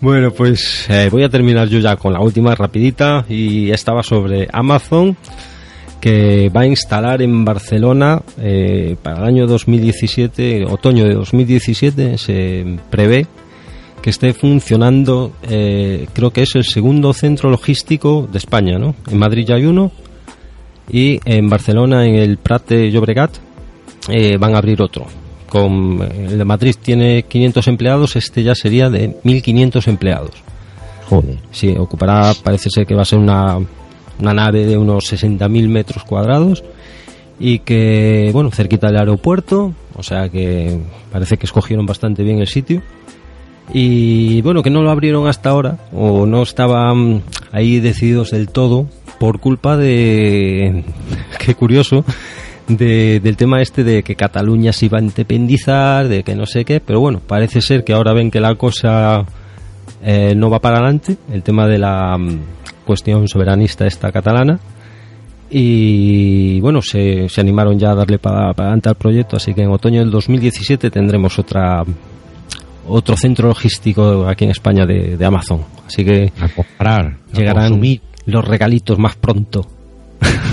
Bueno, 0.00 0.30
pues 0.30 0.86
eh, 0.88 1.08
voy 1.10 1.22
a 1.24 1.28
terminar 1.28 1.68
yo 1.68 1.78
ya 1.78 1.96
con 1.96 2.12
la 2.14 2.20
última 2.20 2.54
rapidita 2.54 3.24
y 3.28 3.70
estaba 3.70 4.02
sobre 4.02 4.48
Amazon 4.50 5.14
que 6.00 6.48
va 6.48 6.62
a 6.62 6.66
instalar 6.66 7.20
en 7.20 7.44
Barcelona 7.44 8.22
eh, 8.38 8.96
para 9.02 9.18
el 9.18 9.24
año 9.24 9.46
2017, 9.46 10.64
otoño 10.64 11.04
de 11.04 11.12
2017, 11.14 12.16
se 12.16 12.78
prevé 12.88 13.26
que 14.02 14.10
esté 14.10 14.32
funcionando, 14.32 15.32
eh, 15.48 16.06
creo 16.12 16.32
que 16.32 16.42
es 16.42 16.54
el 16.54 16.64
segundo 16.64 17.12
centro 17.12 17.50
logístico 17.50 18.28
de 18.30 18.38
España, 18.38 18.78
¿no? 18.78 18.94
En 19.10 19.18
Madrid 19.18 19.44
ya 19.46 19.56
hay 19.56 19.66
uno 19.66 19.92
y 20.90 21.20
en 21.24 21.48
Barcelona, 21.48 22.06
en 22.06 22.16
el 22.16 22.38
Prat 22.38 22.68
de 22.68 22.90
Llobregat, 22.90 23.36
eh, 24.08 24.36
van 24.38 24.54
a 24.54 24.58
abrir 24.58 24.80
otro. 24.82 25.06
Con, 25.48 26.00
el 26.02 26.38
de 26.38 26.44
Madrid 26.44 26.74
tiene 26.80 27.24
500 27.24 27.68
empleados, 27.68 28.16
este 28.16 28.42
ya 28.42 28.54
sería 28.54 28.88
de 28.88 29.16
1500 29.22 29.88
empleados. 29.88 30.30
Joder. 31.08 31.38
Sí, 31.50 31.74
ocupará, 31.76 32.32
parece 32.42 32.70
ser 32.70 32.86
que 32.86 32.94
va 32.94 33.02
a 33.02 33.04
ser 33.04 33.18
una, 33.18 33.58
una 34.20 34.34
nave 34.34 34.64
de 34.64 34.76
unos 34.76 35.12
60.000 35.12 35.68
metros 35.68 36.04
cuadrados 36.04 36.62
y 37.38 37.60
que, 37.60 38.30
bueno, 38.32 38.50
cerquita 38.50 38.88
del 38.88 38.98
aeropuerto, 38.98 39.72
o 39.96 40.02
sea 40.02 40.28
que 40.28 40.78
parece 41.10 41.36
que 41.36 41.46
escogieron 41.46 41.86
bastante 41.86 42.22
bien 42.22 42.38
el 42.38 42.46
sitio. 42.46 42.82
Y 43.72 44.42
bueno, 44.42 44.62
que 44.62 44.70
no 44.70 44.82
lo 44.82 44.90
abrieron 44.90 45.28
hasta 45.28 45.50
ahora, 45.50 45.78
o 45.92 46.26
no 46.26 46.42
estaban 46.42 47.22
ahí 47.52 47.78
decididos 47.80 48.30
del 48.32 48.48
todo, 48.48 48.86
por 49.20 49.38
culpa 49.38 49.76
de, 49.76 50.82
qué 51.38 51.54
curioso, 51.54 52.04
de- 52.66 53.20
del 53.20 53.36
tema 53.36 53.62
este 53.62 53.84
de 53.84 54.02
que 54.02 54.16
Cataluña 54.16 54.72
se 54.72 54.86
iba 54.86 54.98
a 54.98 55.02
independizar, 55.02 56.08
de 56.08 56.22
que 56.24 56.34
no 56.34 56.46
sé 56.46 56.64
qué, 56.64 56.80
pero 56.80 57.00
bueno, 57.00 57.20
parece 57.24 57.60
ser 57.60 57.84
que 57.84 57.92
ahora 57.92 58.12
ven 58.12 58.30
que 58.30 58.40
la 58.40 58.54
cosa 58.56 59.24
eh, 60.02 60.34
no 60.36 60.50
va 60.50 60.58
para 60.58 60.78
adelante, 60.78 61.16
el 61.32 61.42
tema 61.44 61.66
de 61.68 61.78
la 61.78 62.18
mm, 62.18 62.38
cuestión 62.84 63.28
soberanista 63.28 63.86
esta 63.86 64.10
catalana. 64.10 64.58
Y 65.52 66.60
bueno, 66.60 66.80
se, 66.80 67.28
se 67.28 67.40
animaron 67.40 67.78
ya 67.78 67.90
a 67.90 67.94
darle 67.96 68.18
para, 68.18 68.52
para 68.52 68.68
adelante 68.68 68.88
al 68.88 68.94
proyecto, 68.94 69.36
así 69.36 69.52
que 69.52 69.62
en 69.62 69.70
otoño 69.70 70.00
del 70.00 70.10
2017 70.10 70.90
tendremos 70.90 71.38
otra 71.40 71.84
otro 72.90 73.16
centro 73.16 73.48
logístico 73.48 74.26
aquí 74.28 74.44
en 74.44 74.50
España 74.50 74.84
de, 74.86 75.16
de 75.16 75.24
Amazon. 75.24 75.62
Así 75.86 76.04
que 76.04 76.32
A 76.40 76.48
comprar. 76.48 77.06
a 77.32 77.36
llegarán 77.36 77.68
consumir. 77.70 78.00
los 78.26 78.44
regalitos 78.44 78.98
más 78.98 79.16
pronto. 79.16 79.66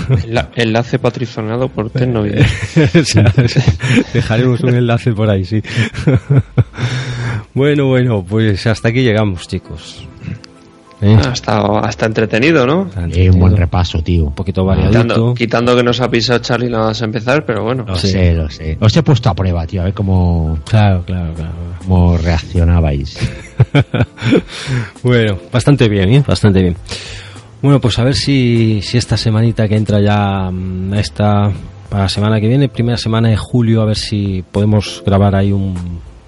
Enla- 0.08 0.48
enlace 0.56 0.98
patrocinado 0.98 1.68
por 1.68 1.90
Tecnovid. 1.92 2.40
O 2.40 3.04
sea, 3.04 3.32
dejaremos 4.14 4.60
un 4.62 4.74
enlace 4.74 5.12
por 5.12 5.28
ahí, 5.30 5.44
sí. 5.44 5.62
bueno, 7.54 7.86
bueno, 7.86 8.24
pues 8.26 8.66
hasta 8.66 8.88
aquí 8.88 9.02
llegamos, 9.02 9.46
chicos. 9.46 10.06
¿Eh? 11.00 11.16
Ha 11.26 11.32
estado 11.32 11.78
hasta 11.78 12.06
entretenido, 12.06 12.66
¿no? 12.66 12.88
Eh, 13.12 13.30
un 13.30 13.38
buen 13.40 13.56
repaso, 13.56 14.02
tío. 14.02 14.24
Un 14.24 14.34
poquito 14.34 14.62
Quitando, 14.62 14.84
variadito. 14.90 15.34
quitando 15.34 15.76
que 15.76 15.82
nos 15.82 16.00
ha 16.00 16.10
pisado 16.10 16.38
Charlie 16.40 16.70
nada 16.70 16.86
más 16.86 17.00
a 17.02 17.04
empezar, 17.04 17.44
pero 17.46 17.62
bueno. 17.64 17.84
Lo 17.86 17.96
Sí. 17.96 18.08
sé, 18.08 18.34
lo 18.34 18.48
sé. 18.50 18.76
Os 18.80 18.96
he 18.96 19.02
puesto 19.02 19.28
a 19.30 19.34
prueba, 19.34 19.66
tío, 19.66 19.80
a 19.82 19.84
ver 19.84 19.94
cómo, 19.94 20.58
Claro, 20.68 21.02
claro, 21.06 21.32
claro. 21.34 21.52
cómo 21.78 22.16
reaccionabais. 22.18 23.16
bueno, 25.02 25.38
bastante 25.52 25.88
bien, 25.88 26.12
¿eh? 26.12 26.24
Bastante 26.26 26.62
bien. 26.62 26.76
Bueno, 27.62 27.80
pues 27.80 27.98
a 27.98 28.04
ver 28.04 28.14
si, 28.14 28.80
si 28.82 28.98
esta 28.98 29.16
semanita 29.16 29.66
que 29.68 29.76
entra 29.76 30.00
ya, 30.00 30.50
mm, 30.50 30.94
esta, 30.94 31.50
para 31.88 32.04
la 32.04 32.08
semana 32.08 32.40
que 32.40 32.46
viene, 32.48 32.68
primera 32.68 32.96
semana 32.96 33.28
de 33.28 33.36
julio, 33.36 33.82
a 33.82 33.86
ver 33.86 33.96
si 33.96 34.44
podemos 34.52 35.02
grabar 35.04 35.34
ahí 35.34 35.50
un, 35.52 35.74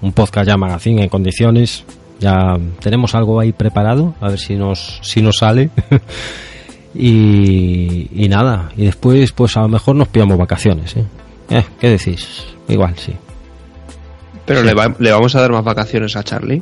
un 0.01 0.11
podcast 0.11 0.47
ya 0.47 0.57
magazine 0.57 1.03
en 1.03 1.09
condiciones. 1.09 1.85
Ya 2.21 2.57
tenemos 2.79 3.15
algo 3.15 3.39
ahí 3.39 3.51
preparado, 3.51 4.13
a 4.21 4.29
ver 4.29 4.39
si 4.39 4.55
nos, 4.55 4.99
si 5.01 5.21
nos 5.21 5.37
sale. 5.39 5.69
y, 6.95 8.07
y 8.13 8.29
nada, 8.29 8.69
y 8.77 8.85
después 8.85 9.31
pues 9.31 9.57
a 9.57 9.61
lo 9.61 9.69
mejor 9.69 9.95
nos 9.95 10.07
pillamos 10.07 10.37
vacaciones, 10.37 10.95
¿eh? 10.95 11.03
Eh, 11.49 11.63
¿Qué 11.79 11.89
decís? 11.89 12.43
Igual, 12.69 12.95
sí. 12.97 13.13
Pero 14.45 14.63
le, 14.63 14.73
va- 14.73 14.95
le 14.99 15.11
vamos 15.11 15.35
a 15.35 15.41
dar 15.41 15.51
más 15.51 15.63
vacaciones 15.63 16.15
a 16.15 16.23
Charlie. 16.23 16.61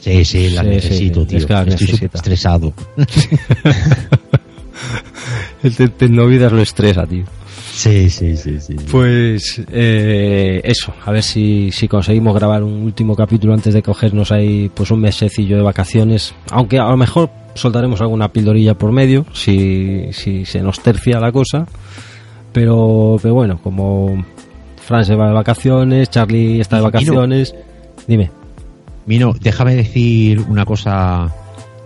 Sí, 0.00 0.24
sí, 0.24 0.50
sí, 0.50 0.56
necesito, 0.64 1.20
sí, 1.22 1.26
tío. 1.26 1.38
es 1.38 1.46
que 1.46 1.52
las 1.52 1.68
Estoy 1.68 1.86
necesita. 1.88 2.18
estresado. 2.18 2.72
El 5.62 5.76
te- 5.76 5.88
Tecnovidas 5.88 6.52
lo 6.52 6.62
estresa, 6.62 7.06
tío. 7.06 7.24
Sí, 7.80 8.10
sí, 8.10 8.36
sí, 8.36 8.60
sí. 8.60 8.76
Pues 8.90 9.62
eh, 9.72 10.60
eso, 10.62 10.92
a 11.02 11.10
ver 11.12 11.22
si, 11.22 11.70
si 11.72 11.88
conseguimos 11.88 12.34
grabar 12.34 12.62
un 12.62 12.82
último 12.82 13.16
capítulo 13.16 13.54
antes 13.54 13.72
de 13.72 13.82
cogernos 13.82 14.32
ahí 14.32 14.70
pues 14.74 14.90
un 14.90 15.00
mesecillo 15.00 15.56
de 15.56 15.62
vacaciones. 15.62 16.34
Aunque 16.50 16.78
a 16.78 16.90
lo 16.90 16.98
mejor 16.98 17.30
soltaremos 17.54 18.02
alguna 18.02 18.30
pildorilla 18.30 18.74
por 18.74 18.92
medio, 18.92 19.24
si, 19.32 20.12
si 20.12 20.44
se 20.44 20.60
nos 20.60 20.80
tercia 20.80 21.20
la 21.20 21.32
cosa. 21.32 21.66
Pero, 22.52 23.16
pero 23.22 23.32
bueno, 23.32 23.58
como 23.62 24.26
Fran 24.76 25.06
se 25.06 25.14
va 25.14 25.28
de 25.28 25.32
vacaciones, 25.32 26.10
Charlie 26.10 26.60
está 26.60 26.76
de 26.76 26.82
vacaciones. 26.82 27.54
Dime. 28.06 28.30
Mino, 29.06 29.34
déjame 29.40 29.74
decir 29.74 30.38
una 30.50 30.66
cosa 30.66 31.32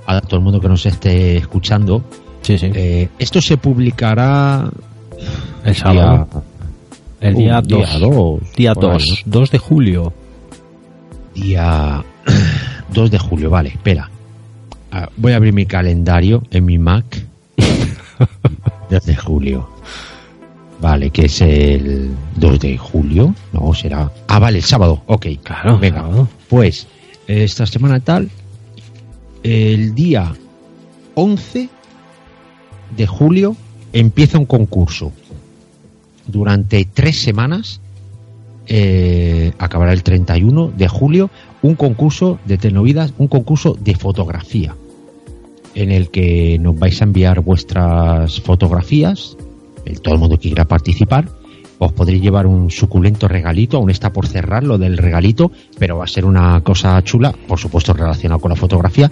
a 0.06 0.20
todo 0.22 0.38
el 0.38 0.42
mundo 0.42 0.60
que 0.60 0.68
nos 0.68 0.84
esté 0.86 1.36
escuchando. 1.36 2.02
Sí, 2.42 2.58
sí. 2.58 2.72
Eh, 2.74 3.10
esto 3.20 3.40
se 3.40 3.58
publicará 3.58 4.68
el 5.64 5.74
sábado. 5.74 6.28
el 7.20 7.34
día 7.34 7.58
Uh, 7.58 7.62
2. 7.62 7.68
día 7.68 7.98
dos, 7.98 8.40
Día 8.56 8.74
por 8.74 8.84
ahí, 8.84 8.98
2. 8.98 9.22
2 9.26 9.50
de 9.50 9.58
julio. 9.58 10.12
Día 11.34 12.04
2 12.92 13.10
de 13.10 13.18
julio, 13.18 13.50
vale, 13.50 13.70
espera. 13.70 14.10
Ah, 14.92 15.08
voy 15.16 15.32
a 15.32 15.36
abrir 15.36 15.52
mi 15.52 15.66
calendario 15.66 16.42
en 16.50 16.64
mi 16.64 16.78
Mac. 16.78 17.26
2 18.90 19.04
de 19.06 19.16
julio. 19.16 19.68
Vale, 20.80 21.10
que 21.10 21.26
es 21.26 21.40
el 21.40 22.10
2 22.36 22.60
de 22.60 22.76
julio. 22.78 23.34
No, 23.52 23.72
será. 23.74 24.10
Ah, 24.28 24.38
vale, 24.38 24.58
el 24.58 24.64
sábado. 24.64 25.02
Ok, 25.06 25.26
Claro, 25.42 25.78
venga. 25.78 26.00
sábado. 26.02 26.28
Pues 26.48 26.86
esta 27.26 27.64
semana 27.66 28.00
tal, 28.00 28.28
el 29.42 29.94
día 29.94 30.32
11 31.14 31.68
de 32.96 33.06
julio 33.06 33.56
empieza 33.94 34.38
un 34.38 34.44
concurso. 34.44 35.12
Durante 36.26 36.86
tres 36.92 37.18
semanas, 37.20 37.80
eh, 38.66 39.52
acabará 39.58 39.92
el 39.92 40.02
31 40.02 40.72
de 40.76 40.88
julio, 40.88 41.30
un 41.62 41.74
concurso 41.76 42.38
de 42.44 42.58
telenovidas, 42.58 43.14
un 43.18 43.28
concurso 43.28 43.76
de 43.78 43.94
fotografía, 43.94 44.74
en 45.74 45.90
el 45.90 46.10
que 46.10 46.58
nos 46.60 46.78
vais 46.78 47.00
a 47.00 47.04
enviar 47.04 47.40
vuestras 47.40 48.40
fotografías, 48.40 49.36
el- 49.84 50.00
todo 50.00 50.14
el 50.14 50.20
mundo 50.20 50.36
que 50.38 50.48
quiera 50.48 50.64
participar, 50.66 51.28
os 51.78 51.92
podréis 51.92 52.22
llevar 52.22 52.46
un 52.46 52.70
suculento 52.70 53.28
regalito, 53.28 53.76
aún 53.76 53.90
está 53.90 54.12
por 54.12 54.26
cerrar 54.26 54.64
lo 54.64 54.78
del 54.78 54.96
regalito, 54.96 55.50
pero 55.78 55.98
va 55.98 56.04
a 56.04 56.08
ser 56.08 56.24
una 56.24 56.60
cosa 56.62 57.02
chula, 57.02 57.34
por 57.46 57.58
supuesto 57.58 57.92
relacionado 57.92 58.40
con 58.40 58.50
la 58.50 58.56
fotografía, 58.56 59.10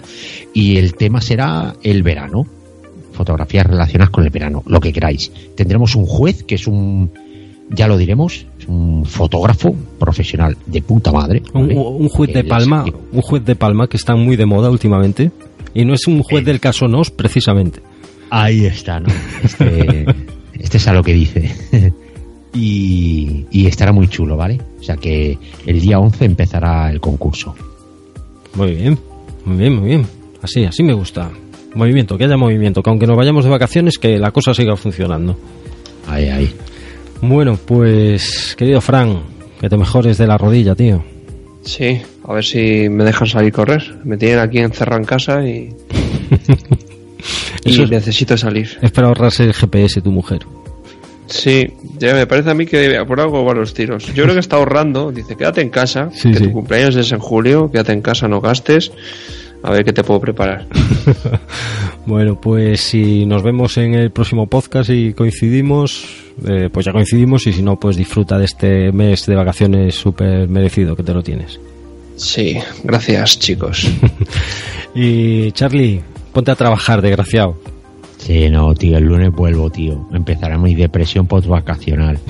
y 0.53 0.77
el 0.77 0.95
tema 0.95 1.21
será 1.21 1.75
el 1.83 2.01
verano, 2.03 2.47
fotografías 3.13 3.65
relacionadas 3.65 4.09
con 4.09 4.23
el 4.23 4.29
verano, 4.29 4.63
lo 4.65 4.79
que 4.79 4.91
queráis. 4.91 5.31
Tendremos 5.55 5.95
un 5.95 6.05
juez 6.05 6.43
que 6.43 6.55
es 6.55 6.67
un, 6.67 7.11
ya 7.69 7.87
lo 7.87 7.97
diremos, 7.97 8.45
es 8.59 8.67
un 8.67 9.05
fotógrafo 9.05 9.75
profesional 9.99 10.57
de 10.65 10.81
puta 10.81 11.11
madre. 11.11 11.41
Un, 11.53 11.67
¿vale? 11.67 11.75
un 11.79 12.09
juez 12.09 12.33
de 12.33 12.43
Palma, 12.43 12.85
un 13.11 13.21
juez 13.21 13.45
de 13.45 13.55
Palma 13.55 13.87
que 13.87 13.97
está 13.97 14.15
muy 14.15 14.35
de 14.35 14.45
moda 14.45 14.69
últimamente. 14.69 15.31
Y 15.73 15.85
no 15.85 15.93
es 15.93 16.05
un 16.07 16.21
juez 16.21 16.43
Eh. 16.43 16.45
del 16.45 16.59
caso 16.59 16.87
Nos, 16.87 17.09
precisamente. 17.09 17.79
Ahí 18.29 18.65
está, 18.65 18.99
¿no? 18.99 19.07
Este, 19.43 20.05
este 20.59 20.77
es 20.77 20.87
a 20.87 20.93
lo 20.93 21.03
que 21.03 21.13
dice. 21.13 21.51
y, 22.53 23.45
y 23.51 23.65
estará 23.67 23.91
muy 23.91 24.07
chulo, 24.07 24.37
¿vale? 24.37 24.59
O 24.79 24.83
sea 24.83 24.97
que 24.97 25.37
el 25.65 25.79
día 25.79 25.99
11 25.99 26.25
empezará 26.25 26.91
el 26.91 26.99
concurso. 26.99 27.55
Muy 28.55 28.75
bien, 28.75 28.99
muy 29.45 29.57
bien, 29.57 29.75
muy 29.79 29.87
bien. 29.89 30.05
Así, 30.41 30.63
así 30.65 30.83
me 30.83 30.93
gusta. 30.93 31.31
Movimiento, 31.75 32.17
que 32.17 32.25
haya 32.25 32.37
movimiento, 32.37 32.81
que 32.83 32.89
aunque 32.89 33.07
nos 33.07 33.17
vayamos 33.17 33.43
de 33.45 33.49
vacaciones, 33.51 33.97
que 33.97 34.17
la 34.19 34.31
cosa 34.31 34.53
siga 34.53 34.75
funcionando. 34.77 35.37
Ahí, 36.07 36.29
ahí. 36.29 36.53
Bueno, 37.21 37.57
pues, 37.65 38.55
querido 38.57 38.79
Fran, 38.81 39.21
que 39.59 39.69
te 39.69 39.77
mejores 39.77 40.17
de 40.17 40.27
la 40.27 40.37
rodilla, 40.37 40.75
tío. 40.75 41.03
Sí, 41.63 42.01
a 42.27 42.33
ver 42.33 42.43
si 42.43 42.89
me 42.89 43.03
dejan 43.05 43.27
salir 43.27 43.53
a 43.53 43.55
correr. 43.55 43.95
Me 44.03 44.17
tienen 44.17 44.39
aquí 44.39 44.59
encerrado 44.59 44.99
en 44.99 45.05
casa 45.05 45.43
y, 45.47 45.69
y 47.65 47.81
es- 47.81 47.89
necesito 47.89 48.37
salir. 48.37 48.77
Es 48.81 48.91
para 48.91 49.07
ahorrarse 49.07 49.45
el 49.45 49.53
GPS 49.53 50.01
tu 50.01 50.11
mujer. 50.11 50.41
Sí, 51.27 51.67
ya 51.97 52.13
me 52.13 52.27
parece 52.27 52.51
a 52.51 52.53
mí 52.53 52.65
que 52.65 53.01
por 53.07 53.19
algo 53.21 53.43
van 53.45 53.57
los 53.57 53.73
tiros. 53.73 54.05
Yo 54.13 54.23
creo 54.23 54.33
que 54.35 54.41
está 54.41 54.57
ahorrando. 54.57 55.11
Dice, 55.11 55.35
quédate 55.37 55.61
en 55.61 55.69
casa, 55.69 56.09
Sí, 56.13 56.31
que 56.31 56.37
sí. 56.37 56.43
tu 56.43 56.51
cumpleaños 56.51 56.95
es 56.97 57.11
en 57.13 57.19
julio, 57.19 57.71
quédate 57.71 57.93
en 57.93 58.01
casa, 58.01 58.27
no 58.27 58.41
gastes. 58.41 58.91
A 59.63 59.71
ver 59.71 59.83
qué 59.83 59.93
te 59.93 60.03
puedo 60.03 60.19
preparar. 60.19 60.67
Bueno, 62.05 62.39
pues 62.39 62.81
si 62.81 63.25
nos 63.25 63.43
vemos 63.43 63.77
en 63.77 63.93
el 63.93 64.11
próximo 64.11 64.47
podcast 64.47 64.89
y 64.89 65.13
coincidimos, 65.13 66.03
eh, 66.45 66.69
pues 66.69 66.85
ya 66.85 66.91
coincidimos 66.91 67.47
y 67.47 67.53
si 67.53 67.61
no, 67.61 67.79
pues 67.79 67.95
disfruta 67.95 68.37
de 68.37 68.43
este 68.43 68.91
mes 68.91 69.25
de 69.25 69.35
vacaciones 69.35 69.95
súper 69.95 70.49
merecido 70.49 70.97
que 70.97 71.03
te 71.03 71.13
lo 71.13 71.23
tienes. 71.23 71.61
Sí, 72.17 72.57
gracias 72.83 73.39
chicos. 73.39 73.87
Y 74.95 75.51
Charlie, 75.53 76.01
ponte 76.33 76.51
a 76.51 76.55
trabajar, 76.55 77.01
desgraciado. 77.01 77.57
Sí, 78.17 78.49
no, 78.49 78.75
tío, 78.75 78.97
el 78.97 79.05
lunes 79.05 79.31
vuelvo, 79.31 79.69
tío. 79.71 80.07
Empezará 80.13 80.57
mi 80.57 80.75
depresión 80.75 81.25
postvacacional. 81.25 82.19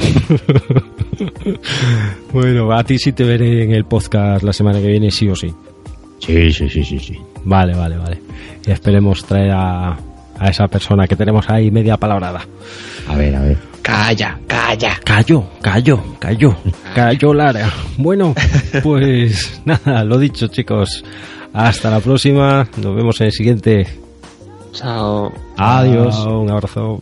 Bueno, 2.32 2.72
a 2.72 2.84
ti 2.84 2.98
sí 2.98 3.12
te 3.12 3.24
veré 3.24 3.64
en 3.64 3.74
el 3.74 3.86
podcast 3.86 4.44
la 4.44 4.54
semana 4.54 4.82
que 4.82 4.88
viene, 4.88 5.12
sí 5.12 5.28
o 5.28 5.36
sí. 5.36 5.54
Sí, 6.26 6.52
sí, 6.54 6.70
sí, 6.70 6.84
sí, 6.84 7.00
sí. 7.00 7.18
Vale, 7.44 7.76
vale, 7.76 7.98
vale. 7.98 8.22
Y 8.66 8.72
esperemos 8.72 9.26
traer 9.26 9.52
a, 9.52 9.98
a 10.40 10.48
esa 10.50 10.68
persona 10.68 11.08
que 11.08 11.16
tenemos 11.16 11.50
ahí 11.50 11.70
media 11.70 11.98
palabrada. 11.98 12.42
A 13.08 13.16
ver, 13.16 13.36
a 13.36 13.42
ver. 13.42 13.58
Calla, 13.82 14.40
calla. 14.48 14.98
Callo, 15.04 15.44
callo, 15.62 16.02
callo, 16.20 16.56
callo 16.96 17.34
Lara. 17.34 17.70
Bueno, 17.98 18.34
pues 18.82 19.62
nada, 19.66 20.06
lo 20.06 20.18
dicho 20.18 20.48
chicos. 20.48 21.04
Hasta 21.54 21.90
la 21.92 22.00
próxima. 22.00 22.68
Nos 22.82 22.96
vemos 22.96 23.20
en 23.20 23.28
el 23.28 23.32
siguiente. 23.34 23.88
Chao. 24.72 25.32
Adiós. 25.58 26.16
Chao, 26.16 26.40
Un 26.40 26.50
abrazo. 26.52 27.02